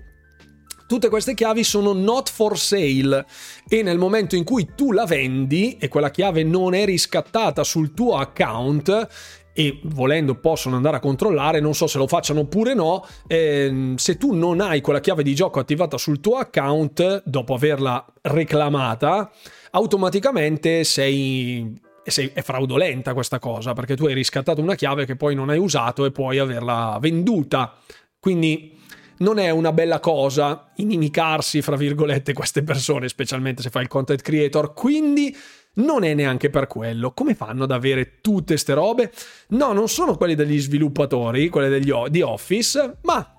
[0.86, 3.26] Tutte queste chiavi sono not for sale
[3.68, 7.92] e nel momento in cui tu la vendi e quella chiave non è riscattata sul
[7.92, 9.08] tuo account
[9.52, 14.16] e volendo possono andare a controllare, non so se lo facciano oppure no, eh, se
[14.16, 19.32] tu non hai quella chiave di gioco attivata sul tuo account dopo averla reclamata,
[19.70, 25.48] automaticamente sei, è fraudolenta questa cosa perché tu hai riscattato una chiave che poi non
[25.48, 27.74] hai usato e puoi averla venduta.
[28.20, 28.75] Quindi
[29.18, 34.20] non è una bella cosa inimicarsi, fra virgolette, queste persone, specialmente se fai il content
[34.20, 34.72] creator.
[34.72, 35.34] Quindi
[35.74, 37.12] non è neanche per quello.
[37.12, 39.12] Come fanno ad avere tutte queste robe?
[39.48, 43.34] No, non sono quelli degli sviluppatori, quelli degli, di Office, ma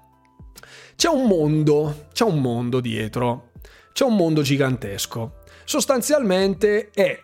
[0.95, 3.51] c'è un mondo, c'è un mondo dietro.
[3.93, 5.39] C'è un mondo gigantesco.
[5.63, 7.19] Sostanzialmente è...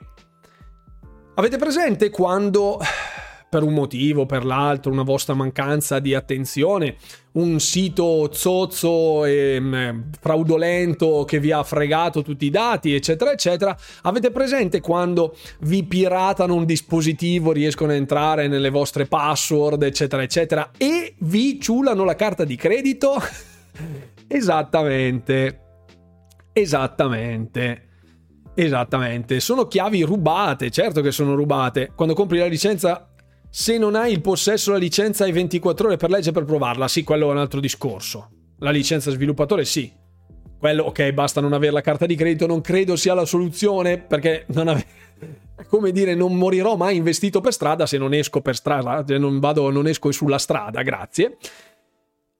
[1.35, 2.79] Avete presente quando
[3.53, 6.95] per un motivo o per l'altro, una vostra mancanza di attenzione,
[7.33, 13.77] un sito zozzo e mm, fraudolento che vi ha fregato tutti i dati, eccetera, eccetera.
[14.01, 20.71] Avete presente quando vi piratano un dispositivo, riescono a entrare nelle vostre password, eccetera, eccetera,
[20.75, 23.21] e vi ciulano la carta di credito?
[24.27, 25.59] Esattamente.
[26.53, 27.89] Esattamente.
[28.55, 31.91] Esattamente, sono chiavi rubate, certo che sono rubate.
[31.95, 33.12] Quando compri la licenza
[33.55, 37.03] se non hai il possesso la licenza hai 24 ore per legge per provarla, sì,
[37.03, 38.31] quello è un altro discorso.
[38.57, 39.93] La licenza sviluppatore sì.
[40.57, 44.45] Quello, ok, basta non avere la carta di credito, non credo sia la soluzione perché
[44.47, 44.83] non ave...
[45.69, 49.39] come dire, non morirò mai investito per strada se non esco per strada, se non
[49.39, 51.37] vado, non esco sulla strada, grazie.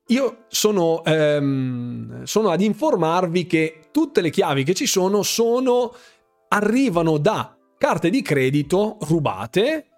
[0.08, 5.94] Io sono, ehm, sono ad informarvi che tutte le chiavi che ci sono sono
[6.48, 9.90] arrivano da carte di credito rubate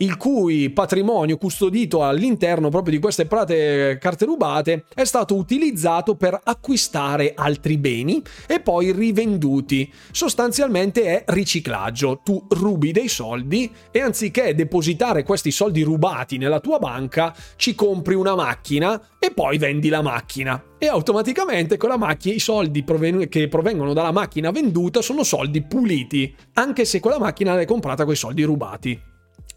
[0.00, 6.38] il cui patrimonio custodito all'interno proprio di queste prate carte rubate è stato utilizzato per
[6.42, 9.90] acquistare altri beni e poi rivenduti.
[10.10, 12.20] Sostanzialmente è riciclaggio.
[12.24, 18.14] Tu rubi dei soldi e anziché depositare questi soldi rubati nella tua banca, ci compri
[18.14, 20.62] una macchina e poi vendi la macchina.
[20.78, 25.62] E automaticamente con la macchina i soldi proven- che provengono dalla macchina venduta sono soldi
[25.62, 29.09] puliti, anche se quella macchina l'hai comprata con i soldi rubati.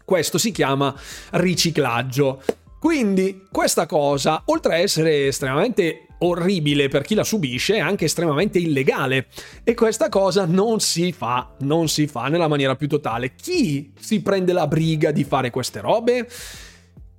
[0.04, 0.94] Questo si chiama
[1.32, 2.42] riciclaggio.
[2.78, 8.58] Quindi questa cosa, oltre a essere estremamente orribile per chi la subisce, è anche estremamente
[8.58, 9.28] illegale.
[9.62, 13.34] E questa cosa non si fa, non si fa nella maniera più totale.
[13.34, 16.28] Chi si prende la briga di fare queste robe?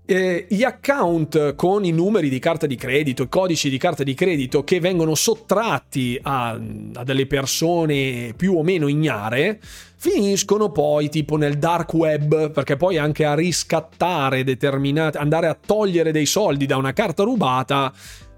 [0.07, 4.13] Eh, gli account con i numeri di carta di credito, i codici di carta di
[4.13, 9.59] credito che vengono sottratti a, a delle persone più o meno ignare,
[10.07, 16.11] finiscono poi tipo nel dark web, perché poi anche a riscattare determinate, andare a togliere
[16.11, 17.91] dei soldi da una carta rubata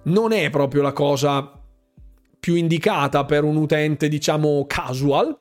[0.04, 1.52] non è proprio la cosa
[2.40, 5.36] più indicata per un utente, diciamo, casual.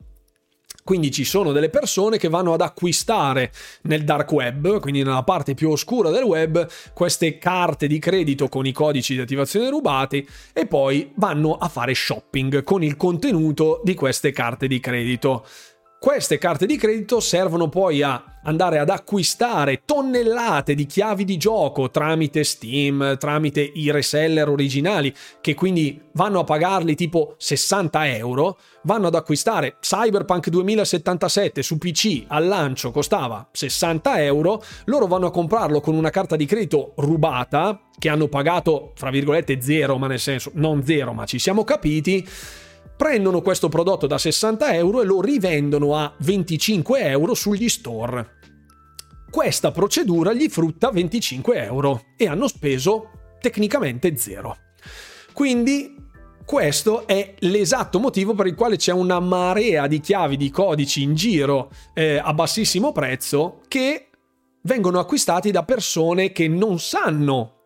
[0.83, 3.49] Quindi ci sono delle persone che vanno ad acquistare
[3.83, 8.65] nel dark web, quindi nella parte più oscura del web, queste carte di credito con
[8.65, 13.93] i codici di attivazione rubati e poi vanno a fare shopping con il contenuto di
[13.93, 15.45] queste carte di credito.
[15.99, 21.89] Queste carte di credito servono poi a andare ad acquistare tonnellate di chiavi di gioco
[21.89, 29.07] tramite Steam, tramite i reseller originali, che quindi vanno a pagarli tipo 60 euro, vanno
[29.07, 35.81] ad acquistare Cyberpunk 2077 su PC al lancio costava 60 euro, loro vanno a comprarlo
[35.81, 40.51] con una carta di credito rubata, che hanno pagato, fra virgolette, zero, ma nel senso
[40.53, 42.25] non zero, ma ci siamo capiti
[42.97, 48.35] prendono questo prodotto da 60 euro e lo rivendono a 25 euro sugli store.
[49.29, 54.57] Questa procedura gli frutta 25 euro e hanno speso tecnicamente zero.
[55.31, 55.95] Quindi
[56.43, 61.13] questo è l'esatto motivo per il quale c'è una marea di chiavi di codici in
[61.13, 64.07] giro eh, a bassissimo prezzo che
[64.61, 67.56] vengono acquistati da persone che non sanno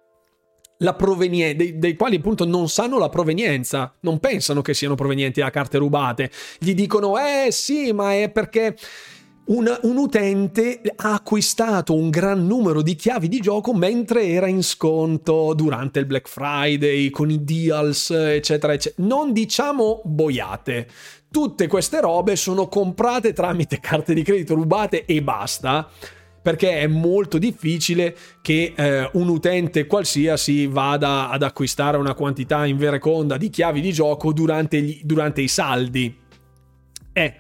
[0.82, 5.40] la provenienza, dei, dei, quali appunto non sanno la provenienza, non pensano che siano provenienti
[5.40, 6.30] da carte rubate.
[6.60, 8.76] Gli dicono, eh sì, ma è perché
[9.44, 14.64] un, un, utente ha acquistato un gran numero di chiavi di gioco mentre era in
[14.64, 19.08] sconto durante il Black Friday, con i deals, eccetera, eccetera.
[19.08, 20.88] Non diciamo boiate.
[21.32, 25.90] Tutte queste robe sono comprate tramite carte di credito rubate e basta
[26.42, 32.78] perché è molto difficile che eh, un utente qualsiasi vada ad acquistare una quantità in
[32.78, 36.18] vereconda di chiavi di gioco durante, gli, durante i saldi.
[37.14, 37.36] Eh,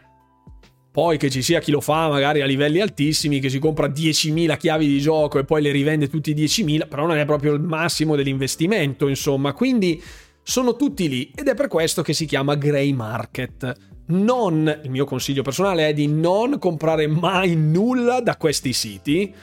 [0.91, 4.57] poi che ci sia chi lo fa magari a livelli altissimi, che si compra 10.000
[4.57, 8.15] chiavi di gioco e poi le rivende tutti 10.000, però non è proprio il massimo
[8.15, 9.53] dell'investimento, insomma.
[9.53, 10.01] Quindi
[10.43, 15.05] sono tutti lì ed è per questo che si chiama grey market non, il mio
[15.05, 19.33] consiglio personale è di non comprare mai nulla da questi siti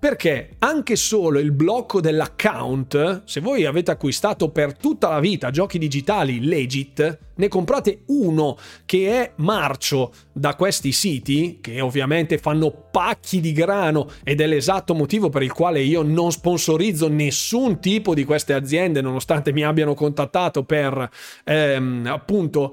[0.00, 5.76] Perché anche solo il blocco dell'account, se voi avete acquistato per tutta la vita giochi
[5.76, 13.40] digitali legit, ne comprate uno che è marcio da questi siti, che ovviamente fanno pacchi
[13.40, 18.22] di grano ed è l'esatto motivo per il quale io non sponsorizzo nessun tipo di
[18.22, 21.10] queste aziende, nonostante mi abbiano contattato per
[21.42, 22.72] ehm, appunto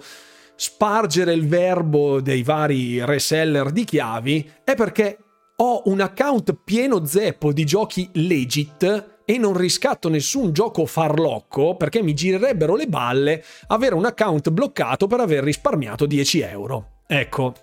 [0.56, 5.18] spargere il verbo dei vari reseller di chiavi, è perché
[5.58, 12.04] ho un account pieno zeppo di giochi legit e non riscatto nessun gioco farlocco perché
[12.04, 16.90] mi girerebbero le balle avere un account bloccato per aver risparmiato 10 euro.
[17.08, 17.54] Ecco.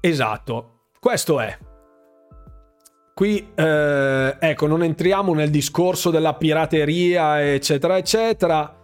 [0.00, 0.68] Esatto.
[1.00, 1.58] Questo è.
[3.14, 8.81] Qui, eh, ecco, non entriamo nel discorso della pirateria, eccetera, eccetera.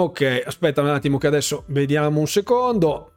[0.00, 3.14] Ok, aspetta un attimo che adesso vediamo un secondo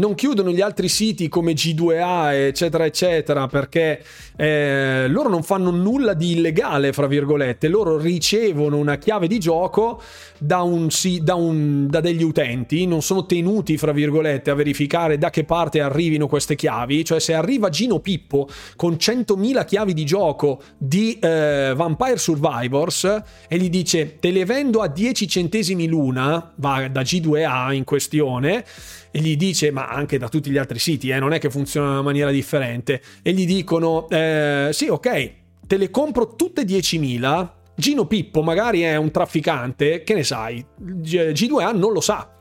[0.00, 4.02] non chiudono gli altri siti come G2A, eccetera, eccetera, perché
[4.34, 10.02] eh, loro non fanno nulla di illegale, fra virgolette, loro ricevono una chiave di gioco
[10.38, 10.88] da, un,
[11.20, 15.82] da, un, da degli utenti, non sono tenuti, fra virgolette, a verificare da che parte
[15.82, 21.74] arrivino queste chiavi, cioè se arriva Gino Pippo con 100.000 chiavi di gioco di eh,
[21.76, 27.74] Vampire Survivors e gli dice te le vendo a 10 centesimi l'una, va da G2A
[27.74, 28.64] in questione,
[29.10, 31.86] e gli dice, ma anche da tutti gli altri siti, eh, non è che funziona
[31.86, 35.32] in una maniera differente, e gli dicono, eh, sì, ok,
[35.66, 41.76] te le compro tutte 10.000, Gino Pippo magari è un trafficante, che ne sai, G2A
[41.76, 42.36] non lo sa.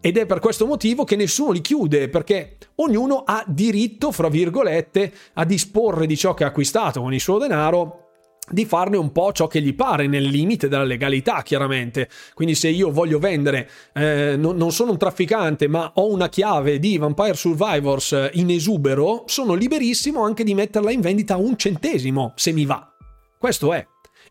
[0.00, 5.12] Ed è per questo motivo che nessuno li chiude, perché ognuno ha diritto, fra virgolette,
[5.34, 8.03] a disporre di ciò che ha acquistato con il suo denaro
[8.50, 12.08] di farne un po' ciò che gli pare nel limite della legalità chiaramente.
[12.34, 16.78] Quindi se io voglio vendere eh, non, non, sono un trafficante ma ho una chiave
[16.78, 22.32] di Vampire Survivors in esubero sono liberissimo anche di metterla in vendita a un centesimo
[22.36, 22.92] se mi va.
[23.38, 23.86] Questo è.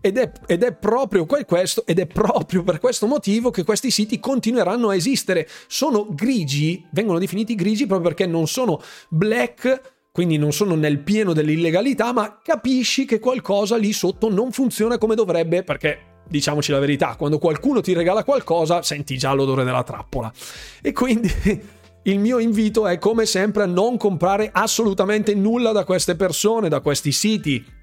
[0.05, 4.19] Ed è, ed è, proprio questo, ed è proprio per questo motivo che questi siti
[4.19, 5.47] continueranno a esistere.
[5.67, 11.33] Sono grigi, vengono definiti grigi proprio perché non sono black quindi non sono nel pieno
[11.33, 17.15] dell'illegalità, ma capisci che qualcosa lì sotto non funziona come dovrebbe perché diciamoci la verità,
[17.17, 20.31] quando qualcuno ti regala qualcosa senti già l'odore della trappola.
[20.83, 21.31] E quindi
[22.03, 26.79] il mio invito è come sempre a non comprare assolutamente nulla da queste persone, da
[26.79, 27.81] questi siti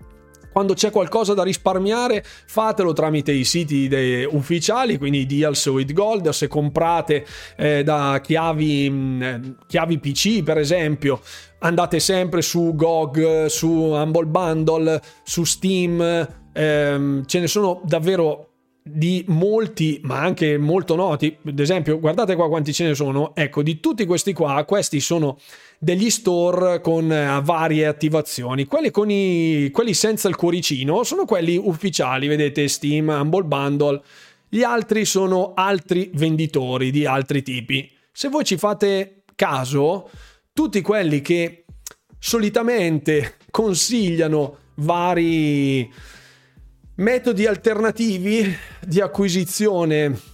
[0.52, 6.28] quando c'è qualcosa da risparmiare, fatelo tramite i siti de- ufficiali, quindi Deals with Gold.
[6.30, 7.24] Se comprate
[7.56, 11.20] eh, da chiavi, mh, mm, chiavi PC, per esempio,
[11.60, 16.28] andate sempre su GOG, su Humble Bundle, su Steam.
[16.52, 18.50] Ehm, ce ne sono davvero
[18.82, 21.36] di molti, ma anche molto noti.
[21.46, 23.34] Ad esempio, guardate qua quanti ce ne sono.
[23.34, 25.38] Ecco, di tutti questi qua, questi sono
[25.78, 28.64] degli store con eh, varie attivazioni.
[28.64, 34.02] Quelli, con i, quelli senza il cuoricino sono quelli ufficiali, vedete Steam, Humble Bundle.
[34.48, 37.88] Gli altri sono altri venditori di altri tipi.
[38.10, 40.10] Se voi ci fate caso,
[40.52, 41.64] tutti quelli che
[42.18, 45.90] solitamente consigliano vari
[46.96, 48.54] metodi alternativi
[48.86, 50.29] di acquisizione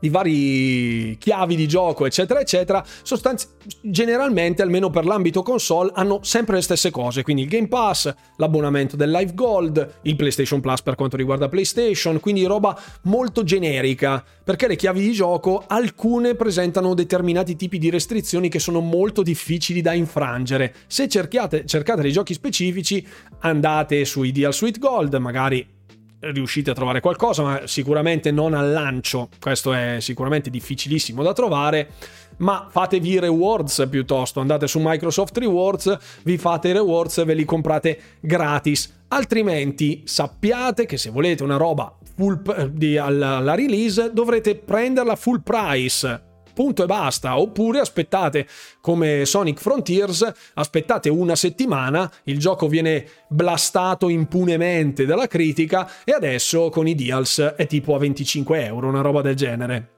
[0.00, 3.46] di vari chiavi di gioco, eccetera, eccetera, sostanzi-
[3.80, 7.22] generalmente, almeno per l'ambito console, hanno sempre le stesse cose.
[7.22, 12.18] Quindi il Game Pass, l'abbonamento del Live Gold, il PlayStation Plus per quanto riguarda PlayStation,
[12.18, 18.48] quindi roba molto generica, perché le chiavi di gioco alcune presentano determinati tipi di restrizioni
[18.48, 20.74] che sono molto difficili da infrangere.
[20.86, 23.06] Se cercate, cercate dei giochi specifici,
[23.40, 25.78] andate su Ideal Suite Gold, magari
[26.20, 31.90] riuscite a trovare qualcosa, ma sicuramente non al lancio, questo è sicuramente difficilissimo da trovare,
[32.38, 37.44] ma fatevi i rewards piuttosto, andate su Microsoft Rewards, vi fate i rewards, ve li
[37.44, 44.56] comprate gratis, altrimenti sappiate che se volete una roba full, di, alla, alla release dovrete
[44.56, 46.28] prenderla full price
[46.60, 48.46] punto e basta, oppure aspettate
[48.82, 56.68] come Sonic Frontiers, aspettate una settimana, il gioco viene blastato impunemente dalla critica e adesso
[56.68, 59.88] con i deals è tipo a 25 euro, una roba del genere.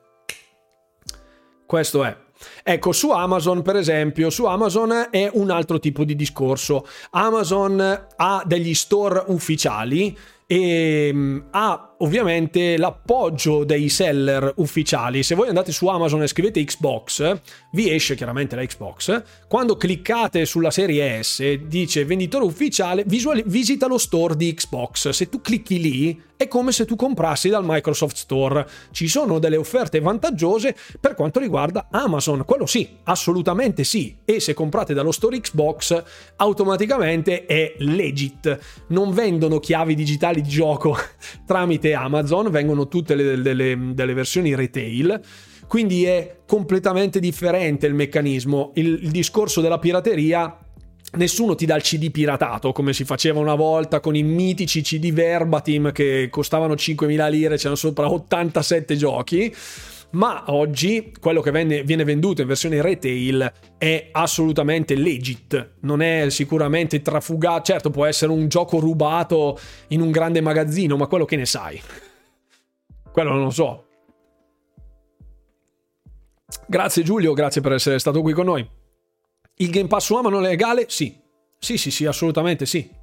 [1.67, 2.17] Questo è.
[2.63, 6.87] Ecco, su Amazon, per esempio, su Amazon è un altro tipo di discorso.
[7.11, 10.17] Amazon ha degli store ufficiali
[10.47, 15.23] e mm, ha ovviamente l'appoggio dei seller ufficiali.
[15.23, 17.39] Se voi andate su Amazon e scrivete Xbox,
[17.73, 19.23] vi esce chiaramente la Xbox.
[19.49, 25.11] Quando cliccate sulla serie S, dice venditore ufficiale, visual- visita lo store di Xbox.
[25.11, 28.67] Se tu clicchi lì, è come se tu comprassi dal Microsoft Store.
[28.91, 34.17] Ci sono delle offerte vantaggiose per quanto riguarda Amazon, quello sì, assolutamente sì.
[34.25, 36.03] E se comprate dallo store Xbox,
[36.37, 38.59] automaticamente è legit.
[38.89, 40.97] Non vendono chiavi digitali di gioco
[41.47, 45.21] tramite Amazon, vengono tutte le, delle, delle versioni retail
[45.73, 48.73] quindi è completamente differente il meccanismo.
[48.75, 50.55] Il, il discorso della pirateria
[51.15, 55.13] Nessuno ti dà il CD piratato come si faceva una volta con i mitici CD
[55.13, 59.55] verbatim che costavano 5.000 lire, c'erano sopra 87 giochi.
[60.13, 67.01] Ma oggi quello che viene, venduto in versione retail è assolutamente legit, non è sicuramente
[67.01, 67.63] trafugato.
[67.63, 69.59] Certo, può essere un gioco rubato
[69.89, 71.81] in un grande magazzino, ma quello che ne sai?
[73.11, 73.87] Quello non lo so.
[76.67, 78.69] Grazie Giulio, grazie per essere stato qui con noi.
[79.57, 80.87] Il Game Pass su Amazon è legale?
[80.89, 81.19] Sì.
[81.59, 83.01] Sì, sì, sì, assolutamente sì.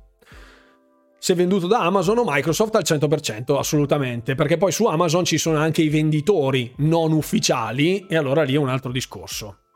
[1.20, 5.58] Se venduto da Amazon o Microsoft al 100%, assolutamente, perché poi su Amazon ci sono
[5.58, 9.69] anche i venditori non ufficiali e allora lì è un altro discorso.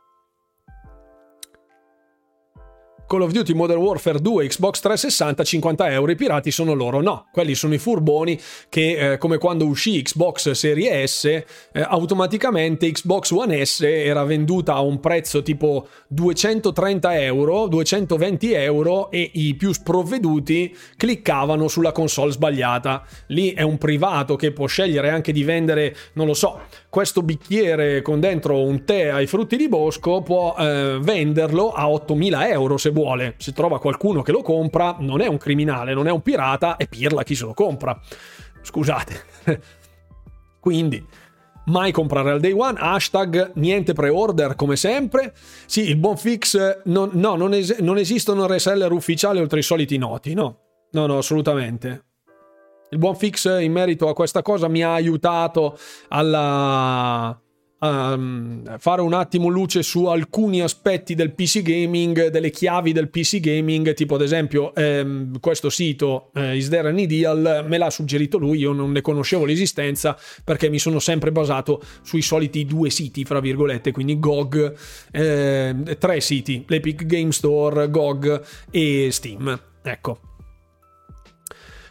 [3.14, 7.00] Call of Duty Modern Warfare 2 Xbox 360 50 euro i pirati sono loro.
[7.00, 12.90] No quelli sono i furboni che eh, come quando uscì Xbox Serie S eh, automaticamente
[12.90, 19.54] Xbox One S era venduta a un prezzo tipo 230 euro 220 euro e i
[19.54, 23.06] più sprovveduti cliccavano sulla console sbagliata.
[23.28, 26.62] Lì è un privato che può scegliere anche di vendere non lo so
[26.94, 32.52] questo bicchiere con dentro un tè ai frutti di bosco può eh, venderlo a 8.000
[32.52, 33.34] euro se vuole.
[33.40, 36.86] Se trova qualcuno che lo compra, non è un criminale, non è un pirata, e
[36.86, 38.00] pirla chi se lo compra.
[38.62, 39.24] Scusate.
[40.62, 41.04] Quindi,
[41.66, 45.34] mai comprare al day one, hashtag niente pre-order come sempre.
[45.66, 49.98] Sì, il buon fix, non, no, non, es- non esistono reseller ufficiali oltre i soliti
[49.98, 50.60] noti, no.
[50.92, 52.04] No, no, assolutamente.
[52.94, 55.76] Il buon fix in merito a questa cosa mi ha aiutato
[56.10, 57.36] alla,
[57.80, 63.10] a mm, fare un attimo luce su alcuni aspetti del PC gaming, delle chiavi del
[63.10, 67.90] PC gaming, tipo ad esempio ehm, questo sito eh, Is There an Ideal me l'ha
[67.90, 72.92] suggerito lui, io non ne conoscevo l'esistenza perché mi sono sempre basato sui soliti due
[72.92, 74.74] siti, fra virgolette, quindi GOG,
[75.12, 79.60] eh, tre siti, l'Epic Game Store, GOG e Steam.
[79.82, 80.33] Ecco.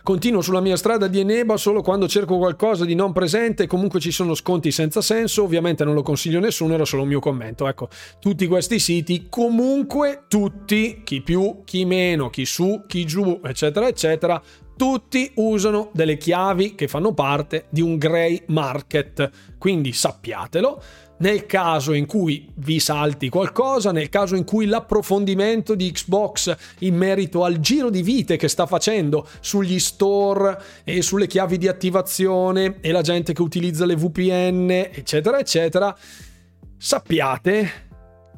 [0.04, 4.10] Continuo sulla mia strada di Eneba solo quando cerco qualcosa di non presente, comunque ci
[4.10, 7.68] sono sconti senza senso, ovviamente non lo consiglio a nessuno, era solo un mio commento.
[7.68, 7.88] Ecco,
[8.18, 14.42] tutti questi siti, comunque tutti, chi più, chi meno, chi su, chi giù, eccetera, eccetera,
[14.76, 19.30] tutti usano delle chiavi che fanno parte di un grey market.
[19.56, 20.82] Quindi sappiatelo
[21.22, 26.96] nel caso in cui vi salti qualcosa, nel caso in cui l'approfondimento di Xbox in
[26.96, 32.78] merito al giro di vite che sta facendo sugli store e sulle chiavi di attivazione
[32.80, 35.96] e la gente che utilizza le VPN, eccetera, eccetera,
[36.76, 37.90] sappiate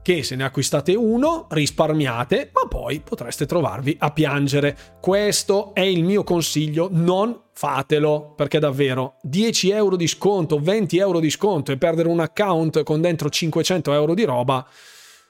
[0.05, 4.77] che se ne acquistate uno risparmiate, ma poi potreste trovarvi a piangere.
[5.01, 11.21] Questo è il mio consiglio, non fatelo perché davvero 10 euro di sconto, 20 euro
[11.21, 14.69] di sconto e perdere un account con dentro 500 euro di roba,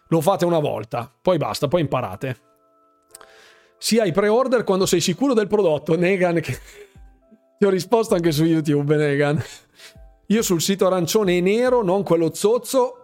[0.09, 2.39] lo fate una volta, poi basta, poi imparate.
[3.79, 6.59] Sia i pre-order quando sei sicuro del prodotto, Negan, che
[7.59, 9.41] ti ho risposto anche su YouTube, Negan.
[10.29, 13.04] Io sul sito arancione e nero, non quello zozzo,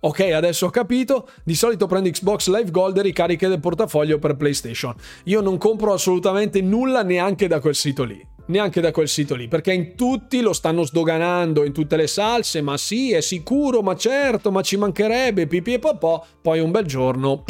[0.00, 1.28] Ok, adesso ho capito.
[1.42, 4.94] Di solito prendo Xbox Live Gold e ricariche del portafoglio per PlayStation.
[5.24, 8.24] Io non compro assolutamente nulla neanche da quel sito lì.
[8.46, 12.62] Neanche da quel sito lì, perché in tutti lo stanno sdoganando, in tutte le salse.
[12.62, 16.24] Ma sì, è sicuro, ma certo, ma ci mancherebbe, pipì e popò.
[16.40, 17.44] Poi un bel giorno,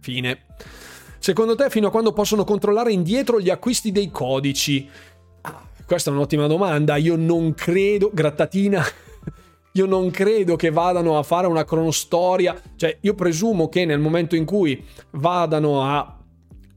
[0.00, 0.44] fine.
[1.18, 4.88] Secondo te, fino a quando possono controllare indietro gli acquisti dei codici?
[5.40, 6.94] Ah, questa è un'ottima domanda.
[6.96, 8.10] Io non credo.
[8.12, 8.84] Grattatina
[9.76, 14.34] io non credo che vadano a fare una cronostoria, cioè io presumo che nel momento
[14.34, 14.82] in cui
[15.12, 16.18] vadano a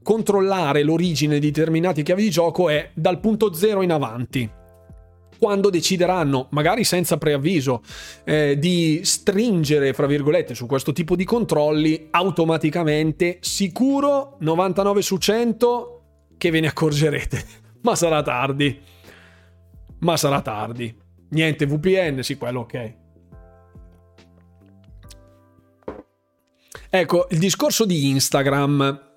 [0.02, 4.50] controllare l'origine di determinati chiavi di gioco è dal punto zero in avanti
[5.40, 7.80] quando decideranno, magari senza preavviso,
[8.24, 16.02] eh, di stringere, fra virgolette, su questo tipo di controlli, automaticamente, sicuro 99 su 100
[16.36, 17.42] che ve ne accorgerete.
[17.80, 18.78] Ma sarà tardi.
[20.00, 20.94] Ma sarà tardi.
[21.30, 22.94] Niente VPN, sì, quello ok.
[26.90, 29.09] Ecco, il discorso di Instagram.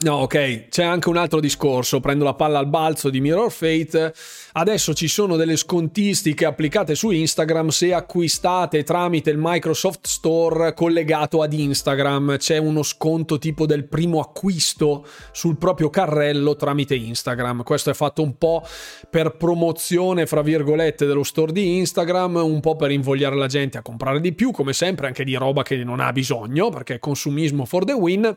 [0.00, 4.14] No, ok, c'è anche un altro discorso, prendo la palla al balzo di Mirror Fate,
[4.52, 7.70] adesso ci sono delle scontistiche applicate su Instagram.
[7.70, 14.20] Se acquistate tramite il Microsoft Store collegato ad Instagram, c'è uno sconto tipo del primo
[14.20, 18.64] acquisto sul proprio carrello tramite Instagram, questo è fatto un po'
[19.10, 23.82] per promozione, fra virgolette, dello store di Instagram, un po' per invogliare la gente a
[23.82, 27.84] comprare di più, come sempre anche di roba che non ha bisogno, perché consumismo for
[27.84, 28.36] the win.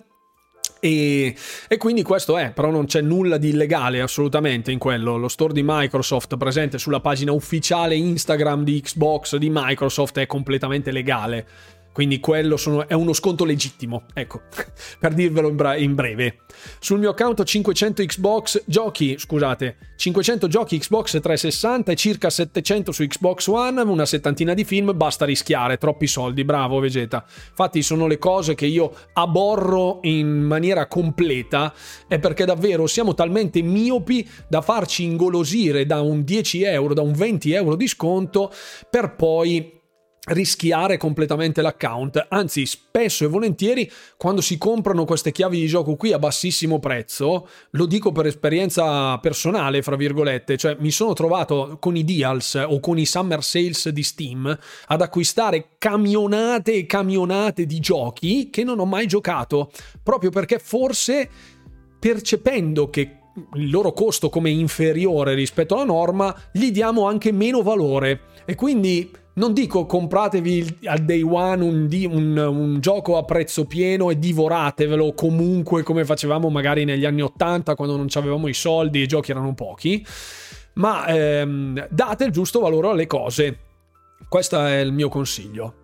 [0.84, 1.36] E,
[1.68, 5.16] e, quindi questo è, però non c'è nulla di illegale assolutamente in quello.
[5.16, 10.92] Lo store di Microsoft presente sulla pagina ufficiale Instagram di Xbox di Microsoft è completamente
[10.92, 11.46] legale.
[11.94, 14.42] Quindi quello sono, è uno sconto legittimo, ecco,
[15.00, 16.40] per dirvelo in, bra- in, breve.
[16.80, 22.92] Sul mio account ho 500 Xbox giochi, scusate, 500 giochi Xbox 360 e circa 700
[22.94, 27.26] su Xbox One, una settantina di film, basta rischiare, troppi soldi, bravo Vegeta.
[27.50, 31.74] Infatti sono le cose che io aborro in maniera completa,
[32.08, 37.12] è perché davvero siamo talmente miopi da farci ingolosire da un 10 euro, da un
[37.12, 38.50] 20 euro di sconto,
[38.90, 39.80] per poi
[40.24, 46.14] rischiare completamente l'account, anzi spesso e volentieri quando si comprano queste chiavi di gioco qui
[46.14, 51.96] a bassissimo prezzo, lo dico per esperienza personale, fra virgolette, cioè mi sono trovato con
[51.96, 57.80] i deals o con i summer sales di Steam ad acquistare camionate e camionate di
[57.80, 59.72] giochi che non ho mai giocato,
[60.04, 61.28] proprio perché forse
[62.00, 63.18] percependo che
[63.56, 68.30] il loro costo come inferiore rispetto alla norma, gli diamo anche meno valore.
[68.46, 74.10] E quindi non dico compratevi al day one un, un, un, gioco a prezzo pieno
[74.10, 79.04] e divoratevelo comunque come facevamo magari negli anni 80 quando non avevamo i soldi e
[79.04, 80.06] i giochi erano pochi,
[80.76, 83.60] ma ehm, date il giusto valore alle cose.
[84.28, 85.76] Questo è il mio consiglio.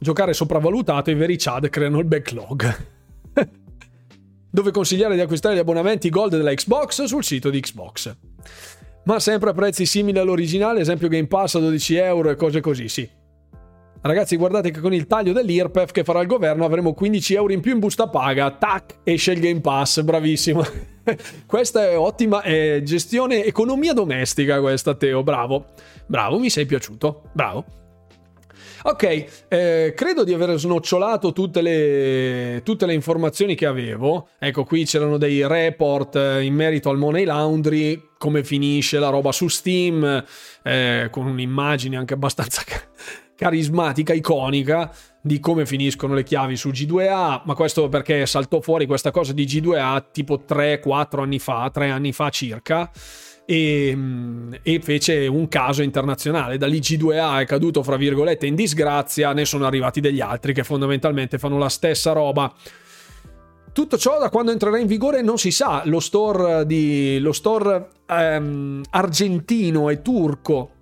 [0.00, 2.86] Giocare sopravvalutato, i veri Chad creano il backlog.
[4.50, 8.16] Dove consigliare di acquistare gli abbonamenti gold della Xbox sul sito di Xbox
[9.08, 12.90] ma sempre a prezzi simili all'originale, esempio Game Pass a 12 euro e cose così,
[12.90, 13.08] sì.
[14.02, 17.60] Ragazzi, guardate che con il taglio dell'IRPEF che farà il governo avremo 15 euro in
[17.60, 18.50] più in busta paga.
[18.50, 20.62] Tac, esce il Game Pass, bravissimo.
[21.46, 25.68] questa è ottima è gestione, economia domestica questa, Teo, bravo.
[26.04, 27.64] Bravo, mi sei piaciuto, bravo.
[28.82, 34.28] Ok, eh, credo di aver snocciolato tutte le, tutte le, informazioni che avevo.
[34.38, 39.32] Ecco, qui c'erano dei report eh, in merito al Money Laundry, come finisce la roba
[39.32, 40.24] su Steam,
[40.62, 42.62] eh, con un'immagine anche abbastanza
[43.34, 49.10] carismatica, iconica di come finiscono le chiavi su G2A, ma questo perché saltò fuori questa
[49.10, 52.90] cosa di G2A tipo 3-4 anni fa, 3 anni fa circa
[53.50, 53.96] e,
[54.62, 56.58] e, fece un caso internazionale.
[56.58, 60.64] Da lì G2A è caduto, fra virgolette, in disgrazia, ne sono arrivati degli altri che
[60.64, 62.52] fondamentalmente fanno la stessa roba.
[63.72, 65.80] Tutto ciò da quando entrerà in vigore non si sa.
[65.86, 70.72] Lo store, di, lo store ehm, argentino e turco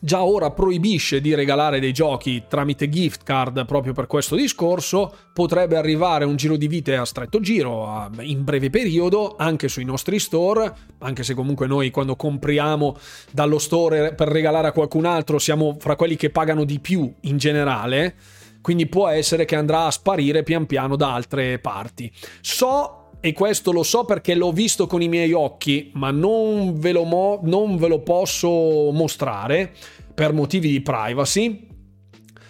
[0.00, 5.76] già ora proibisce di regalare dei giochi tramite gift card proprio per questo discorso, potrebbe
[5.76, 10.72] arrivare un giro di vite a stretto giro in breve periodo anche sui nostri store,
[10.98, 12.96] anche se comunque noi quando compriamo
[13.32, 17.36] dallo store per regalare a qualcun altro siamo fra quelli che pagano di più in
[17.36, 18.14] generale,
[18.60, 22.12] quindi può essere che andrà a sparire pian piano da altre parti.
[22.40, 26.92] So e questo lo so perché l'ho visto con i miei occhi, ma non ve
[26.92, 29.72] lo, mo- non ve lo posso mostrare
[30.14, 31.66] per motivi di privacy.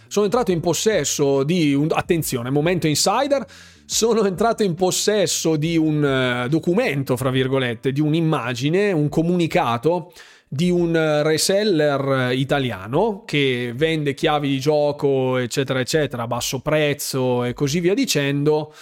[0.09, 1.89] Sono entrato in possesso di un...
[1.91, 3.47] attenzione, momento insider,
[3.85, 10.13] sono entrato in possesso di un uh, documento, fra virgolette, di un'immagine, un comunicato
[10.51, 17.53] di un reseller italiano che vende chiavi di gioco, eccetera, eccetera, a basso prezzo e
[17.53, 18.73] così via dicendo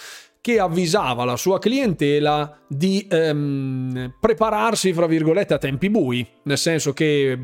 [0.47, 6.93] che avvisava la sua clientela di ehm, prepararsi, fra virgolette, a tempi bui, nel senso
[6.93, 7.37] che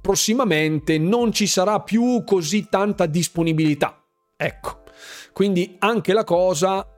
[0.00, 4.02] prossimamente non ci sarà più così tanta disponibilità.
[4.34, 4.84] Ecco,
[5.34, 6.88] quindi anche la cosa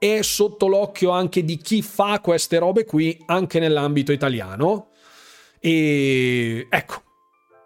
[0.00, 4.88] è sotto l'occhio anche di chi fa queste robe qui, anche nell'ambito italiano.
[5.60, 7.02] E ecco,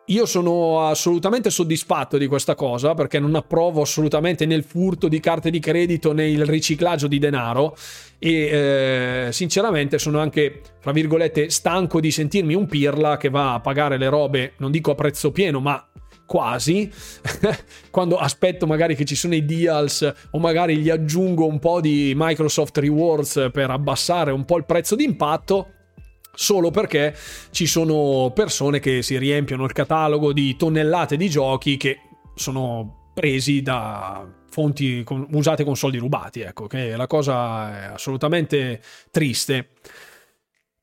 [0.08, 5.20] io sono assolutamente soddisfatto di questa cosa perché non approvo assolutamente né il furto di
[5.20, 7.76] carte di credito né il riciclaggio di denaro
[8.18, 13.60] e eh, sinceramente sono anche, fra virgolette, stanco di sentirmi un pirla che va a
[13.60, 15.86] pagare le robe, non dico a prezzo pieno, ma
[16.26, 16.90] quasi,
[17.90, 22.12] quando aspetto magari che ci sono i deals o magari gli aggiungo un po' di
[22.16, 25.72] Microsoft Rewards per abbassare un po' il prezzo d'impatto
[26.40, 27.16] solo perché
[27.50, 31.98] ci sono persone che si riempiono il catalogo di tonnellate di giochi che
[32.36, 38.80] sono presi da fonti con, usate con soldi rubati, ecco, che la cosa è assolutamente
[39.10, 39.70] triste.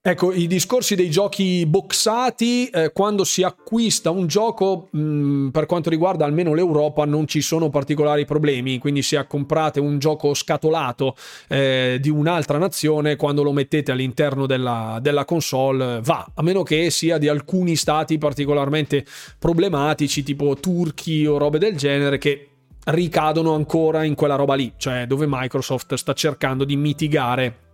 [0.07, 5.65] Ecco, i discorsi dei giochi boxati, eh, quando si acquista un gioco, mh, mm, per
[5.65, 11.15] quanto riguarda almeno l'Europa, non ci sono particolari problemi, quindi se comprate un gioco scatolato
[11.47, 16.91] eh, di un'altra nazione, quando lo mettete all'interno della, della console va, a meno che
[16.91, 19.03] sia di alcuni stati particolarmente
[19.39, 22.49] problematici, tipo turchi o robe del genere, che
[22.85, 27.64] ricadono ancora in quella roba lì, cioè dove Microsoft sta cercando di mitigare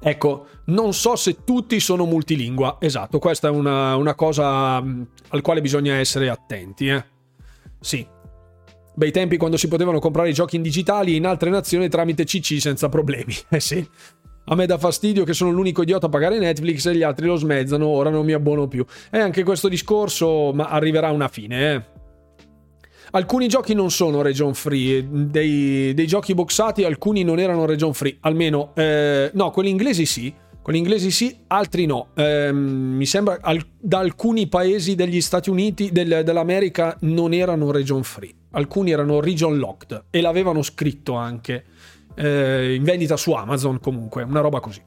[0.00, 5.40] Ecco, non so se tutti sono multilingua, esatto, questa è una, una cosa mm, al
[5.40, 6.88] quale bisogna essere attenti.
[6.88, 7.04] Eh?
[7.80, 8.06] Sì.
[8.94, 12.60] Bei tempi quando si potevano comprare i giochi in digitali in altre nazioni tramite CC
[12.60, 13.34] senza problemi.
[13.48, 13.86] Eh sì.
[14.46, 17.36] A me dà fastidio che sono l'unico idiota a pagare Netflix e gli altri lo
[17.36, 18.84] smezzano, ora non mi abbono più.
[19.10, 21.91] E anche questo discorso ma arriverà a una fine, eh.
[23.14, 28.16] Alcuni giochi non sono region free, dei, dei giochi boxati alcuni non erano region free,
[28.20, 30.32] almeno eh, no, quelli inglesi sì,
[30.62, 32.08] quelli inglesi sì, altri no.
[32.14, 38.02] Eh, mi sembra al, da alcuni paesi degli Stati Uniti, del, dell'America, non erano region
[38.02, 41.64] free, alcuni erano region locked e l'avevano scritto anche
[42.14, 44.80] eh, in vendita su Amazon comunque, una roba così.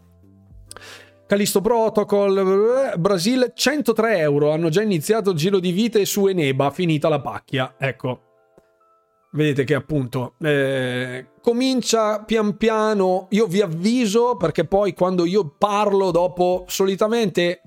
[1.27, 6.69] Callisto Protocol, eh, Brasile 103 euro, hanno già iniziato il giro di vite su Eneba,
[6.69, 8.22] finita la pacchia, ecco.
[9.31, 16.11] Vedete che appunto eh, comincia pian piano, io vi avviso perché poi quando io parlo
[16.11, 17.60] dopo solitamente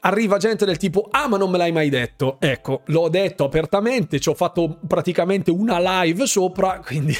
[0.00, 2.36] arriva gente del tipo ah ma non me l'hai mai detto.
[2.38, 7.14] Ecco l'ho detto apertamente ci ho fatto praticamente una live sopra quindi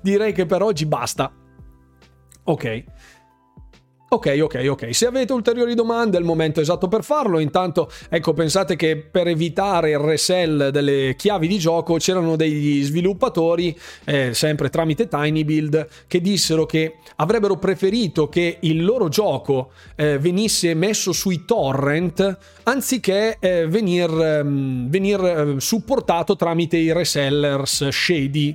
[0.00, 1.32] direi che per oggi basta.
[2.44, 2.84] Ok
[4.12, 4.94] Ok, ok, ok.
[4.94, 7.38] Se avete ulteriori domande è il momento esatto per farlo.
[7.38, 13.74] Intanto, ecco, pensate che per evitare il resell delle chiavi di gioco c'erano degli sviluppatori,
[14.04, 20.74] eh, sempre tramite TinyBuild, che dissero che avrebbero preferito che il loro gioco eh, venisse
[20.74, 28.54] messo sui torrent anziché eh, venir, ehm, venir eh, supportato tramite i resellers shady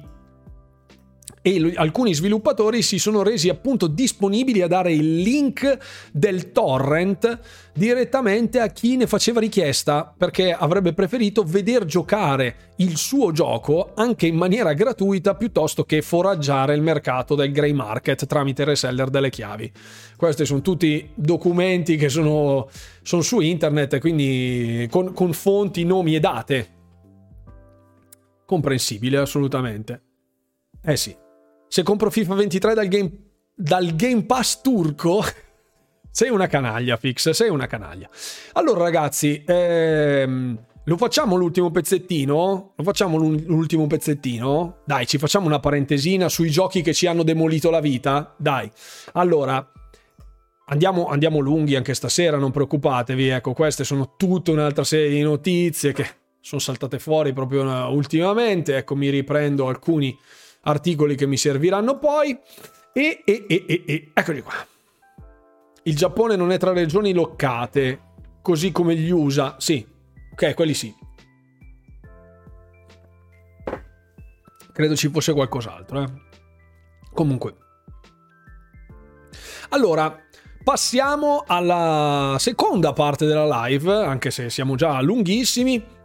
[1.48, 5.78] e alcuni sviluppatori si sono resi appunto disponibili a dare il link
[6.11, 7.40] del torrent
[7.74, 14.28] direttamente a chi ne faceva richiesta perché avrebbe preferito veder giocare il suo gioco anche
[14.28, 19.72] in maniera gratuita piuttosto che foraggiare il mercato del grey market tramite reseller delle chiavi.
[20.18, 22.68] Questi sono tutti documenti che sono,
[23.03, 26.68] sono su internet quindi con, con fonti, nomi e date.
[28.45, 30.02] Comprensibile assolutamente.
[30.84, 31.26] Eh sì.
[31.68, 33.11] Se compro FIFA 23 dal Game,
[33.53, 35.23] dal game Pass turco...
[36.18, 38.10] sei una canaglia, Fix, sei una canaglia.
[38.53, 42.73] Allora ragazzi, ehm, lo facciamo l'ultimo pezzettino?
[42.76, 44.77] Lo facciamo l'ultimo pezzettino?
[44.85, 48.34] Dai, ci facciamo una parentesina sui giochi che ci hanno demolito la vita?
[48.38, 48.72] Dai.
[49.14, 49.69] Allora,
[50.68, 53.27] andiamo, andiamo lunghi anche stasera, non preoccupatevi.
[53.27, 56.07] Ecco, queste sono tutta un'altra serie di notizie che
[56.39, 58.77] sono saltate fuori proprio ultimamente.
[58.77, 60.18] Ecco, mi riprendo alcuni
[60.68, 62.38] articoli che mi serviranno poi.
[62.94, 64.53] E, e, e, e, eccoli qua.
[65.84, 68.02] Il Giappone non è tra regioni loccate,
[68.41, 69.56] così come gli USA.
[69.57, 69.85] Sì,
[70.31, 70.94] ok, quelli sì.
[74.73, 76.11] Credo ci fosse qualcos'altro, eh.
[77.14, 77.56] Comunque.
[79.69, 80.23] Allora,
[80.64, 85.95] passiamo alla seconda parte della live, anche se siamo già lunghissimi.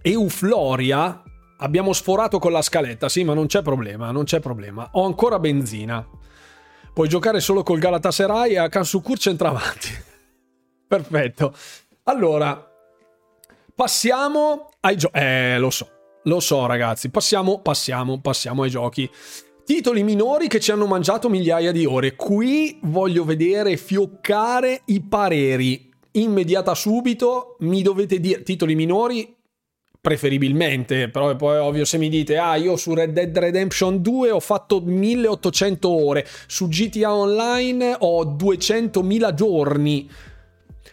[0.00, 1.23] Eufloria
[1.64, 4.86] Abbiamo sforato con la scaletta, sì, ma non c'è problema, non c'è problema.
[4.92, 6.06] Ho ancora benzina.
[6.92, 9.88] Puoi giocare solo col Galatasaray e a Kansukur centravanti.
[10.86, 11.54] Perfetto.
[12.02, 12.70] Allora,
[13.74, 15.16] passiamo ai giochi.
[15.18, 15.88] Eh, lo so,
[16.24, 17.08] lo so ragazzi.
[17.08, 19.10] Passiamo, passiamo, passiamo ai giochi.
[19.64, 22.14] Titoli minori che ci hanno mangiato migliaia di ore.
[22.14, 25.90] Qui voglio vedere fioccare i pareri.
[26.10, 29.33] Immediata subito mi dovete dire titoli minori
[30.04, 34.30] preferibilmente, però poi è ovvio se mi dite ah io su Red Dead Redemption 2
[34.30, 40.10] ho fatto 1800 ore, su GTA Online ho 200.000 giorni.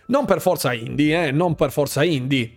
[0.05, 2.55] Non per forza indie, eh, non per forza indie.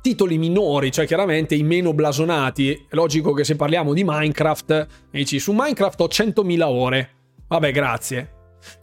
[0.00, 2.86] Titoli minori, cioè chiaramente i meno blasonati.
[2.90, 7.10] Logico che se parliamo di Minecraft, dici su Minecraft ho 100.000 ore.
[7.48, 8.32] Vabbè, grazie.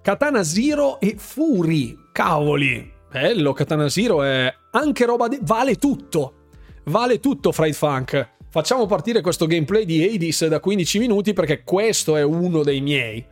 [0.02, 2.92] Katana Zero e Fury, cavoli.
[3.10, 5.40] Bello, Katana Zero è anche roba di...
[5.42, 6.44] vale tutto
[6.86, 8.34] vale tutto Fried Funk.
[8.50, 13.26] Facciamo partire questo gameplay di Hades da 15 minuti perché questo è uno dei miei.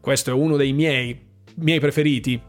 [0.00, 1.18] Questo è uno dei miei,
[1.56, 2.40] miei preferiti.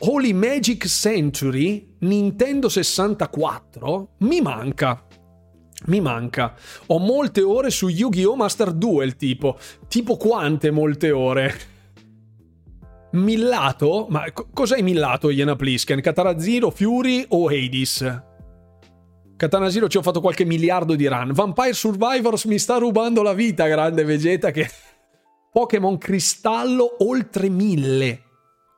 [0.00, 5.06] Holy Magic Century Nintendo 64 mi manca.
[5.86, 6.54] Mi manca.
[6.86, 8.36] Ho molte ore su Yu-Gi-Oh!
[8.36, 9.58] Master Duel, tipo.
[9.86, 11.54] Tipo quante molte ore?
[13.12, 14.06] Millato?
[14.08, 16.00] Ma co- cos'è Millato, Iena Plisken?
[16.00, 18.22] Katana Zero, Fury o Hades?
[19.44, 21.32] Katana Zero ci ho fatto qualche miliardo di run.
[21.34, 24.70] Vampire Survivors mi sta rubando la vita, grande Vegeta, che...
[25.52, 28.22] Pokémon Cristallo oltre mille.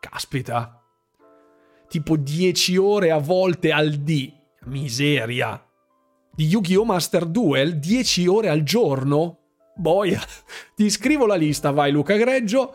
[0.01, 0.82] Caspita.
[1.88, 4.32] Tipo 10 ore a volte al D.
[4.64, 5.62] Miseria
[6.34, 6.84] di Yu-Gi-Oh!
[6.84, 9.38] Master Duel 10 ore al giorno?
[9.76, 10.20] Boia,
[10.74, 12.74] ti scrivo la lista, vai Luca Greggio.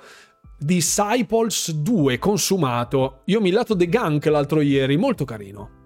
[0.58, 3.24] Disciples 2 consumato.
[3.26, 5.81] Io ho millato The Gunk l'altro ieri, molto carino.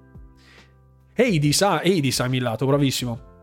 [1.16, 3.34] Hades, ah, Hades ha millato, bravissimo.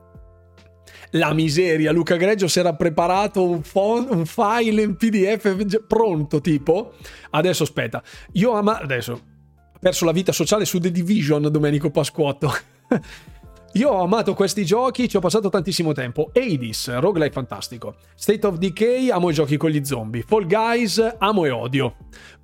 [1.12, 6.94] La miseria, Luca Greggio si era preparato un, font, un file in PDF pronto, tipo.
[7.30, 8.78] Adesso aspetta, io ama...
[8.78, 12.52] Adesso, ho perso la vita sociale su The Division, Domenico Pasquotto.
[13.74, 16.30] Io ho amato questi giochi, ci ho passato tantissimo tempo.
[16.34, 17.94] Hades, roguelike fantastico.
[18.14, 20.22] State of Decay, amo i giochi con gli zombie.
[20.26, 21.94] Fall Guys, amo e odio.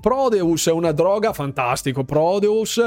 [0.01, 2.05] Prodeus è una droga, fantastico.
[2.05, 2.83] Prodeus,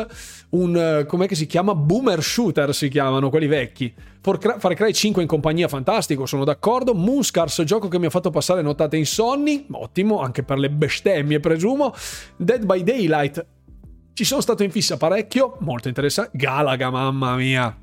[0.49, 1.76] un, com'è che si chiama?
[1.76, 3.93] Boomer shooter si chiamano, quelli vecchi.
[4.22, 6.95] Far Cry 5 in compagnia, fantastico, sono d'accordo.
[6.95, 11.93] Moonscars, gioco che mi ha fatto passare nottate insonni, ottimo, anche per le bestemmie presumo.
[12.38, 13.45] Dead by Daylight,
[14.13, 16.31] ci sono stato in fissa parecchio, molto interessante.
[16.34, 17.81] Galaga, mamma mia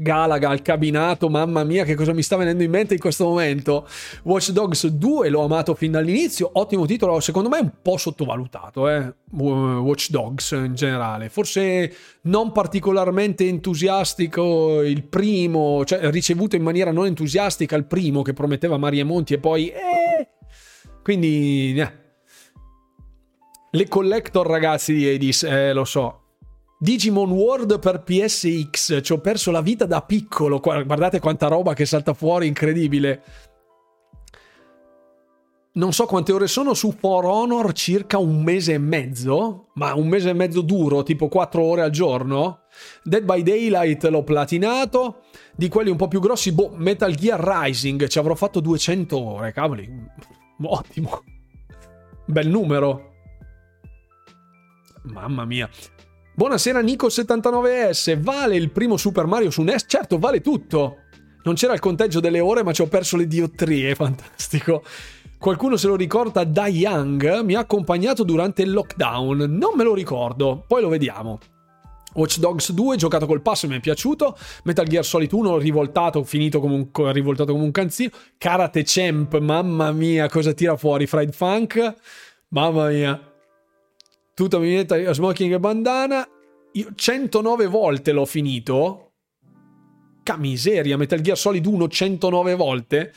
[0.00, 3.86] Galaga al cabinato, mamma mia che cosa mi sta venendo in mente in questo momento.
[4.22, 9.12] Watch Dogs 2 l'ho amato fin dall'inizio, ottimo titolo, secondo me un po' sottovalutato, eh?
[9.32, 11.28] Watch Dogs in generale.
[11.28, 18.32] Forse non particolarmente entusiastico il primo, cioè ricevuto in maniera non entusiastica il primo che
[18.32, 19.68] prometteva Maria Monti e poi...
[19.68, 20.28] Eh,
[21.02, 21.78] quindi...
[21.78, 21.92] Eh.
[23.72, 26.19] Le collector ragazzi di Edis, eh, lo so,
[26.82, 31.84] Digimon World per PSX, ci ho perso la vita da piccolo, guardate quanta roba che
[31.84, 33.22] salta fuori, incredibile.
[35.72, 40.08] Non so quante ore sono su For Honor, circa un mese e mezzo, ma un
[40.08, 42.60] mese e mezzo duro, tipo 4 ore al giorno.
[43.02, 45.24] Dead by Daylight l'ho platinato,
[45.54, 49.52] di quelli un po' più grossi, boh, Metal Gear Rising, ci avrò fatto 200 ore,
[49.52, 49.86] cavoli,
[50.64, 51.24] ottimo.
[52.24, 53.12] Bel numero.
[55.02, 55.68] Mamma mia.
[56.40, 59.84] Buonasera Nico79S, vale il primo Super Mario su NES?
[59.86, 61.00] Certo, vale tutto.
[61.42, 64.82] Non c'era il conteggio delle ore, ma ci ho perso le diottrie, fantastico.
[65.38, 69.92] Qualcuno se lo ricorda da Young, mi ha accompagnato durante il lockdown, non me lo
[69.92, 71.40] ricordo, poi lo vediamo.
[72.14, 74.34] Watch Dogs 2, giocato col passo, mi è piaciuto.
[74.64, 78.12] Metal Gear Solid 1, rivoltato, finito come un, rivoltato come un canzino.
[78.38, 81.94] Karate Champ, mamma mia, cosa tira fuori Fried Funk.
[82.48, 83.29] Mamma mia
[84.40, 86.26] tutta mi viene smoking e bandana.
[86.72, 89.12] Io 109 volte l'ho finito.
[90.22, 93.12] Ca miseria, Metal Gear Solid 1 109 volte.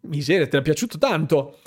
[0.00, 1.60] Miseria, ti è piaciuto tanto.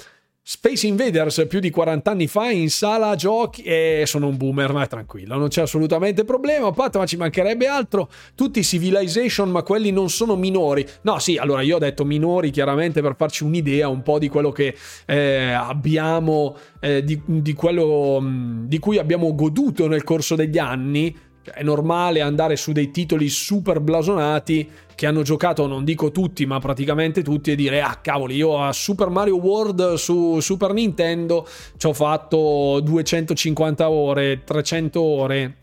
[0.52, 4.82] Space Invaders più di 40 anni fa in sala giochi e sono un boomer, ma
[4.82, 6.72] è tranquillo, non c'è assolutamente problema.
[6.72, 8.10] Pat, ma ci mancherebbe altro.
[8.34, 10.84] Tutti Civilization, ma quelli non sono minori.
[11.04, 14.52] No, sì, allora io ho detto minori chiaramente per farci un'idea un po' di quello
[14.52, 18.20] che eh, abbiamo, eh, di, di quello
[18.66, 23.30] di cui abbiamo goduto nel corso degli anni cioè, è normale andare su dei titoli
[23.30, 28.36] super blasonati che hanno giocato, non dico tutti, ma praticamente tutti, e dire: Ah, cavoli,
[28.36, 31.48] io a Super Mario World su Super Nintendo
[31.78, 35.54] ci ho fatto 250 ore, 300 ore.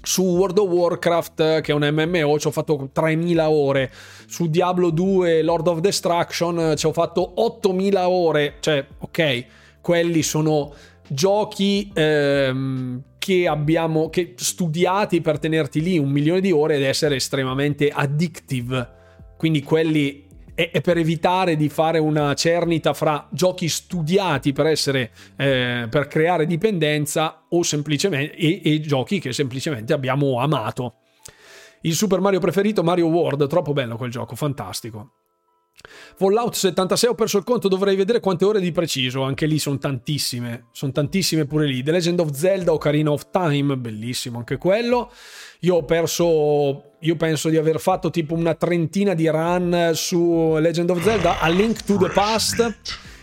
[0.00, 3.90] Su World of Warcraft, che è un MMO, ci ho fatto 3000 ore.
[4.28, 8.54] Su Diablo 2, Lord of Destruction, ci ho fatto 8000 ore.
[8.60, 9.44] Cioè, ok,
[9.80, 10.72] quelli sono
[11.08, 17.16] giochi ehm, che abbiamo che studiati per tenerti lì un milione di ore ed essere
[17.16, 18.88] estremamente addictive.
[19.36, 25.88] Quindi quelli è, per evitare di fare una cernita fra giochi studiati per essere eh,
[25.90, 30.98] per creare dipendenza o semplicemente e, e giochi che semplicemente abbiamo amato.
[31.80, 35.25] Il Super Mario preferito Mario World, troppo bello quel gioco, fantastico.
[36.16, 39.78] Fallout 76 ho perso il conto, dovrei vedere quante ore di preciso, anche lì sono
[39.78, 41.82] tantissime, sono tantissime pure lì.
[41.82, 45.10] The Legend of Zelda Ocarina of Time, bellissimo anche quello.
[45.60, 50.90] Io ho perso, io penso di aver fatto tipo una trentina di run su Legend
[50.90, 52.78] of Zelda, A Link to the Past.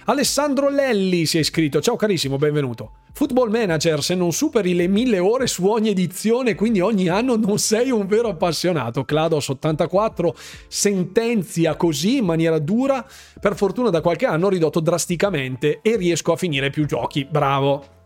[0.06, 3.03] Alessandro Lelli si è iscritto, ciao carissimo, benvenuto.
[3.24, 7.58] Football Manager, se non superi le mille ore su ogni edizione, quindi ogni anno non
[7.58, 9.06] sei un vero appassionato.
[9.06, 10.36] Clados 84
[10.68, 13.06] sentenzia così in maniera dura.
[13.40, 17.24] Per fortuna da qualche anno ho ridotto drasticamente e riesco a finire più giochi.
[17.24, 18.03] Bravo.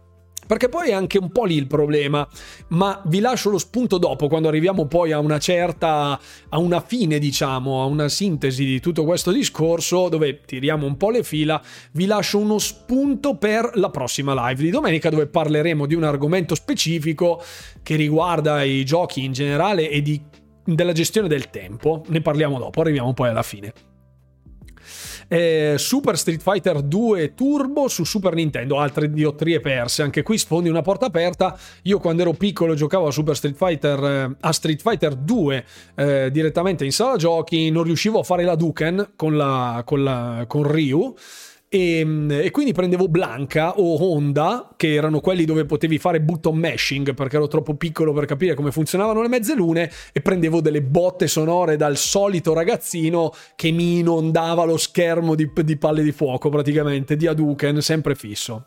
[0.48, 2.28] Perché poi è anche un po' lì il problema,
[2.70, 6.20] ma vi lascio lo spunto dopo, quando arriviamo poi a una certa,
[6.50, 11.10] a una fine diciamo, a una sintesi di tutto questo discorso, dove tiriamo un po'
[11.10, 11.62] le fila,
[11.92, 16.56] vi lascio uno spunto per la prossima live di domenica, dove parleremo di un argomento
[16.56, 17.44] specifico
[17.84, 20.22] che riguarda i giochi in generale e di,
[20.64, 22.04] della gestione del tempo.
[22.08, 23.74] Ne parliamo dopo, arriviamo poi alla fine
[25.28, 30.70] eh, Super Street Fighter 2 Turbo su Super Nintendo, altre diottrie perse, anche qui sfondi
[30.70, 31.58] una porta aperta.
[31.84, 36.30] Io quando ero piccolo giocavo a Super Street Fighter, eh, a Street Fighter 2 eh,
[36.32, 40.64] direttamente in sala giochi, non riuscivo a fare la Duken con, la, con, la, con
[40.64, 41.16] Ryu
[41.70, 46.58] e, ehm, e, quindi prendevo Blanca o Honda, che erano quelli dove potevi fare button
[46.58, 50.82] mashing perché ero troppo piccolo per capire come funzionavano le mezze lune, e prendevo delle
[50.82, 56.50] botte sonore dal solito ragazzino che mi inondava lo schermo di, di palle di fuoco
[56.50, 58.66] praticamente, di Hadouken, sempre fisso.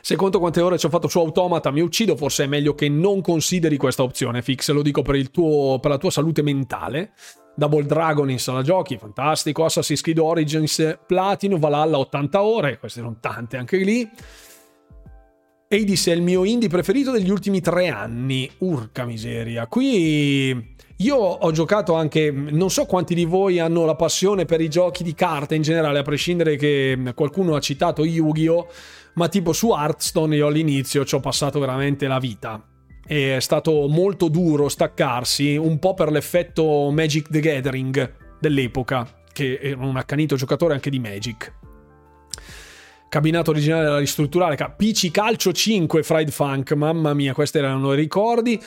[0.00, 2.90] Se conto quante ore ci ho fatto su Automata mi uccido, forse è meglio che
[2.90, 7.12] non consideri questa opzione, Fix, lo dico per, tuo, per la tua salute mentale.
[7.54, 9.64] Double Dragon in sala giochi, fantastico.
[9.64, 14.08] Assassin's Creed Origins Platino, Valhalla 80 ore, queste sono tante anche lì.
[15.68, 18.50] Hades è il mio indie preferito degli ultimi tre anni.
[18.58, 19.66] Urca miseria.
[19.66, 24.68] Qui io ho giocato anche, non so quanti di voi hanno la passione per i
[24.68, 28.68] giochi di carte in generale, a prescindere che qualcuno ha citato Yu-Gi-Oh!
[29.14, 32.73] Ma tipo su Hearthstone io all'inizio ci ho passato veramente la vita
[33.06, 39.84] è stato molto duro staccarsi, un po' per l'effetto Magic the Gathering dell'epoca, che era
[39.84, 41.52] un accanito giocatore anche di Magic.
[43.08, 48.60] Cabinato originale da ristrutturare, PC Calcio 5 Fried Funk, mamma mia, questi erano i ricordi.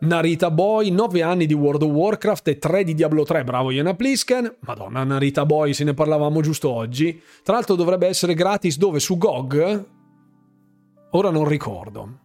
[0.00, 3.94] Narita Boy, 9 anni di World of Warcraft e 3 di Diablo 3, bravo Iena
[3.94, 4.56] Plisken.
[4.60, 7.22] Madonna, Narita Boy, se ne parlavamo giusto oggi.
[7.42, 8.98] Tra l'altro dovrebbe essere gratis dove?
[8.98, 9.86] Su GOG?
[11.12, 12.23] Ora non ricordo.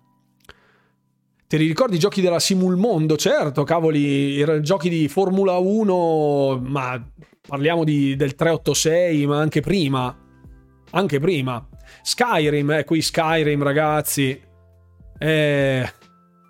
[1.49, 3.17] Te li ricordi i giochi della Simulmondo?
[3.17, 7.03] Certo, cavoli, erano giochi di Formula 1, ma
[7.47, 10.15] parliamo di, del 386, ma anche prima.
[10.91, 11.67] Anche prima.
[12.03, 14.39] Skyrim, eh, qui Skyrim, ragazzi.
[15.17, 15.91] Eh,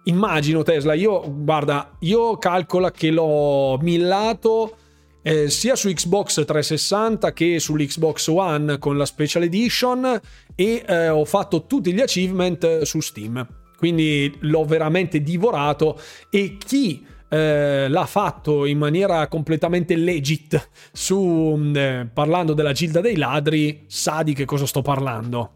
[0.03, 4.76] immagino Tesla, io, guarda, io calcola che l'ho millato
[5.21, 10.19] eh, sia su Xbox 360 che sull'Xbox One con la Special Edition
[10.55, 15.97] e eh, ho fatto tutti gli achievement su Steam quindi l'ho veramente divorato
[16.30, 22.99] e chi eh, l'ha fatto in maniera completamente legit su mm, eh, parlando della gilda
[22.99, 25.53] dei ladri sa di che cosa sto parlando.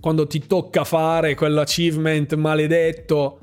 [0.00, 3.40] Quando ti tocca fare quell'achievement maledetto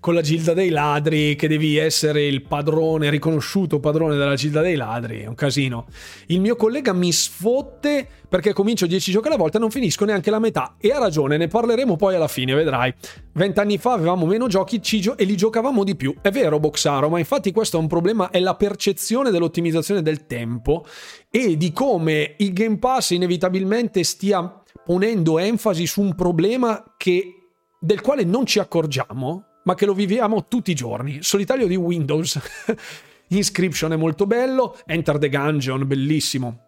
[0.00, 4.74] con la Gilda dei Ladri, che devi essere il padrone, riconosciuto padrone della Gilda dei
[4.74, 5.86] Ladri, è un casino.
[6.28, 10.30] Il mio collega mi sfotte perché comincio 10 giochi alla volta e non finisco neanche
[10.30, 10.76] la metà.
[10.78, 12.94] E ha ragione, ne parleremo poi alla fine, vedrai.
[13.32, 16.14] Vent'anni fa avevamo meno giochi gio- e li giocavamo di più.
[16.22, 20.86] È vero, Boxaro, ma infatti questo è un problema, è la percezione dell'ottimizzazione del tempo
[21.30, 27.34] e di come il Game Pass inevitabilmente stia ponendo enfasi su un problema che,
[27.78, 31.18] del quale non ci accorgiamo ma che lo viviamo tutti i giorni.
[31.22, 32.40] Solitario di Windows.
[33.28, 36.64] Inscription è molto bello, Enter the Gungeon, bellissimo.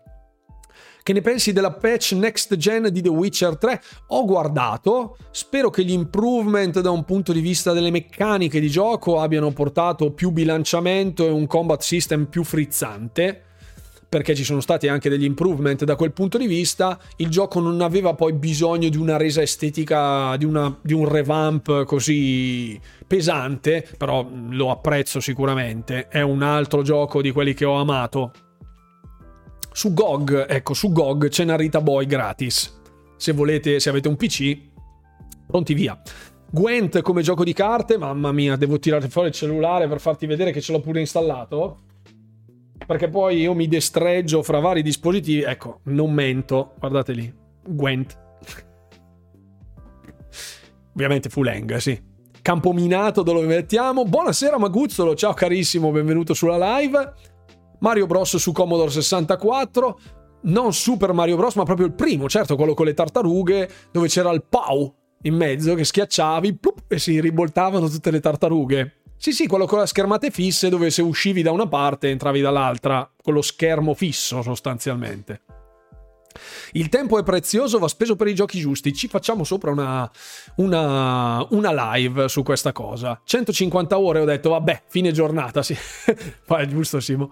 [1.02, 3.82] Che ne pensi della patch next gen di The Witcher 3?
[4.08, 9.18] Ho guardato, spero che gli improvement da un punto di vista delle meccaniche di gioco
[9.18, 13.46] abbiano portato più bilanciamento e un combat system più frizzante
[14.12, 17.80] perché ci sono stati anche degli improvement da quel punto di vista, il gioco non
[17.80, 24.28] aveva poi bisogno di una resa estetica, di, una, di un revamp così pesante, però
[24.50, 28.32] lo apprezzo sicuramente, è un altro gioco di quelli che ho amato.
[29.72, 32.82] Su GOG, ecco, su GOG c'è Narita Boy gratis.
[33.16, 34.58] Se volete, se avete un PC,
[35.46, 35.98] pronti via.
[36.50, 40.52] Gwent come gioco di carte, mamma mia, devo tirare fuori il cellulare per farti vedere
[40.52, 41.84] che ce l'ho pure installato
[42.92, 45.40] perché poi io mi destreggio fra vari dispositivi.
[45.40, 47.34] Ecco, non mento, guardate lì,
[47.66, 48.18] Gwent.
[50.92, 51.98] Ovviamente full hang, sì.
[52.42, 54.04] Campo minato dove mettiamo.
[54.04, 57.14] Buonasera Maguzzolo, ciao carissimo, benvenuto sulla live.
[57.78, 59.98] Mario Bros su Commodore 64.
[60.42, 64.30] Non Super Mario Bros, ma proprio il primo, certo, quello con le tartarughe, dove c'era
[64.32, 69.01] il Pau in mezzo che schiacciavi plup, e si riboltavano tutte le tartarughe.
[69.22, 73.08] Sì, sì, quello con le schermate fisse dove se uscivi da una parte entravi dall'altra,
[73.22, 75.42] con lo schermo fisso sostanzialmente.
[76.72, 78.92] Il tempo è prezioso, va speso per i giochi giusti.
[78.92, 80.10] Ci facciamo sopra una,
[80.56, 83.20] una, una live su questa cosa.
[83.22, 85.76] 150 ore ho detto, vabbè, fine giornata, sì.
[86.44, 87.30] Poi è giusto, Simo.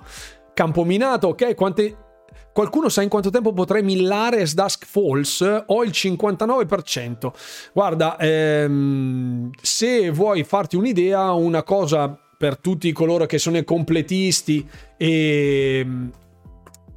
[0.54, 1.56] Campo minato, ok?
[1.56, 2.09] Quante,
[2.52, 5.40] Qualcuno sa in quanto tempo potrei millare As Dusk Falls?
[5.66, 7.32] Ho il 59%.
[7.72, 14.66] Guarda, ehm, se vuoi farti un'idea, una cosa per tutti coloro che sono completisti
[14.96, 15.86] e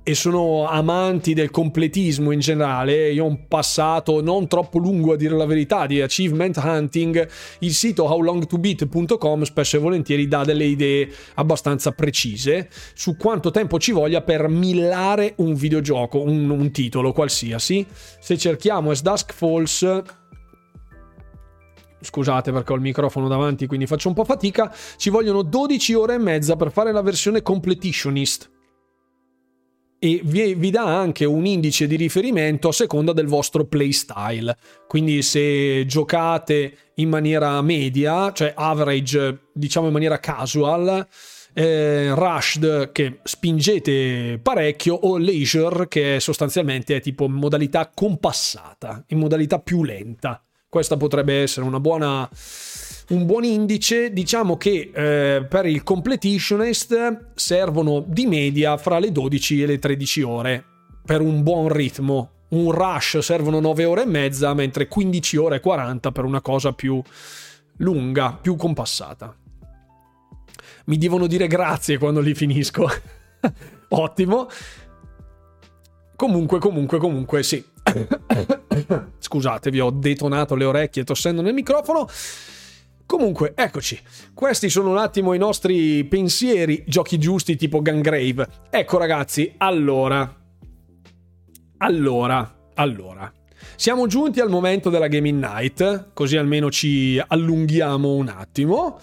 [0.06, 5.16] e sono amanti del completismo in generale, io ho un passato non troppo lungo a
[5.16, 7.26] dire la verità di achievement hunting,
[7.60, 13.94] il sito howlongtobeat.com spesso e volentieri dà delle idee abbastanza precise su quanto tempo ci
[13.94, 17.86] voglia per millare un videogioco, un, un titolo qualsiasi.
[18.20, 20.02] Se cerchiamo As Dusk Falls
[22.02, 26.16] scusate perché ho il microfono davanti quindi faccio un po' fatica, ci vogliono 12 ore
[26.16, 28.53] e mezza per fare la versione completionist
[30.04, 34.54] e vi, vi, dà anche un indice di riferimento a seconda del vostro playstyle.
[34.86, 41.08] Quindi se giocate in maniera media, cioè average, diciamo in maniera casual,
[41.54, 49.60] eh, rushed che spingete parecchio o leisure che sostanzialmente è tipo modalità compassata, in modalità
[49.60, 50.44] più lenta.
[50.68, 52.30] Questa potrebbe essere una buona
[53.14, 59.62] un buon indice, diciamo che eh, per il completionist servono di media fra le 12
[59.62, 60.66] e le 13 ore
[61.06, 62.30] per un buon ritmo.
[62.50, 66.74] Un rush servono 9 ore e mezza, mentre 15 ore e 40 per una cosa
[66.74, 67.02] più
[67.78, 69.36] lunga, più compassata.
[70.86, 72.88] Mi devono dire grazie quando li finisco.
[73.90, 74.50] Ottimo.
[76.16, 77.64] Comunque, comunque, comunque, sì.
[79.20, 82.08] Scusate, vi ho detonato le orecchie tossendo nel microfono.
[83.06, 84.00] Comunque, eccoci.
[84.34, 88.48] Questi sono un attimo i nostri pensieri, giochi giusti tipo Gungrave.
[88.70, 90.42] Ecco ragazzi, allora.
[91.78, 93.32] Allora, allora.
[93.76, 99.00] Siamo giunti al momento della Gaming Night, così almeno ci allunghiamo un attimo.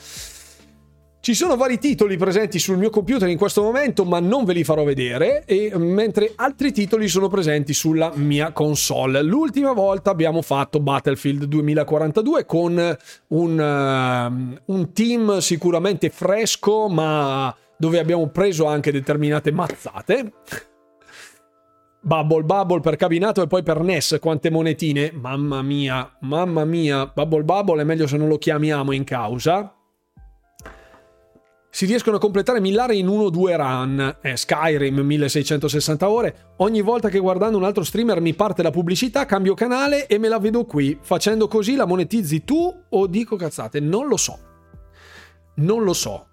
[1.31, 4.65] Ci sono vari titoli presenti sul mio computer in questo momento, ma non ve li
[4.65, 9.23] farò vedere, e, mentre altri titoli sono presenti sulla mia console.
[9.23, 12.97] L'ultima volta abbiamo fatto Battlefield 2042 con
[13.29, 20.33] un, uh, un team sicuramente fresco, ma dove abbiamo preso anche determinate mazzate.
[22.01, 27.45] Bubble Bubble per cabinato e poi per NES quante monetine mamma mia mamma mia Bubble
[27.45, 29.75] Bubble è meglio se non lo chiamiamo in causa
[31.71, 34.17] si riescono a completare millare in 1-2 run.
[34.21, 36.55] Eh, Skyrim 1660 ore.
[36.59, 40.29] Ogni volta che guardando un altro streamer mi parte la pubblicità, cambio canale e me
[40.29, 40.99] la vedo qui.
[41.01, 43.79] Facendo così la monetizzi tu o dico cazzate?
[43.79, 44.39] Non lo so.
[45.57, 46.27] Non lo so.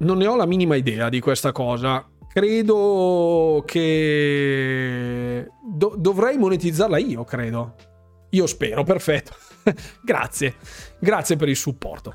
[0.00, 2.06] Non ne ho la minima idea di questa cosa.
[2.30, 7.74] Credo che Do- dovrei monetizzarla io, credo.
[8.30, 9.32] Io spero, perfetto.
[10.02, 10.56] Grazie.
[10.98, 12.14] Grazie per il supporto.